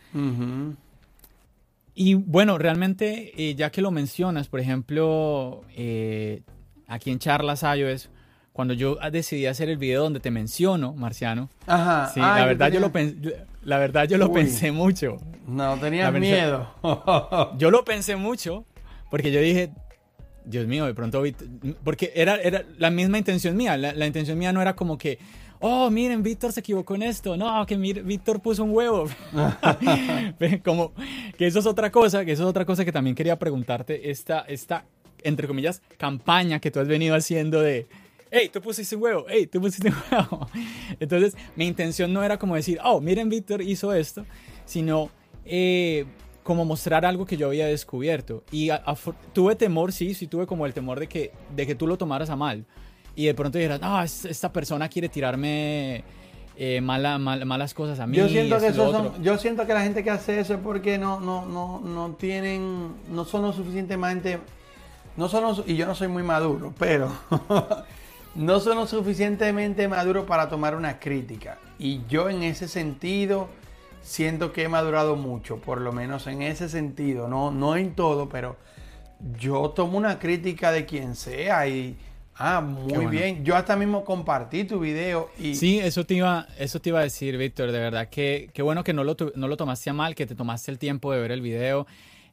Y 1.94 2.14
bueno, 2.14 2.58
realmente 2.58 3.32
eh, 3.50 3.54
ya 3.54 3.70
que 3.70 3.80
lo 3.80 3.90
mencionas, 3.90 4.48
por 4.48 4.60
ejemplo, 4.60 5.62
eh, 5.76 6.42
aquí 6.88 7.10
en 7.10 7.18
Charlas 7.20 7.62
iOS, 7.62 8.10
cuando 8.52 8.74
yo 8.74 8.96
decidí 9.12 9.46
hacer 9.46 9.68
el 9.68 9.78
video 9.78 10.02
donde 10.02 10.20
te 10.20 10.30
menciono, 10.30 10.92
Marciano, 10.94 11.48
Ajá. 11.66 12.10
sí, 12.12 12.20
Ay, 12.22 12.40
la 12.42 12.46
verdad 12.46 12.70
yo 12.72 12.80
lo 12.80 12.92
pensé, 12.92 13.44
la 13.64 13.78
verdad 13.78 14.06
yo 14.08 14.18
lo 14.18 14.28
Uy. 14.28 14.34
pensé 14.34 14.72
mucho. 14.72 15.16
No, 15.46 15.76
verdad- 16.20 16.20
miedo. 16.20 16.70
Yo 17.58 17.70
lo 17.70 17.84
pensé 17.84 18.16
mucho 18.16 18.64
porque 19.10 19.30
yo 19.30 19.40
dije, 19.40 19.70
Dios 20.44 20.66
mío, 20.66 20.86
de 20.86 20.94
pronto, 20.94 21.22
porque 21.84 22.12
era, 22.14 22.36
era 22.36 22.64
la 22.78 22.90
misma 22.90 23.18
intención 23.18 23.56
mía. 23.56 23.76
La, 23.76 23.92
la 23.92 24.06
intención 24.06 24.38
mía 24.38 24.52
no 24.52 24.60
era 24.62 24.74
como 24.74 24.96
que, 24.98 25.18
oh, 25.60 25.90
miren, 25.90 26.22
Víctor 26.22 26.52
se 26.52 26.60
equivocó 26.60 26.94
en 26.94 27.02
esto. 27.02 27.36
No, 27.36 27.64
que 27.66 27.76
mire, 27.76 28.02
Víctor 28.02 28.40
puso 28.40 28.64
un 28.64 28.70
huevo. 28.70 29.06
como 30.64 30.92
que 31.36 31.46
eso 31.46 31.58
es 31.58 31.66
otra 31.66 31.90
cosa, 31.90 32.24
que 32.24 32.32
eso 32.32 32.42
es 32.44 32.48
otra 32.48 32.64
cosa 32.64 32.84
que 32.84 32.92
también 32.92 33.14
quería 33.14 33.38
preguntarte. 33.38 34.10
Esta, 34.10 34.40
esta, 34.40 34.84
entre 35.22 35.46
comillas, 35.46 35.82
campaña 35.96 36.58
que 36.58 36.70
tú 36.70 36.80
has 36.80 36.88
venido 36.88 37.14
haciendo 37.14 37.60
de, 37.60 37.86
hey, 38.34 38.50
tú 38.52 38.60
pusiste 38.60 38.96
un 38.96 39.02
huevo, 39.02 39.24
hey, 39.28 39.46
tú 39.46 39.60
pusiste 39.60 39.88
un 39.88 39.94
huevo. 40.10 40.48
Entonces, 41.00 41.36
mi 41.56 41.66
intención 41.66 42.12
no 42.12 42.22
era 42.24 42.38
como 42.38 42.54
decir, 42.56 42.78
oh, 42.84 43.00
miren, 43.00 43.28
Víctor 43.28 43.62
hizo 43.62 43.92
esto, 43.94 44.24
sino 44.64 45.10
eh, 45.44 46.04
como 46.42 46.64
mostrar 46.64 47.04
algo 47.06 47.24
que 47.26 47.36
yo 47.36 47.46
había 47.48 47.66
descubierto. 47.66 48.44
Y 48.50 48.70
a- 48.70 48.82
tuve 49.32 49.54
temor, 49.56 49.92
sí, 49.92 50.14
sí 50.14 50.26
tuve 50.26 50.46
como 50.46 50.66
el 50.66 50.74
temor 50.74 50.98
de 51.00 51.06
que, 51.06 51.32
de 51.54 51.66
que 51.66 51.74
tú 51.74 51.86
lo 51.86 51.96
tomaras 51.96 52.28
a 52.30 52.36
mal. 52.36 52.64
Y 53.16 53.26
de 53.26 53.34
pronto 53.34 53.58
dijeras, 53.58 53.80
es- 54.04 54.24
esta 54.30 54.52
persona 54.52 54.88
quiere 54.88 55.08
tirarme 55.08 56.02
eh, 56.56 56.80
mala- 56.80 57.18
mal- 57.18 57.44
malas 57.46 57.74
cosas 57.74 57.98
a 58.00 58.06
mí. 58.06 58.16
Yo 58.16 58.28
siento 58.28 58.58
que 58.58 58.66
esos 58.68 58.92
son- 58.92 59.06
otro". 59.08 59.22
yo 59.22 59.38
siento 59.38 59.66
que 59.66 59.74
la 59.74 59.82
gente 59.82 60.04
que 60.04 60.10
hace 60.10 60.38
eso 60.38 60.54
es 60.54 60.60
porque 60.60 60.98
no, 60.98 61.18
no, 61.20 61.44
no, 61.46 61.80
no 61.80 62.14
tienen, 62.14 62.92
no 63.10 63.24
son 63.24 63.42
lo 63.42 63.52
suficientemente, 63.52 64.38
no 65.16 65.28
son 65.28 65.64
y 65.66 65.74
yo 65.76 65.86
no 65.86 65.94
soy 65.96 66.06
muy 66.08 66.22
maduro, 66.22 66.72
pero 66.78 67.10
no 68.34 68.60
son 68.60 68.76
lo 68.76 68.86
suficientemente 68.86 69.86
maduros 69.88 70.24
para 70.26 70.48
tomar 70.48 70.74
una 70.74 70.98
crítica. 70.98 71.58
Y 71.78 72.00
yo 72.08 72.28
en 72.28 72.42
ese 72.42 72.68
sentido 72.68 73.48
siento 74.02 74.52
que 74.52 74.64
he 74.64 74.68
madurado 74.68 75.16
mucho, 75.16 75.58
por 75.58 75.80
lo 75.80 75.92
menos 75.92 76.26
en 76.26 76.42
ese 76.42 76.68
sentido, 76.68 77.28
no, 77.28 77.50
no 77.50 77.76
en 77.76 77.94
todo, 77.94 78.28
pero 78.28 78.56
yo 79.38 79.70
tomo 79.70 79.96
una 79.96 80.18
crítica 80.18 80.70
de 80.70 80.84
quien 80.84 81.14
sea 81.16 81.66
y 81.66 81.96
ah, 82.36 82.60
muy 82.60 82.92
bueno. 82.92 83.10
bien. 83.10 83.44
Yo 83.44 83.56
hasta 83.56 83.76
mismo 83.76 84.04
compartí 84.04 84.64
tu 84.64 84.80
video 84.80 85.30
y 85.38 85.54
Sí, 85.54 85.78
eso 85.78 86.04
te 86.04 86.14
iba, 86.14 86.46
eso 86.58 86.80
te 86.80 86.90
iba 86.90 87.00
a 87.00 87.04
decir, 87.04 87.38
Víctor, 87.38 87.72
de 87.72 87.78
verdad 87.78 88.08
que 88.08 88.50
qué 88.52 88.62
bueno 88.62 88.84
que 88.84 88.92
no 88.92 89.04
lo, 89.04 89.16
no 89.34 89.48
lo 89.48 89.56
tomaste 89.56 89.90
a 89.90 89.92
mal, 89.92 90.14
que 90.14 90.26
te 90.26 90.34
tomaste 90.34 90.70
el 90.70 90.78
tiempo 90.78 91.12
de 91.12 91.20
ver 91.20 91.32
el 91.32 91.40
video 91.40 91.86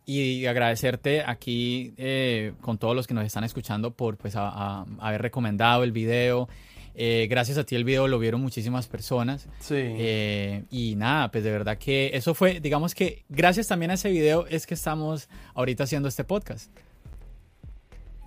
y 0.05 0.45
agradecerte 0.45 1.23
aquí 1.25 1.93
eh, 1.97 2.53
con 2.61 2.77
todos 2.77 2.95
los 2.95 3.07
que 3.07 3.13
nos 3.13 3.25
están 3.25 3.43
escuchando 3.43 3.91
por 3.91 4.17
pues 4.17 4.35
a- 4.35 4.49
a- 4.49 4.85
haber 4.99 5.21
recomendado 5.21 5.83
el 5.83 5.91
video 5.91 6.47
Eh, 6.93 7.27
gracias 7.29 7.57
a 7.57 7.63
ti 7.63 7.75
el 7.77 7.85
video 7.85 8.09
lo 8.09 8.19
vieron 8.19 8.41
muchísimas 8.41 8.87
personas. 8.87 9.47
Sí. 9.61 9.75
Eh, 9.77 10.65
y 10.69 10.95
nada, 10.97 11.31
pues 11.31 11.41
de 11.45 11.49
verdad 11.49 11.77
que 11.77 12.11
eso 12.13 12.33
fue, 12.33 12.59
digamos 12.59 12.93
que 12.93 13.23
gracias 13.29 13.67
también 13.69 13.91
a 13.91 13.93
ese 13.93 14.09
video 14.09 14.45
es 14.47 14.67
que 14.67 14.73
estamos 14.73 15.29
ahorita 15.53 15.85
haciendo 15.85 16.09
este 16.09 16.25
podcast. 16.25 16.69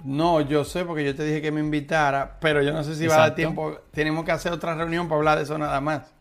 No, 0.02 0.40
yo 0.40 0.64
sé 0.64 0.84
porque 0.86 1.04
yo 1.04 1.14
te 1.14 1.24
dije 1.24 1.42
que 1.42 1.50
me 1.52 1.60
invitara, 1.60 2.38
pero 2.40 2.62
yo 2.62 2.72
no 2.72 2.82
sé 2.84 2.94
si 2.94 3.06
va 3.06 3.16
a 3.16 3.18
dar 3.18 3.34
tiempo. 3.34 3.78
Tenemos 3.90 4.24
que 4.24 4.32
hacer 4.32 4.50
otra 4.52 4.74
reunión 4.74 5.08
para 5.08 5.18
hablar 5.18 5.36
de 5.38 5.44
eso 5.44 5.58
nada 5.58 5.80
más. 5.82 6.12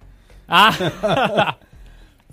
Ah. 0.47 1.57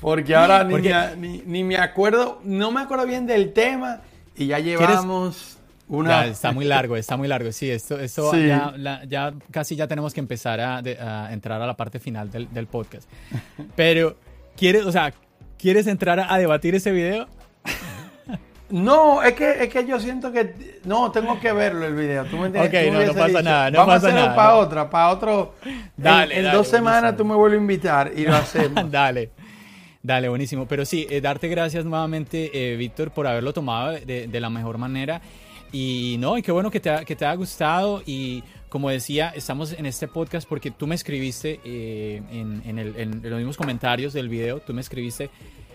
porque 0.00 0.34
ahora 0.34 0.64
ni, 0.64 1.42
Ni, 1.44 1.64
me 1.64 1.76
acuerdo, 1.76 2.40
no 2.44 2.70
me 2.70 2.80
acuerdo 2.80 3.06
bien 3.06 3.26
del 3.26 3.52
tema 3.52 4.00
y 4.36 4.46
ya 4.46 4.58
llevamos 4.58 5.58
una... 5.88 6.26
está 6.26 6.52
muy 6.52 6.64
largo, 6.64 6.96
está 6.96 7.16
muy 7.16 7.28
largo. 7.28 7.50
Sí, 7.52 7.70
esto, 7.70 7.98
esto 7.98 8.32
Ya, 8.34 9.34
casi 9.50 9.76
ya 9.76 9.86
tenemos 9.86 10.14
que 10.14 10.20
empezar 10.20 10.60
a, 10.60 11.32
entrar 11.32 11.60
a 11.60 11.66
la 11.66 11.76
parte 11.76 11.98
final 11.98 12.30
del, 12.30 12.52
del 12.52 12.66
podcast. 12.66 13.08
Pero, 13.76 14.16
¿quieres, 14.56 14.86
o 14.86 14.92
sea, 14.92 15.12
¿quieres 15.58 15.86
entrar 15.86 16.20
a 16.20 16.38
debatir 16.38 16.74
ese 16.74 16.92
video? 16.92 17.26
No, 18.70 19.20
es 19.22 19.34
que, 19.34 19.64
es 19.64 19.68
que 19.68 19.84
yo 19.84 19.98
siento 19.98 20.30
que. 20.30 20.80
No, 20.84 21.10
tengo 21.10 21.40
que 21.40 21.52
verlo 21.52 21.86
el 21.86 21.94
video. 21.94 22.24
¿Tú 22.26 22.36
me 22.36 22.46
entiendes? 22.46 22.86
Ok, 22.86 22.92
no, 22.92 23.04
no 23.04 23.14
pasa 23.14 23.42
nada. 23.42 23.70
No 23.70 23.78
Vamos 23.78 23.94
pasa 23.96 24.06
a 24.06 24.10
hacerlo 24.10 24.36
para 24.36 24.54
otra, 24.54 24.90
para 24.90 25.08
otro. 25.10 25.54
Dale. 25.96 26.38
En, 26.38 26.52
dos 26.52 26.68
semanas 26.68 27.16
tú 27.16 27.24
me 27.24 27.34
vuelves 27.34 27.58
a 27.58 27.62
invitar 27.62 28.12
y 28.14 28.24
lo 28.26 28.36
hacemos. 28.36 28.90
dale. 28.90 29.30
Dale, 30.02 30.28
buenísimo. 30.28 30.66
Pero 30.66 30.84
sí, 30.84 31.06
eh, 31.10 31.20
darte 31.20 31.48
gracias 31.48 31.84
nuevamente, 31.84 32.50
eh, 32.52 32.76
Víctor, 32.76 33.10
por 33.10 33.26
haberlo 33.26 33.52
tomado 33.52 33.92
de, 33.92 34.26
de, 34.26 34.40
la 34.40 34.50
mejor 34.50 34.78
manera. 34.78 35.20
Y 35.72 36.16
no, 36.18 36.38
y 36.38 36.42
qué 36.42 36.52
bueno 36.52 36.70
que 36.70 36.80
te, 36.80 37.04
que 37.04 37.16
te 37.16 37.26
haya 37.26 37.34
gustado. 37.34 38.02
Y 38.06 38.42
como 38.68 38.90
decía, 38.90 39.32
estamos 39.34 39.72
en 39.72 39.86
este 39.86 40.08
podcast 40.08 40.48
porque 40.48 40.70
tú 40.70 40.86
me 40.86 40.94
escribiste 40.94 41.60
eh, 41.64 42.22
en, 42.32 42.62
en, 42.64 42.78
el, 42.78 42.96
en 42.96 43.20
los 43.22 43.38
mismos 43.38 43.56
comentarios 43.56 44.12
del 44.12 44.28
video, 44.28 44.60
tú 44.60 44.72
me 44.72 44.80
escribiste 44.80 45.30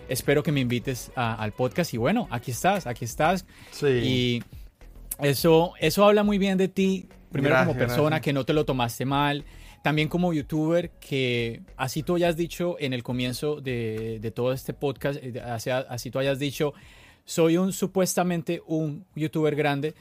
espero 0.08 0.42
que 0.42 0.52
me 0.52 0.60
invites 0.60 1.10
al 1.14 1.52
podcast 1.52 1.92
y 1.94 1.96
bueno, 1.96 2.28
aquí 2.30 2.50
estás, 2.50 2.86
aquí 2.86 3.04
estás. 3.04 3.44
Sí. 3.72 3.86
Y 3.86 4.42
eso, 5.18 5.72
eso 5.80 6.04
habla 6.04 6.22
muy 6.22 6.38
bien 6.38 6.58
de 6.58 6.68
ti, 6.68 7.08
primero 7.36 7.56
como 7.58 7.78
persona, 7.78 8.20
que 8.20 8.32
no 8.32 8.44
te 8.44 8.52
lo 8.52 8.64
tomaste 8.64 9.04
mal, 9.04 9.44
también 9.82 10.08
como 10.08 10.32
youtuber, 10.32 10.90
que 11.00 11.62
así 11.76 12.02
tú 12.02 12.16
hayas 12.16 12.36
dicho 12.36 12.76
en 12.80 12.92
el 12.92 13.02
comienzo 13.02 13.60
de, 13.60 14.18
de 14.20 14.30
todo 14.30 14.52
este 14.52 14.72
podcast, 14.74 15.18
eh, 15.22 15.40
así, 15.40 15.70
así, 15.70 16.10
tú 16.10 16.18
hayas 16.18 16.38
dicho, 16.38 16.74
soy 17.24 17.56
un 17.56 17.72
supuestamente 17.72 18.62
un 18.66 19.04
youtuber 19.14 19.54
grande, 19.54 19.94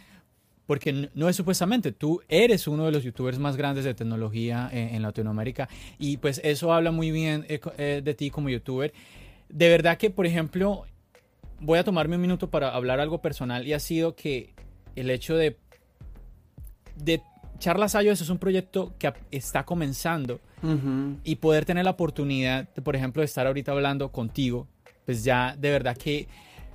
porque 0.65 1.09
no 1.13 1.29
es 1.29 1.35
supuestamente, 1.35 1.91
tú 1.91 2.21
eres 2.27 2.67
uno 2.67 2.85
de 2.85 2.91
los 2.91 3.03
youtubers 3.03 3.37
más 3.37 3.55
grandes 3.55 3.85
de 3.85 3.93
tecnología 3.93 4.69
en, 4.71 5.01
Latinoamérica. 5.01 5.69
Y 5.99 6.17
pues 6.17 6.41
eso 6.43 6.73
habla 6.73 6.91
muy 6.91 7.11
bien 7.11 7.45
eh, 7.47 7.59
eh, 7.77 8.01
de 8.03 8.13
ti 8.15 8.31
como 8.31 8.49
youtuber. 8.49 8.93
De 9.49 9.69
verdad 9.69 9.97
que, 9.97 10.09
por 10.09 10.25
ejemplo, 10.25 10.85
voy 11.59 11.77
a 11.77 11.83
tomarme 11.83 12.15
un 12.15 12.21
minuto 12.23 12.49
para 12.49 12.73
hablar 12.73 12.99
algo 12.99 13.21
personal 13.21 13.67
y 13.67 13.73
ha 13.73 13.79
sido 13.79 14.15
que 14.15 14.53
el 14.95 15.09
hecho 15.09 15.35
de, 15.35 15.57
de 16.95 17.21
Charlas 17.59 17.95
Ayos 17.95 18.21
es 18.21 18.29
un 18.29 18.37
proyecto 18.37 18.93
que 18.99 19.13
está 19.31 19.63
comenzando 19.63 20.39
y 21.23 21.35
poder 21.35 21.63
tener 21.65 21.85
la 21.85 21.91
oportunidad, 21.91 22.67
de, 22.73 22.81
por 22.81 22.95
ejemplo, 22.95 23.21
de 23.21 23.25
estar 23.25 23.45
ahorita 23.45 23.71
hablando 23.71 24.11
contigo, 24.11 24.67
pues 25.05 25.23
ya 25.23 25.55
de 25.55 25.69
verdad 25.69 25.95
que 25.95 26.27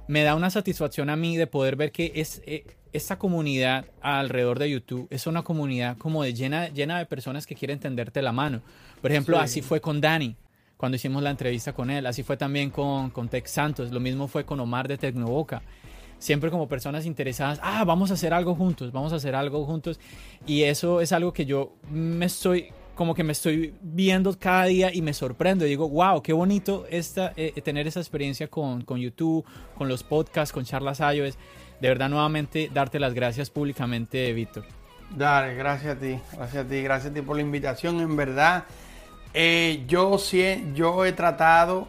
me 0.07 0.23
da 0.23 0.37
una 0.37 0.49
satisfacción 0.49 1.11
a 1.11 1.17
mí 1.17 1.37
de 1.37 1.49
poder 1.49 1.75
ver 1.75 1.91
que 1.91 2.13
es, 2.15 2.41
eh, 2.47 2.65
esta 2.93 3.19
comunidad 3.19 3.87
alrededor 4.01 4.59
de 4.61 4.71
YouTube 4.71 5.09
es 5.11 5.27
una 5.27 5.43
comunidad 5.43 5.97
como 5.99 6.23
de 6.23 6.35
llena, 6.35 6.69
llena 6.69 6.99
de 6.99 7.07
personas 7.07 7.47
que 7.47 7.55
quieren 7.55 7.81
tenderte 7.81 8.23
la 8.23 8.33
mano. 8.33 8.61
Por 9.01 9.11
ejemplo, 9.11 9.39
así 9.39 9.63
fue 9.63 9.81
con 9.81 10.01
Dani 10.01 10.37
cuando 10.77 10.97
hicimos 10.97 11.23
la 11.23 11.31
entrevista 11.31 11.73
con 11.73 11.91
él. 11.91 12.07
Así 12.07 12.23
fue 12.23 12.37
también 12.37 12.71
con, 12.71 13.11
con 13.11 13.29
Tex 13.29 13.51
Santos. 13.51 13.93
Lo 13.93 14.01
mismo 14.01 14.29
fue 14.29 14.45
con 14.45 14.61
Omar 14.61 14.89
de 14.89 14.99
Tecnoboca. 14.99 15.63
Siempre 16.21 16.51
como 16.51 16.69
personas 16.69 17.07
interesadas, 17.07 17.59
ah, 17.63 17.83
vamos 17.85 18.11
a 18.13 18.15
hacer 18.15 18.33
algo 18.33 18.55
juntos, 18.55 18.93
vamos 18.93 19.13
a 19.13 19.17
hacer 19.17 19.35
algo 19.35 19.65
juntos. 19.65 19.99
Y 20.47 20.63
eso 20.63 21.01
es 21.01 21.11
algo 21.11 21.33
que 21.33 21.47
yo 21.47 21.73
me 21.91 22.27
estoy, 22.27 22.69
como 22.95 23.15
que 23.15 23.25
me 23.25 23.33
estoy 23.33 23.75
viendo 23.81 24.39
cada 24.39 24.67
día 24.67 24.95
y 24.95 25.03
me 25.03 25.15
sorprendo. 25.15 25.65
digo, 25.65 25.89
wow, 25.89 26.23
qué 26.23 26.33
bonito 26.33 26.87
esta, 26.91 27.33
eh, 27.37 27.61
tener 27.63 27.89
esa 27.89 28.01
experiencia 28.01 28.49
con, 28.49 28.83
con, 28.83 29.01
YouTube, 29.01 29.45
con 29.77 29.89
los 29.89 30.05
podcasts, 30.05 30.53
con 30.53 30.65
charlas 30.65 31.01
iOS. 31.01 31.39
De 31.81 31.89
verdad, 31.89 32.11
nuevamente, 32.11 32.71
darte 32.73 33.01
las 33.01 33.15
gracias 33.15 33.49
públicamente, 33.49 34.33
Víctor. 34.35 34.65
Dale, 35.17 35.55
gracias 35.55 35.97
a 35.97 35.99
ti, 35.99 36.19
gracias 36.37 36.65
a 36.65 36.69
ti, 36.69 36.83
gracias 36.83 37.11
a 37.11 37.15
ti 37.15 37.23
por 37.23 37.35
la 37.35 37.43
invitación. 37.43 38.01
En 38.01 38.15
verdad, 38.15 38.65
eh, 39.35 39.85
yo, 39.89 40.19
yo 40.75 41.05
he 41.05 41.13
tratado, 41.13 41.89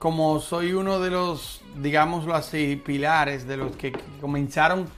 como 0.00 0.40
soy 0.40 0.72
uno 0.72 0.98
de 0.98 1.10
los, 1.10 1.60
digámoslo 1.76 2.34
así, 2.34 2.82
pilares 2.82 3.46
de 3.46 3.58
los 3.58 3.76
que 3.76 3.92
comenzaron, 4.18 4.88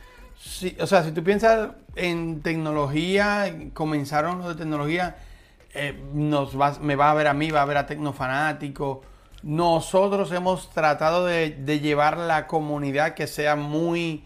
o 0.79 0.87
sea, 0.87 1.03
si 1.03 1.11
tú 1.11 1.25
piensas 1.25 1.71
en 1.97 2.41
tecnología, 2.41 3.53
comenzaron 3.75 4.39
los 4.39 4.51
de 4.51 4.55
tecnología, 4.55 5.17
eh, 5.75 6.01
nos 6.15 6.55
me 6.81 6.95
va 6.95 7.11
a 7.11 7.15
ver 7.15 7.27
a 7.27 7.35
mí, 7.35 7.51
va 7.51 7.63
a 7.63 7.65
ver 7.65 7.79
a 7.79 7.87
Tecnofanático. 7.87 9.03
Nosotros 9.43 10.31
hemos 10.31 10.71
tratado 10.71 11.27
de, 11.27 11.81
llevar 11.81 12.17
la 12.17 12.47
comunidad 12.47 13.15
que 13.15 13.27
sea 13.27 13.57
muy 13.57 14.23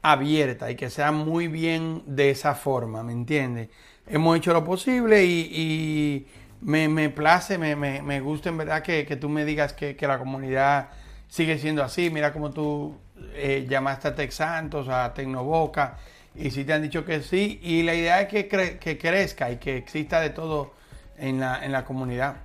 abierta 0.00 0.70
y 0.70 0.76
que 0.76 0.90
sea 0.90 1.10
muy 1.10 1.48
bien 1.48 2.04
de 2.06 2.30
esa 2.30 2.54
forma, 2.54 3.02
¿me 3.02 3.12
entiendes? 3.12 3.68
Hemos 4.06 4.36
hecho 4.36 4.52
lo 4.52 4.64
posible 4.64 5.24
y 5.24 6.24
me, 6.60 6.88
me 6.88 7.10
place, 7.10 7.58
me, 7.58 7.76
me, 7.76 8.02
me, 8.02 8.20
gusta 8.20 8.48
en 8.48 8.58
verdad 8.58 8.82
que, 8.82 9.06
que 9.06 9.16
tú 9.16 9.28
me 9.28 9.44
digas 9.44 9.72
que, 9.72 9.96
que, 9.96 10.06
la 10.06 10.18
comunidad 10.18 10.88
sigue 11.28 11.58
siendo 11.58 11.82
así. 11.82 12.10
Mira 12.10 12.32
como 12.32 12.50
tú 12.50 12.96
eh, 13.34 13.66
llamaste 13.68 14.08
a 14.08 14.14
Tex 14.14 14.34
Santos, 14.34 14.88
a 14.88 15.12
Tecnoboca, 15.14 15.98
y 16.34 16.50
sí 16.50 16.64
te 16.64 16.72
han 16.72 16.82
dicho 16.82 17.04
que 17.04 17.22
sí. 17.22 17.60
Y 17.62 17.82
la 17.82 17.94
idea 17.94 18.20
es 18.20 18.28
que, 18.28 18.48
que 18.78 18.98
crezca 18.98 19.50
y 19.50 19.56
que 19.56 19.76
exista 19.76 20.20
de 20.20 20.30
todo 20.30 20.72
en 21.18 21.40
la, 21.40 21.64
en 21.64 21.72
la 21.72 21.84
comunidad. 21.84 22.36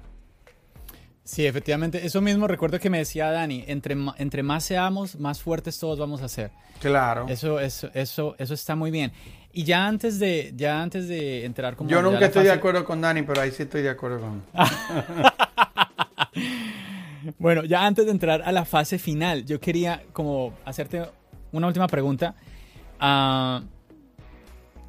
Sí, 1.26 1.47
efectivamente. 1.47 2.05
Eso 2.05 2.22
mismo 2.22 2.47
recuerdo 2.47 2.80
que 2.80 2.91
me 2.91 2.99
decía 2.99 3.32
Dani, 3.32 3.63
entre, 3.68 3.95
entre 4.18 4.43
más 4.43 4.63
seamos, 4.63 5.20
más 5.20 5.41
fuertes 5.41 5.80
todos 5.80 5.97
vamos 5.97 6.22
a 6.22 6.30
ser. 6.30 6.51
Claro. 6.80 7.26
Eso, 7.28 7.59
eso, 7.59 7.89
eso, 7.95 8.36
eso 8.38 8.53
está 8.53 8.76
muy 8.76 8.91
bien. 8.91 9.11
Y 9.57 9.63
ya 9.63 9.87
antes 9.87 10.19
de, 10.19 10.51
ya 10.53 10.81
antes 10.81 11.07
de 11.07 11.45
entrar 11.45 11.77
como... 11.77 11.89
Yo 11.89 12.01
nunca 12.01 12.25
estoy 12.25 12.43
de 12.43 12.51
acuerdo 12.51 12.83
con 12.83 12.99
Dani, 12.99 13.21
pero 13.21 13.39
ahí 13.39 13.51
sí 13.51 13.63
estoy 13.63 13.83
de 13.83 13.89
acuerdo 13.89 14.19
con... 14.19 14.43
bueno, 17.39 17.63
ya 17.63 17.85
antes 17.85 18.03
de 18.03 18.11
entrar 18.11 18.41
a 18.41 18.51
la 18.51 18.65
fase 18.65 18.99
final, 18.99 19.45
yo 19.45 19.61
quería 19.61 20.03
como 20.11 20.53
hacerte 20.65 21.03
una 21.53 21.67
última 21.67 21.87
pregunta. 21.87 22.35
Ah, 22.99 23.63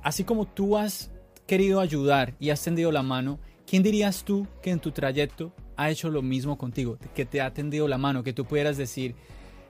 así 0.02 0.24
como 0.24 0.46
tú 0.46 0.76
has 0.76 1.12
querido 1.46 1.78
ayudar 1.78 2.34
y 2.40 2.50
has 2.50 2.60
tendido 2.60 2.90
la 2.90 3.04
mano, 3.04 3.38
¿quién 3.68 3.84
dirías 3.84 4.24
tú 4.24 4.48
que 4.64 4.72
en 4.72 4.80
tu 4.80 4.90
trayecto 4.90 5.52
ha 5.76 5.90
hecho 5.90 6.10
lo 6.10 6.22
mismo 6.22 6.58
contigo? 6.58 6.98
Que 7.14 7.24
te 7.24 7.40
ha 7.40 7.52
tendido 7.52 7.86
la 7.86 7.98
mano, 7.98 8.24
que 8.24 8.32
tú 8.32 8.44
pudieras 8.44 8.76
decir, 8.76 9.14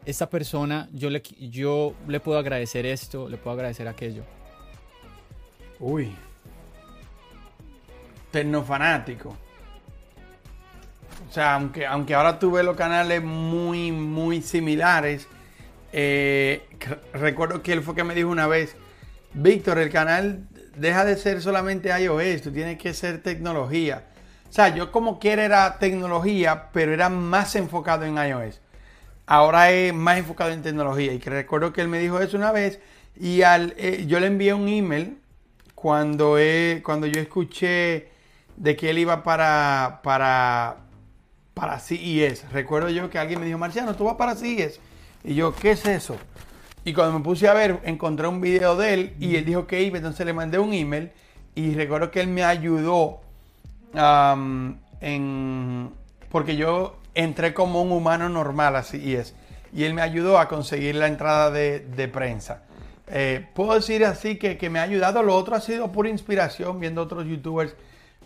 esta 0.06 0.30
persona, 0.30 0.88
yo 0.90 1.10
le, 1.10 1.22
yo 1.38 1.92
le 2.08 2.18
puedo 2.18 2.38
agradecer 2.38 2.86
esto, 2.86 3.28
le 3.28 3.36
puedo 3.36 3.56
agradecer 3.56 3.88
aquello. 3.88 4.24
Uy. 5.80 6.14
Tecnofanático. 8.30 9.36
O 11.28 11.32
sea, 11.32 11.54
aunque, 11.54 11.86
aunque 11.86 12.14
ahora 12.14 12.38
tú 12.38 12.52
ves 12.52 12.64
los 12.64 12.76
canales 12.76 13.22
muy, 13.22 13.92
muy 13.92 14.42
similares, 14.42 15.28
eh, 15.92 16.66
recuerdo 17.12 17.62
que 17.62 17.72
él 17.72 17.82
fue 17.82 17.94
que 17.94 18.04
me 18.04 18.14
dijo 18.14 18.28
una 18.28 18.46
vez, 18.46 18.76
Víctor, 19.32 19.78
el 19.78 19.90
canal 19.90 20.46
deja 20.76 21.04
de 21.04 21.16
ser 21.16 21.42
solamente 21.42 21.88
iOS, 21.88 22.42
tú 22.42 22.52
tienes 22.52 22.78
que 22.78 22.94
ser 22.94 23.22
tecnología. 23.22 24.04
O 24.48 24.52
sea, 24.52 24.74
yo 24.74 24.92
como 24.92 25.18
quiera 25.18 25.44
era 25.44 25.78
tecnología, 25.78 26.68
pero 26.72 26.92
era 26.92 27.08
más 27.08 27.56
enfocado 27.56 28.04
en 28.04 28.16
iOS. 28.16 28.60
Ahora 29.26 29.72
es 29.72 29.92
más 29.92 30.18
enfocado 30.18 30.52
en 30.52 30.62
tecnología. 30.62 31.12
Y 31.12 31.18
que 31.18 31.30
recuerdo 31.30 31.72
que 31.72 31.80
él 31.80 31.88
me 31.88 31.98
dijo 31.98 32.20
eso 32.20 32.36
una 32.36 32.52
vez 32.52 32.80
y 33.18 33.42
al, 33.42 33.74
eh, 33.76 34.04
yo 34.06 34.20
le 34.20 34.28
envié 34.28 34.54
un 34.54 34.68
email 34.68 35.18
cuando, 35.86 36.36
cuando 36.82 37.06
yo 37.06 37.20
escuché 37.20 38.08
de 38.56 38.74
que 38.74 38.90
él 38.90 38.98
iba 38.98 39.22
para, 39.22 40.00
para, 40.02 40.78
para 41.54 41.78
CES. 41.78 42.50
Recuerdo 42.50 42.88
yo 42.88 43.08
que 43.08 43.20
alguien 43.20 43.38
me 43.38 43.46
dijo, 43.46 43.56
Marciano, 43.56 43.94
tú 43.94 44.02
vas 44.02 44.16
para 44.16 44.34
CES. 44.34 44.80
Y 45.22 45.36
yo, 45.36 45.54
¿qué 45.54 45.70
es 45.70 45.86
eso? 45.86 46.16
Y 46.84 46.92
cuando 46.92 47.16
me 47.16 47.24
puse 47.24 47.46
a 47.46 47.54
ver, 47.54 47.78
encontré 47.84 48.26
un 48.26 48.40
video 48.40 48.74
de 48.74 48.94
él 48.94 49.16
y 49.20 49.36
él 49.36 49.44
dijo 49.44 49.68
que 49.68 49.80
iba, 49.80 49.96
entonces 49.96 50.26
le 50.26 50.32
mandé 50.32 50.58
un 50.58 50.72
email 50.72 51.12
y 51.54 51.72
recuerdo 51.76 52.10
que 52.10 52.20
él 52.20 52.26
me 52.26 52.42
ayudó 52.42 53.20
en, 53.94 55.90
porque 56.32 56.56
yo 56.56 56.96
entré 57.14 57.54
como 57.54 57.80
un 57.80 57.92
humano 57.92 58.28
normal 58.28 58.74
a 58.74 58.82
CES 58.82 59.36
y 59.72 59.84
él 59.84 59.94
me 59.94 60.02
ayudó 60.02 60.40
a 60.40 60.48
conseguir 60.48 60.96
la 60.96 61.06
entrada 61.06 61.52
de, 61.52 61.78
de 61.78 62.08
prensa. 62.08 62.65
Eh, 63.08 63.46
puedo 63.54 63.74
decir 63.74 64.04
así 64.04 64.36
que, 64.36 64.70
me 64.70 64.78
ha 64.78 64.82
ayudado. 64.82 65.22
Lo 65.22 65.34
otro 65.36 65.56
ha 65.56 65.60
sido 65.60 65.92
pura 65.92 66.08
inspiración 66.08 66.80
viendo 66.80 67.02
otros 67.02 67.24
youtubers 67.26 67.74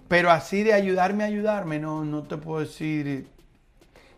Pero 0.09 0.31
así 0.31 0.63
de 0.63 0.73
ayudarme 0.73 1.25
ayudarme, 1.25 1.79
no, 1.79 2.05
no 2.05 2.23
te 2.23 2.37
puedo 2.37 2.61
decir. 2.61 3.29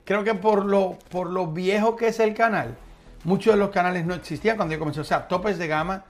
Creo 0.05 0.25
que 0.25 0.35
por 0.35 0.65
lo, 0.65 0.99
por 1.11 1.31
lo 1.31 1.49
viejo 1.49 1.97
que 1.97 2.09
es 2.09 2.19
el 2.21 2.35
canal, 2.35 2.77
muchos 3.25 3.55
de 3.55 3.59
los 3.59 3.71
canales 3.71 4.05
no 4.05 4.15
existían 4.15 4.57
cuando 4.57 4.75
yo 4.75 4.79
comencé. 4.79 5.01
O 5.01 5.05
sea, 5.05 5.29
topes 5.29 5.59
de 5.59 5.69
gama, 5.69 6.05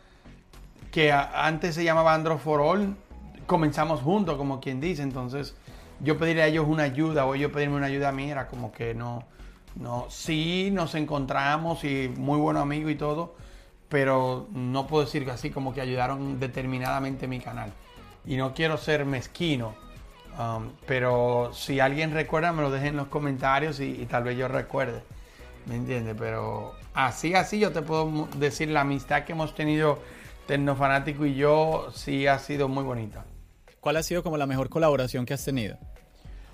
que 0.91 1.13
antes 1.13 1.75
se 1.75 1.85
llamaba 1.85 2.15
Android 2.15 2.39
for 2.39 2.61
All, 2.61 2.97
comenzamos 3.47 4.01
juntos, 4.01 4.37
como 4.37 4.61
quien 4.61 4.81
dice. 4.81 5.03
Entonces, 5.03 5.55
yo 6.01 6.19
pedirle 6.19 6.43
a 6.43 6.47
ellos 6.47 6.67
una 6.69 6.85
ayuda 6.85 7.27
o 7.27 7.35
ellos 7.35 7.53
pedirme 7.53 7.77
una 7.77 7.87
ayuda 7.87 8.09
a 8.09 8.13
mí 8.13 8.31
era 8.31 8.49
como 8.49 8.73
que 8.73 8.95
no. 8.95 9.25
No, 9.75 10.07
sí 10.11 10.71
nos 10.71 10.95
encontramos 10.95 11.83
y 11.85 12.13
muy 12.17 12.39
buen 12.39 12.59
amigo 12.59 12.91
y 12.91 12.95
todo, 12.95 13.37
pero 13.93 14.49
no 14.55 14.86
puedo 14.86 15.05
decir 15.05 15.28
así 15.28 15.51
como 15.51 15.74
que 15.74 15.82
ayudaron 15.82 16.40
determinadamente 16.40 17.28
mi 17.28 17.40
canal. 17.40 17.74
Y 18.24 18.38
no 18.38 18.55
quiero 18.55 18.78
ser 18.78 19.05
mezquino, 19.05 19.74
um, 20.38 20.70
pero 20.86 21.51
si 21.53 21.78
alguien 21.78 22.11
recuerda 22.11 22.53
me 22.53 22.62
lo 22.62 22.70
dejen 22.70 22.88
en 22.88 22.97
los 22.97 23.09
comentarios 23.09 23.80
y, 23.80 24.07
tal 24.07 24.24
vez 24.24 24.38
yo 24.38 24.49
recuerde, 24.49 25.03
¿me 25.66 25.76
entiendes? 25.76 26.16
Pero 26.18 26.72
así, 26.95 27.34
así 27.34 27.59
yo 27.59 27.70
te 27.70 27.82
puedo 27.82 28.28
decir 28.38 28.70
la 28.70 28.80
amistad 28.80 29.24
que 29.24 29.32
hemos 29.32 29.55
tenido 29.55 29.99
Tecnofanático 30.47 31.26
y 31.26 31.34
yo 31.34 31.88
sí 31.95 32.26
ha 32.26 32.38
sido 32.38 32.68
muy 32.68 32.84
bonita. 32.84 33.26
¿Cuál 33.78 33.99
ha 33.99 34.03
sido 34.03 34.22
como 34.22 34.38
la 34.38 34.47
mejor 34.47 34.70
colaboración 34.70 35.26
que 35.26 35.34
has 35.34 35.45
tenido? 35.45 35.76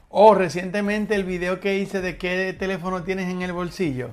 Oh, 0.08 0.34
recientemente 0.34 1.14
el 1.14 1.22
video 1.22 1.60
que 1.60 1.78
hice 1.78 2.00
de 2.00 2.18
qué 2.18 2.52
teléfono 2.58 3.04
tienes 3.04 3.30
en 3.30 3.42
el 3.42 3.52
bolsillo. 3.52 4.10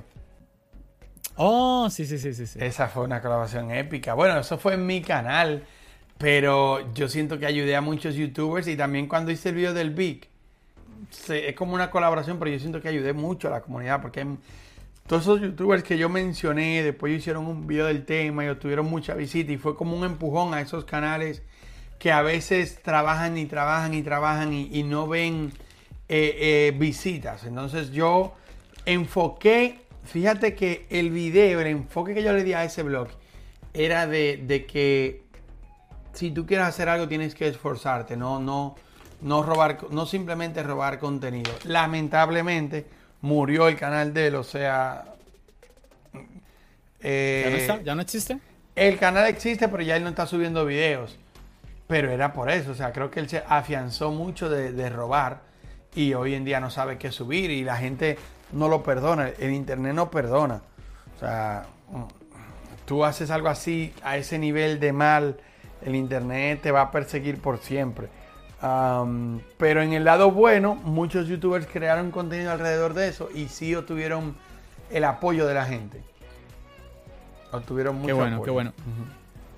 Oh, 1.36 1.88
sí, 1.90 2.06
sí, 2.06 2.18
sí, 2.18 2.32
sí, 2.34 2.46
sí. 2.46 2.58
Esa 2.62 2.88
fue 2.88 3.04
una 3.04 3.20
colaboración 3.20 3.70
épica. 3.70 4.14
Bueno, 4.14 4.38
eso 4.38 4.58
fue 4.58 4.74
en 4.74 4.86
mi 4.86 5.02
canal, 5.02 5.64
pero 6.18 6.92
yo 6.94 7.08
siento 7.08 7.38
que 7.38 7.46
ayudé 7.46 7.76
a 7.76 7.80
muchos 7.80 8.14
youtubers 8.14 8.66
y 8.68 8.76
también 8.76 9.06
cuando 9.06 9.30
hice 9.30 9.50
el 9.50 9.54
video 9.56 9.74
del 9.74 9.90
Big, 9.90 10.28
es 11.28 11.54
como 11.54 11.74
una 11.74 11.90
colaboración, 11.90 12.38
pero 12.38 12.50
yo 12.50 12.58
siento 12.58 12.80
que 12.80 12.88
ayudé 12.88 13.12
mucho 13.12 13.48
a 13.48 13.50
la 13.50 13.60
comunidad 13.60 14.00
porque 14.00 14.26
todos 15.06 15.22
esos 15.22 15.40
youtubers 15.40 15.82
que 15.82 15.98
yo 15.98 16.08
mencioné, 16.08 16.82
después 16.82 17.16
hicieron 17.16 17.46
un 17.46 17.66
video 17.66 17.86
del 17.86 18.04
tema 18.04 18.44
y 18.44 18.48
obtuvieron 18.48 18.86
mucha 18.86 19.14
visita 19.14 19.52
y 19.52 19.58
fue 19.58 19.76
como 19.76 19.96
un 19.96 20.04
empujón 20.04 20.54
a 20.54 20.60
esos 20.60 20.84
canales 20.84 21.42
que 21.98 22.12
a 22.12 22.22
veces 22.22 22.82
trabajan 22.82 23.36
y 23.36 23.46
trabajan 23.46 23.94
y 23.94 24.02
trabajan 24.02 24.52
y 24.52 24.82
no 24.82 25.06
ven 25.06 25.52
eh, 26.08 26.68
eh, 26.68 26.74
visitas. 26.78 27.44
Entonces 27.44 27.90
yo 27.90 28.34
enfoqué, 28.84 29.80
fíjate 30.06 30.54
que 30.54 30.86
el 30.90 31.10
video, 31.10 31.60
el 31.60 31.66
enfoque 31.66 32.14
que 32.14 32.22
yo 32.22 32.32
le 32.32 32.44
di 32.44 32.52
a 32.52 32.64
ese 32.64 32.82
blog 32.82 33.08
era 33.74 34.06
de, 34.06 34.66
que 34.68 35.22
si 36.12 36.30
tú 36.30 36.46
quieres 36.46 36.66
hacer 36.66 36.88
algo 36.88 37.08
tienes 37.08 37.34
que 37.34 37.48
esforzarte, 37.48 38.16
no, 38.16 38.40
no, 38.40 38.76
no 39.20 39.42
robar, 39.42 39.78
no 39.90 40.06
simplemente 40.06 40.62
robar 40.62 40.98
contenido. 40.98 41.52
Lamentablemente 41.64 42.86
murió 43.20 43.68
el 43.68 43.76
canal 43.76 44.14
de 44.14 44.28
él, 44.28 44.34
o 44.36 44.44
sea... 44.44 45.04
Eh, 47.00 47.68
¿Ya, 47.84 47.94
no 47.94 48.02
existe? 48.02 48.38
El 48.74 48.98
canal 48.98 49.26
existe, 49.26 49.68
pero 49.68 49.82
ya 49.82 49.96
él 49.96 50.02
no 50.02 50.08
está 50.08 50.26
subiendo 50.26 50.64
videos. 50.64 51.18
Pero 51.86 52.10
era 52.10 52.32
por 52.32 52.50
eso, 52.50 52.72
o 52.72 52.74
sea, 52.74 52.92
creo 52.92 53.10
que 53.10 53.20
él 53.20 53.28
se 53.28 53.42
afianzó 53.46 54.10
mucho 54.10 54.48
de, 54.48 54.72
de 54.72 54.88
robar 54.88 55.42
y 55.94 56.14
hoy 56.14 56.34
en 56.34 56.44
día 56.44 56.60
no 56.60 56.70
sabe 56.70 56.98
qué 56.98 57.12
subir 57.12 57.50
y 57.50 57.62
la 57.62 57.76
gente 57.76 58.18
no 58.52 58.68
lo 58.68 58.82
perdona, 58.82 59.30
el 59.38 59.52
internet 59.52 59.94
no 59.94 60.10
perdona. 60.10 60.62
O 61.16 61.18
sea, 61.18 61.66
tú 62.84 63.04
haces 63.04 63.30
algo 63.30 63.48
así 63.48 63.92
a 64.02 64.16
ese 64.16 64.38
nivel 64.38 64.80
de 64.80 64.92
mal, 64.92 65.36
el 65.82 65.94
internet 65.94 66.60
te 66.62 66.70
va 66.70 66.82
a 66.82 66.90
perseguir 66.90 67.40
por 67.40 67.58
siempre. 67.58 68.08
pero 69.58 69.82
en 69.82 69.92
el 69.92 70.04
lado 70.04 70.30
bueno, 70.30 70.74
muchos 70.74 71.28
youtubers 71.28 71.66
crearon 71.66 72.10
contenido 72.10 72.52
alrededor 72.52 72.94
de 72.94 73.08
eso 73.08 73.28
y 73.34 73.48
sí 73.48 73.74
obtuvieron 73.74 74.36
el 74.90 75.04
apoyo 75.04 75.46
de 75.46 75.54
la 75.54 75.64
gente. 75.64 76.02
Obtuvieron 77.52 77.96
mucho 77.96 78.06
Qué 78.08 78.12
bueno, 78.12 78.42
qué 78.42 78.50
bueno. 78.50 78.72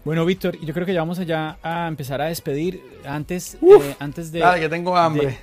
Bueno, 0.04 0.24
Víctor, 0.24 0.58
yo 0.60 0.72
creo 0.72 0.86
que 0.86 0.94
ya 0.94 1.00
vamos 1.00 1.18
allá 1.18 1.58
a 1.62 1.86
empezar 1.88 2.20
a 2.22 2.26
despedir. 2.26 2.82
Antes, 3.04 3.58
eh, 3.60 3.96
antes 3.98 4.32
de. 4.32 4.38
Dale, 4.38 4.60
que 4.60 4.68
tengo 4.68 4.96
hambre. 4.96 5.36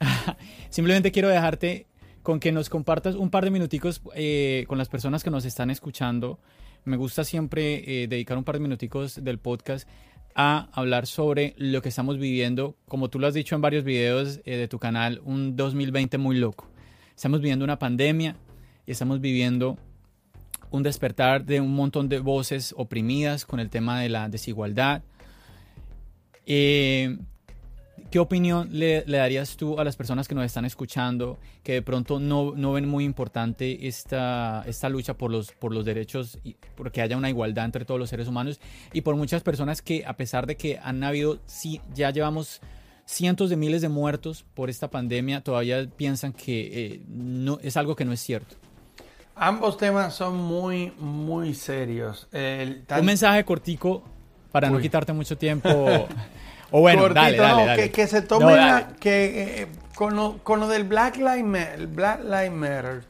Simplemente 0.70 1.12
quiero 1.12 1.28
dejarte 1.28 1.86
con 2.24 2.40
que 2.40 2.52
nos 2.52 2.70
compartas 2.70 3.16
un 3.16 3.28
par 3.28 3.44
de 3.44 3.50
minuticos 3.50 4.00
eh, 4.14 4.64
con 4.66 4.78
las 4.78 4.88
personas 4.88 5.22
que 5.22 5.30
nos 5.30 5.44
están 5.44 5.68
escuchando. 5.68 6.40
Me 6.84 6.96
gusta 6.96 7.22
siempre 7.22 8.02
eh, 8.02 8.08
dedicar 8.08 8.38
un 8.38 8.44
par 8.44 8.54
de 8.54 8.62
minuticos 8.62 9.22
del 9.22 9.38
podcast 9.38 9.86
a 10.34 10.70
hablar 10.72 11.06
sobre 11.06 11.54
lo 11.58 11.82
que 11.82 11.90
estamos 11.90 12.18
viviendo, 12.18 12.76
como 12.88 13.10
tú 13.10 13.18
lo 13.18 13.26
has 13.26 13.34
dicho 13.34 13.54
en 13.54 13.60
varios 13.60 13.84
videos 13.84 14.40
eh, 14.46 14.56
de 14.56 14.68
tu 14.68 14.78
canal, 14.78 15.20
un 15.22 15.54
2020 15.54 16.16
muy 16.16 16.36
loco. 16.36 16.66
Estamos 17.14 17.42
viviendo 17.42 17.62
una 17.62 17.78
pandemia 17.78 18.36
y 18.86 18.92
estamos 18.92 19.20
viviendo 19.20 19.76
un 20.70 20.82
despertar 20.82 21.44
de 21.44 21.60
un 21.60 21.74
montón 21.74 22.08
de 22.08 22.20
voces 22.20 22.74
oprimidas 22.78 23.44
con 23.44 23.60
el 23.60 23.68
tema 23.68 24.00
de 24.00 24.08
la 24.08 24.30
desigualdad. 24.30 25.02
¿Qué 28.10 28.18
opinión 28.18 28.68
le, 28.72 29.02
darías 29.02 29.56
tú 29.56 29.78
a 29.80 29.84
las 29.84 29.96
personas 29.96 30.28
que 30.28 30.34
nos 30.34 30.44
están 30.44 30.64
escuchando, 30.64 31.38
que 31.62 31.72
de 31.72 31.82
pronto 31.82 32.20
no, 32.20 32.52
no 32.54 32.72
ven 32.72 32.88
muy 32.88 33.04
importante 33.04 33.88
esta, 33.88 34.62
esta 34.66 34.88
lucha 34.88 35.14
por 35.14 35.30
los, 35.30 35.52
por 35.52 35.74
los 35.74 35.84
derechos, 35.84 36.38
y 36.44 36.56
porque 36.76 37.02
haya 37.02 37.16
una 37.16 37.28
igualdad 37.28 37.64
entre 37.64 37.84
todos 37.84 37.98
los 37.98 38.10
seres 38.10 38.28
humanos, 38.28 38.60
y 38.92 39.00
por 39.00 39.16
muchas 39.16 39.42
personas 39.42 39.82
que 39.82 40.04
a 40.06 40.16
pesar 40.16 40.46
de 40.46 40.56
que 40.56 40.78
han 40.82 41.02
habido, 41.02 41.40
sí, 41.46 41.80
ya 41.92 42.10
llevamos 42.10 42.60
cientos 43.06 43.50
de 43.50 43.56
miles 43.56 43.82
de 43.82 43.88
muertos 43.88 44.44
por 44.54 44.70
esta 44.70 44.88
pandemia, 44.88 45.42
todavía 45.42 45.86
piensan 45.96 46.32
que 46.32 46.94
eh, 46.94 47.02
no, 47.08 47.58
es 47.62 47.76
algo 47.76 47.96
que 47.96 48.04
no 48.04 48.12
es 48.12 48.20
cierto? 48.20 48.56
Ambos 49.36 49.76
temas 49.76 50.14
son 50.14 50.36
muy, 50.36 50.92
muy 50.98 51.54
serios. 51.54 52.28
Un 52.32 53.04
mensaje 53.04 53.44
cortico 53.44 54.04
para 54.52 54.70
no 54.70 54.78
quitarte 54.78 55.12
mucho 55.12 55.36
tiempo. 55.36 55.68
O 56.76 56.80
bueno, 56.80 57.08
dale, 57.08 57.36
dale, 57.36 57.92
Que, 57.92 58.08
se 58.08 58.20
tome 58.22 58.56
que 58.98 59.62
eh, 59.62 59.68
con, 59.94 60.16
lo, 60.16 60.66
del 60.66 60.82
Black 60.82 61.18
Lives 61.18 61.44
Matter, 61.44 61.86
Black 61.86 62.50
Matter 62.50 63.04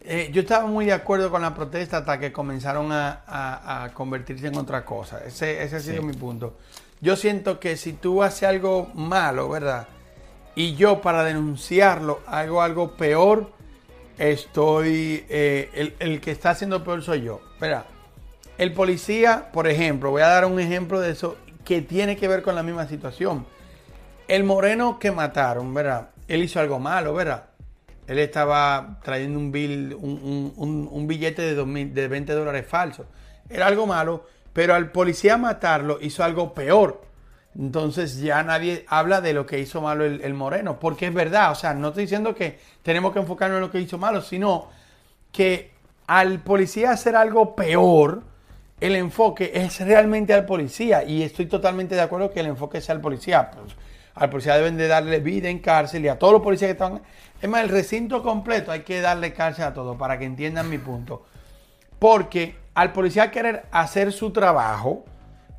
eh, 0.00 0.30
yo 0.32 0.40
estaba 0.40 0.66
muy 0.66 0.86
de 0.86 0.94
acuerdo 0.94 1.30
con 1.30 1.40
la 1.42 1.54
protesta 1.54 1.98
hasta 1.98 2.18
que 2.18 2.32
comenzaron 2.32 2.88
a, 2.90 3.88
convertirse 3.94 4.48
en 4.48 4.56
otra 4.56 4.84
cosa. 4.84 5.20
Ese, 5.24 5.62
ese 5.62 5.76
ha 5.76 5.80
sido 5.80 6.02
mi 6.02 6.12
punto. 6.12 6.56
Yo 7.00 7.14
siento 7.14 7.60
que 7.60 7.76
si 7.76 7.92
tú 7.92 8.20
haces 8.24 8.48
algo 8.48 8.90
malo, 8.94 9.48
¿verdad? 9.48 9.86
Y 10.56 10.74
yo 10.74 11.00
para 11.00 11.22
denunciarlo 11.22 12.20
hago 12.26 12.62
algo 12.62 12.96
peor, 12.96 13.52
estoy... 14.18 15.24
Eh, 15.28 15.70
el, 15.74 15.94
el, 16.00 16.20
que 16.20 16.32
está 16.32 16.50
haciendo 16.50 16.82
peor 16.82 17.04
soy 17.04 17.22
yo. 17.22 17.40
¿verdad? 17.60 17.84
El 18.58 18.72
policía, 18.72 19.50
por 19.52 19.68
ejemplo, 19.68 20.10
voy 20.10 20.22
a 20.22 20.28
dar 20.28 20.46
un 20.46 20.58
ejemplo 20.58 21.00
de 21.00 21.12
eso 21.12 21.36
que 21.64 21.82
tiene 21.82 22.16
que 22.16 22.28
ver 22.28 22.42
con 22.42 22.54
la 22.54 22.62
misma 22.62 22.86
situación. 22.86 23.46
El 24.28 24.44
moreno 24.44 24.98
que 24.98 25.10
mataron, 25.10 25.72
¿verdad? 25.74 26.10
Él 26.28 26.42
hizo 26.42 26.60
algo 26.60 26.78
malo, 26.78 27.14
¿verdad? 27.14 27.44
Él 28.06 28.18
estaba 28.18 29.00
trayendo 29.02 29.38
un, 29.38 29.50
bill, 29.50 29.94
un, 29.94 31.06
billete 31.06 31.54
de, 31.54 31.84
de 31.86 32.08
20 32.08 32.32
dólares 32.32 32.66
falso. 32.66 33.06
Era 33.48 33.66
algo 33.66 33.86
malo, 33.86 34.26
pero 34.52 34.74
al 34.74 34.90
policía 34.90 35.36
matarlo 35.36 35.98
hizo 36.00 36.22
algo 36.22 36.52
peor. 36.54 37.02
Entonces 37.56 38.20
ya 38.20 38.42
nadie 38.42 38.84
habla 38.88 39.20
de 39.20 39.32
lo 39.32 39.46
que 39.46 39.58
hizo 39.58 39.80
malo 39.80 40.04
el, 40.04 40.20
el, 40.22 40.34
moreno, 40.34 40.78
porque 40.80 41.06
es 41.06 41.14
verdad, 41.14 41.52
o 41.52 41.54
sea, 41.54 41.72
no 41.72 41.88
estoy 41.88 42.04
diciendo 42.04 42.34
que 42.34 42.58
tenemos 42.82 43.12
que 43.12 43.20
enfocarnos 43.20 43.56
en 43.56 43.62
lo 43.62 43.70
que 43.70 43.80
hizo 43.80 43.96
malo, 43.96 44.22
sino 44.22 44.68
que 45.30 45.72
al 46.06 46.40
policía 46.40 46.90
hacer 46.90 47.14
algo 47.16 47.54
peor, 47.54 48.22
el 48.80 48.96
enfoque 48.96 49.52
es 49.54 49.80
realmente 49.80 50.34
al 50.34 50.46
policía 50.46 51.04
y 51.04 51.22
estoy 51.22 51.46
totalmente 51.46 51.94
de 51.94 52.00
acuerdo 52.00 52.30
que 52.30 52.40
el 52.40 52.46
enfoque 52.46 52.80
sea 52.80 52.94
al 52.94 53.00
policía. 53.00 53.50
Pues, 53.50 53.74
al 54.14 54.30
policía 54.30 54.56
deben 54.56 54.76
de 54.76 54.88
darle 54.88 55.20
vida 55.20 55.48
en 55.48 55.58
cárcel 55.58 56.04
y 56.04 56.08
a 56.08 56.18
todos 56.18 56.32
los 56.34 56.42
policías 56.42 56.68
que 56.68 56.72
están... 56.72 57.02
Es 57.40 57.48
más, 57.48 57.62
el 57.62 57.68
recinto 57.68 58.22
completo 58.22 58.72
hay 58.72 58.80
que 58.80 59.00
darle 59.00 59.32
cárcel 59.32 59.64
a 59.64 59.74
todos 59.74 59.96
para 59.96 60.18
que 60.18 60.24
entiendan 60.24 60.68
mi 60.68 60.78
punto. 60.78 61.24
Porque 61.98 62.56
al 62.74 62.92
policía 62.92 63.30
querer 63.30 63.64
hacer 63.70 64.12
su 64.12 64.30
trabajo, 64.30 65.04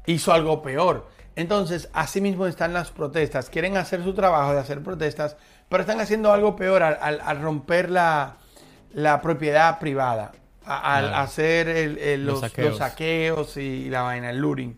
hizo 0.05 0.33
algo 0.33 0.61
peor. 0.61 1.07
Entonces, 1.35 1.89
así 1.93 2.21
mismo 2.21 2.47
están 2.47 2.73
las 2.73 2.91
protestas. 2.91 3.49
Quieren 3.49 3.75
hacer 3.77 4.03
su 4.03 4.13
trabajo 4.13 4.53
de 4.53 4.59
hacer 4.59 4.81
protestas, 4.81 5.35
pero 5.67 5.81
están 5.81 5.99
haciendo 5.99 6.31
algo 6.31 6.55
peor 6.55 6.81
al, 6.83 7.41
romper 7.41 7.89
la, 7.89 8.37
la 8.93 9.21
propiedad 9.21 9.79
privada 9.79 10.31
al 10.65 11.13
hacer 11.13 12.17
los, 12.19 12.41
saqueos. 12.77 13.57
y 13.57 13.89
la 13.89 14.01
vaina, 14.01 14.29
el 14.29 14.39
looting. 14.39 14.77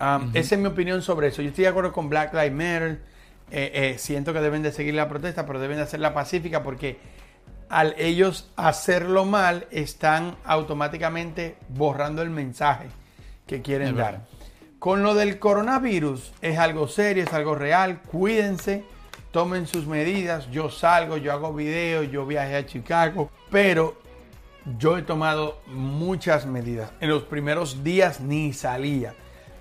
Um, 0.00 0.30
esa 0.34 0.56
es 0.56 0.60
mi 0.60 0.66
opinión 0.66 1.00
sobre 1.02 1.28
eso. 1.28 1.42
Yo 1.42 1.48
estoy 1.48 1.62
de 1.62 1.68
acuerdo 1.68 1.92
con 1.92 2.08
Black 2.08 2.34
Lives 2.34 2.52
Matter. 2.52 3.00
Eh, 3.50 3.70
eh, 3.74 3.98
siento 3.98 4.32
que 4.32 4.40
deben 4.40 4.62
de 4.62 4.72
seguir 4.72 4.94
la 4.94 5.08
protesta, 5.08 5.46
pero 5.46 5.60
deben 5.60 5.76
de 5.76 5.84
hacerla 5.84 6.12
pacífica 6.14 6.62
porque 6.62 6.98
al 7.68 7.94
ellos 7.98 8.50
hacerlo 8.56 9.24
mal 9.24 9.66
están 9.70 10.36
automáticamente 10.44 11.56
borrando 11.68 12.22
el 12.22 12.30
mensaje 12.30 12.86
que 13.46 13.62
quieren 13.62 13.96
dar. 13.96 14.26
con 14.78 15.02
lo 15.02 15.14
del 15.14 15.38
coronavirus 15.38 16.32
es 16.42 16.58
algo 16.58 16.88
serio, 16.88 17.22
es 17.22 17.32
algo 17.32 17.54
real. 17.54 18.00
Cuídense, 18.02 18.84
tomen 19.30 19.66
sus 19.66 19.86
medidas. 19.86 20.50
Yo 20.50 20.68
salgo, 20.68 21.16
yo 21.16 21.32
hago 21.32 21.54
videos, 21.54 22.10
yo 22.10 22.26
viajé 22.26 22.56
a 22.56 22.66
Chicago, 22.66 23.30
pero 23.50 24.01
yo 24.78 24.96
he 24.96 25.02
tomado 25.02 25.60
muchas 25.66 26.46
medidas. 26.46 26.92
En 27.00 27.10
los 27.10 27.24
primeros 27.24 27.82
días 27.82 28.20
ni 28.20 28.52
salía. 28.52 29.14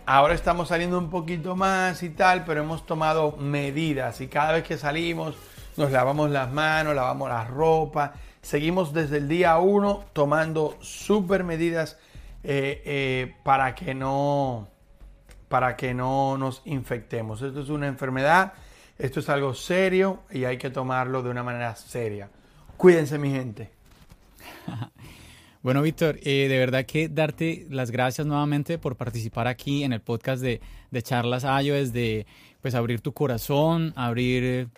Ahora 0.05 0.33
estamos 0.33 0.69
saliendo 0.69 0.97
un 0.97 1.09
poquito 1.09 1.55
más 1.55 2.03
y 2.03 2.09
tal, 2.09 2.43
pero 2.45 2.61
hemos 2.61 2.85
tomado 2.85 3.37
medidas 3.37 4.19
y 4.21 4.27
cada 4.27 4.53
vez 4.53 4.63
que 4.63 4.77
salimos 4.77 5.35
nos 5.77 5.91
lavamos 5.91 6.29
las 6.29 6.51
manos, 6.51 6.95
lavamos 6.95 7.29
la 7.29 7.45
ropa. 7.45 8.13
Seguimos 8.41 8.93
desde 8.93 9.17
el 9.17 9.27
día 9.27 9.57
1 9.57 10.05
tomando 10.13 10.77
super 10.81 11.43
medidas 11.43 11.97
eh, 12.43 12.81
eh, 12.85 13.35
para 13.43 13.75
que 13.75 13.93
no 13.93 14.67
para 15.47 15.75
que 15.75 15.93
no 15.93 16.37
nos 16.37 16.61
infectemos. 16.65 17.41
Esto 17.41 17.61
es 17.61 17.69
una 17.69 17.87
enfermedad, 17.87 18.53
esto 18.97 19.19
es 19.19 19.29
algo 19.29 19.53
serio 19.53 20.21
y 20.31 20.45
hay 20.45 20.57
que 20.57 20.69
tomarlo 20.69 21.21
de 21.21 21.29
una 21.29 21.43
manera 21.43 21.75
seria. 21.75 22.29
Cuídense 22.77 23.17
mi 23.17 23.31
gente. 23.31 23.80
Bueno, 25.63 25.83
Víctor, 25.83 26.17
eh, 26.23 26.47
de 26.49 26.57
verdad 26.57 26.87
que 26.87 27.07
darte 27.07 27.67
las 27.69 27.91
gracias 27.91 28.25
nuevamente 28.25 28.79
por 28.79 28.97
participar 28.97 29.47
aquí 29.47 29.83
en 29.83 29.93
el 29.93 30.01
podcast 30.01 30.41
de, 30.41 30.59
de 30.89 31.03
Charlas 31.03 31.43
iOS, 31.43 31.93
de 31.93 32.25
pues 32.61 32.73
abrir 32.73 33.01
tu 33.01 33.13
corazón, 33.13 33.93
abrir 33.95 34.69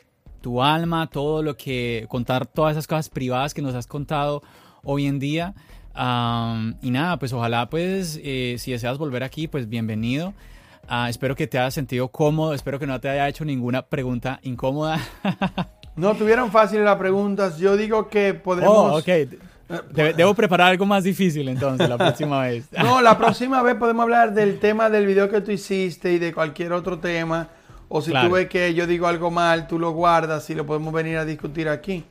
tu 0.42 0.62
alma, 0.62 1.08
todo 1.08 1.42
lo 1.42 1.56
que, 1.56 2.06
contar 2.10 2.46
todas 2.46 2.74
esas 2.74 2.86
cosas 2.86 3.10
privadas 3.10 3.54
que 3.54 3.62
nos 3.62 3.76
has 3.76 3.88
contado 3.88 4.44
hoy 4.84 5.08
en 5.08 5.20
día. 5.20 5.56
y 5.96 6.92
nada, 6.92 7.18
pues 7.18 7.32
ojalá 7.32 7.70
pues 7.70 8.20
eh, 8.22 8.58
si 8.60 8.74
deseas 8.74 8.98
volver 8.98 9.24
aquí, 9.24 9.48
pues 9.48 9.70
bienvenido. 9.70 10.34
Ah, 10.90 11.10
espero 11.10 11.34
que 11.38 11.48
te 11.48 11.58
hayas 11.58 11.74
sentido 11.74 12.10
cómodo, 12.10 12.54
espero 12.54 12.78
que 12.78 12.88
no 12.88 13.00
te 13.00 13.08
haya 13.08 13.30
hecho 13.30 13.46
ninguna 13.46 13.84
pregunta 13.84 14.42
incómoda. 14.44 15.00
no 15.96 16.14
tuvieron 16.16 16.52
fáciles 16.52 16.84
las 16.84 16.98
preguntas, 16.98 17.58
yo 17.58 17.78
digo 17.78 18.10
que 18.10 18.34
podemos... 18.34 19.02
Oh, 19.02 19.02
ok. 19.70 20.16
debo 20.16 20.34
preparar 20.34 20.72
algo 20.72 20.86
más 20.86 21.04
difícil 21.04 21.48
entonces 21.50 21.88
la 21.88 21.98
próxima 21.98 22.42
vez. 22.42 22.68
no, 22.84 23.02
la 23.02 23.18
próxima 23.18 23.62
vez 23.62 23.76
podemos 23.76 24.04
hablar 24.04 24.34
del 24.34 24.60
tema 24.60 24.90
del 24.90 25.06
video 25.06 25.30
que 25.30 25.42
tú 25.42 25.52
hiciste 25.52 26.14
y 26.14 26.20
de 26.20 26.34
cualquier 26.34 26.74
otro 26.74 27.00
tema. 27.00 27.50
O 27.90 28.02
si 28.02 28.12
tú 28.12 28.32
ves 28.32 28.50
que 28.50 28.74
yo 28.74 28.88
digo 28.88 29.06
algo 29.06 29.30
mal, 29.30 29.68
tú 29.68 29.78
lo 29.78 29.92
guardas 29.92 30.50
y 30.50 30.56
lo 30.56 30.66
podemos 30.66 30.92
venir 30.92 31.18
a 31.18 31.26
discutir 31.26 31.70
aquí. 31.70 32.04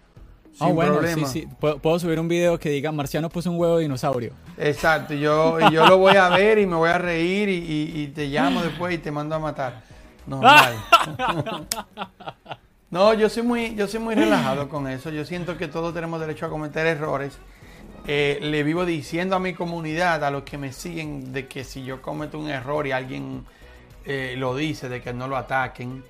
Ah, 0.60 0.66
sin 0.66 0.74
bueno, 0.74 0.92
problema. 0.92 1.26
sí, 1.26 1.40
sí. 1.40 1.48
Puedo, 1.58 1.98
subir 1.98 2.20
un 2.20 2.28
video 2.28 2.58
que 2.58 2.68
diga 2.68 2.92
Marciano 2.92 3.28
puso 3.30 3.50
un 3.50 3.58
huevo 3.58 3.78
de 3.78 3.82
dinosaurio. 3.82 4.32
Exacto, 4.58 5.14
yo, 5.14 5.58
yo 5.70 5.86
lo 5.86 5.98
voy 5.98 6.16
a 6.16 6.28
ver 6.28 6.58
y 6.58 6.66
me 6.66 6.76
voy 6.76 6.90
a 6.90 6.98
reír 6.98 7.48
y, 7.48 8.12
te 8.14 8.26
llamo 8.26 8.62
después 8.62 8.94
y 8.94 8.98
te 8.98 9.10
mando 9.10 9.34
a 9.34 9.38
matar. 9.38 9.82
Normal. 10.26 10.76
no, 12.92 13.14
yo 13.14 13.30
soy 13.30 13.42
muy, 13.42 13.74
yo 13.74 13.88
soy 13.88 14.00
muy 14.00 14.14
relajado 14.14 14.68
con 14.68 14.86
eso. 14.86 15.08
Yo 15.08 15.24
siento 15.24 15.56
que 15.56 15.66
todos 15.66 15.94
tenemos 15.94 16.20
derecho 16.20 16.44
a 16.44 16.50
cometer 16.50 16.86
errores. 16.86 17.38
Eh, 18.06 18.38
le 18.42 18.62
vivo 18.64 18.84
diciendo 18.84 19.34
a 19.34 19.38
mi 19.38 19.54
comunidad, 19.54 20.22
a 20.22 20.30
los 20.30 20.42
que 20.42 20.58
me 20.58 20.72
siguen, 20.72 21.32
de 21.32 21.46
que 21.48 21.64
si 21.64 21.84
yo 21.84 22.02
cometo 22.02 22.38
un 22.38 22.50
error 22.50 22.86
y 22.86 22.92
alguien 22.92 23.46
eh, 24.04 24.34
lo 24.36 24.54
dice, 24.54 24.90
de 24.90 25.00
que 25.00 25.14
no 25.14 25.26
lo 25.26 25.38
ataquen. 25.38 26.04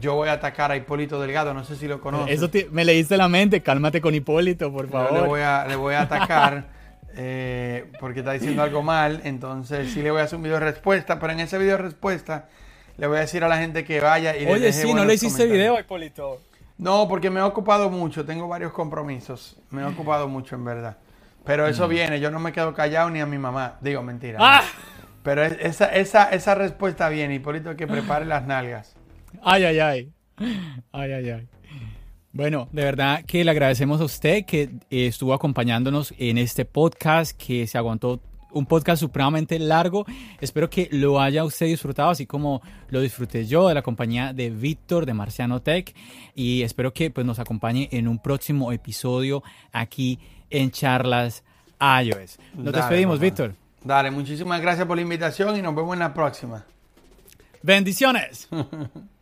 yo 0.00 0.14
voy 0.14 0.28
a 0.28 0.34
atacar 0.34 0.70
a 0.70 0.76
Hipólito 0.76 1.20
Delgado, 1.20 1.54
no 1.54 1.64
sé 1.64 1.74
si 1.74 1.88
lo 1.88 2.00
conoces. 2.00 2.40
Eso 2.40 2.48
me 2.70 2.84
leíste 2.84 3.16
la 3.16 3.28
mente, 3.28 3.60
cálmate 3.60 4.00
con 4.00 4.14
Hipólito, 4.14 4.72
por 4.72 4.88
favor. 4.88 5.12
le, 5.12 5.26
voy 5.26 5.40
a, 5.40 5.66
le 5.66 5.74
voy 5.74 5.94
a 5.94 6.02
atacar 6.02 6.68
eh, 7.16 7.90
porque 7.98 8.20
está 8.20 8.30
diciendo 8.30 8.62
algo 8.62 8.84
mal, 8.84 9.22
entonces 9.24 9.92
sí 9.92 10.02
le 10.02 10.12
voy 10.12 10.20
a 10.20 10.24
hacer 10.24 10.36
un 10.36 10.44
video 10.44 10.60
de 10.60 10.66
respuesta, 10.66 11.18
pero 11.18 11.32
en 11.32 11.40
ese 11.40 11.58
video 11.58 11.78
de 11.78 11.82
respuesta 11.82 12.48
le 13.00 13.06
voy 13.06 13.16
a 13.16 13.20
decir 13.20 13.42
a 13.42 13.48
la 13.48 13.56
gente 13.56 13.82
que 13.82 13.98
vaya 13.98 14.36
y 14.36 14.44
Oye, 14.44 14.74
sí, 14.74 14.92
no 14.92 15.06
le 15.06 15.14
hiciste 15.14 15.46
video 15.46 15.80
Hipólito. 15.80 16.38
No, 16.76 17.08
porque 17.08 17.30
me 17.30 17.40
he 17.40 17.42
ocupado 17.42 17.88
mucho, 17.88 18.26
tengo 18.26 18.46
varios 18.46 18.72
compromisos, 18.72 19.56
me 19.70 19.80
he 19.80 19.84
ocupado 19.86 20.28
mucho 20.28 20.54
en 20.54 20.64
verdad. 20.66 20.98
Pero 21.44 21.66
eso 21.66 21.86
mm. 21.86 21.90
viene, 21.90 22.20
yo 22.20 22.30
no 22.30 22.38
me 22.38 22.52
quedo 22.52 22.74
callado 22.74 23.08
ni 23.08 23.20
a 23.20 23.26
mi 23.26 23.38
mamá, 23.38 23.78
digo 23.80 24.02
mentira. 24.02 24.38
¡Ah! 24.38 24.62
Pero 25.22 25.42
esa, 25.42 25.86
esa, 25.86 26.28
esa 26.30 26.54
respuesta 26.54 27.08
viene, 27.08 27.36
Hipólito, 27.36 27.74
que 27.74 27.86
prepare 27.86 28.26
las 28.26 28.46
nalgas. 28.46 28.94
Ay, 29.42 29.64
ay, 29.64 29.78
ay. 29.78 30.12
Ay, 30.92 31.12
ay, 31.12 31.30
ay. 31.30 31.48
Bueno, 32.32 32.68
de 32.70 32.84
verdad 32.84 33.24
que 33.26 33.42
le 33.44 33.50
agradecemos 33.50 34.00
a 34.00 34.04
usted 34.04 34.44
que 34.44 34.62
eh, 34.62 35.06
estuvo 35.06 35.32
acompañándonos 35.32 36.14
en 36.18 36.36
este 36.36 36.66
podcast, 36.66 37.36
que 37.36 37.66
se 37.66 37.78
aguantó 37.78 38.20
un 38.52 38.66
podcast 38.66 39.00
supremamente 39.00 39.58
largo. 39.58 40.06
Espero 40.40 40.70
que 40.70 40.88
lo 40.92 41.20
haya 41.20 41.44
usted 41.44 41.66
disfrutado, 41.66 42.10
así 42.10 42.26
como 42.26 42.62
lo 42.88 43.00
disfruté 43.00 43.46
yo 43.46 43.68
de 43.68 43.74
la 43.74 43.82
compañía 43.82 44.32
de 44.32 44.50
Víctor 44.50 45.06
de 45.06 45.14
Marciano 45.14 45.60
Tech. 45.60 45.94
Y 46.34 46.62
espero 46.62 46.92
que 46.92 47.10
pues, 47.10 47.26
nos 47.26 47.38
acompañe 47.38 47.88
en 47.92 48.08
un 48.08 48.18
próximo 48.18 48.72
episodio 48.72 49.42
aquí 49.72 50.18
en 50.50 50.70
Charlas 50.70 51.44
iOS. 51.80 52.38
Nos 52.54 52.74
despedimos, 52.74 53.18
Víctor. 53.18 53.54
Dale, 53.82 54.10
muchísimas 54.10 54.60
gracias 54.60 54.86
por 54.86 54.96
la 54.96 55.02
invitación 55.02 55.56
y 55.56 55.62
nos 55.62 55.74
vemos 55.74 55.94
en 55.94 56.00
la 56.00 56.12
próxima. 56.12 56.64
Bendiciones. 57.62 58.48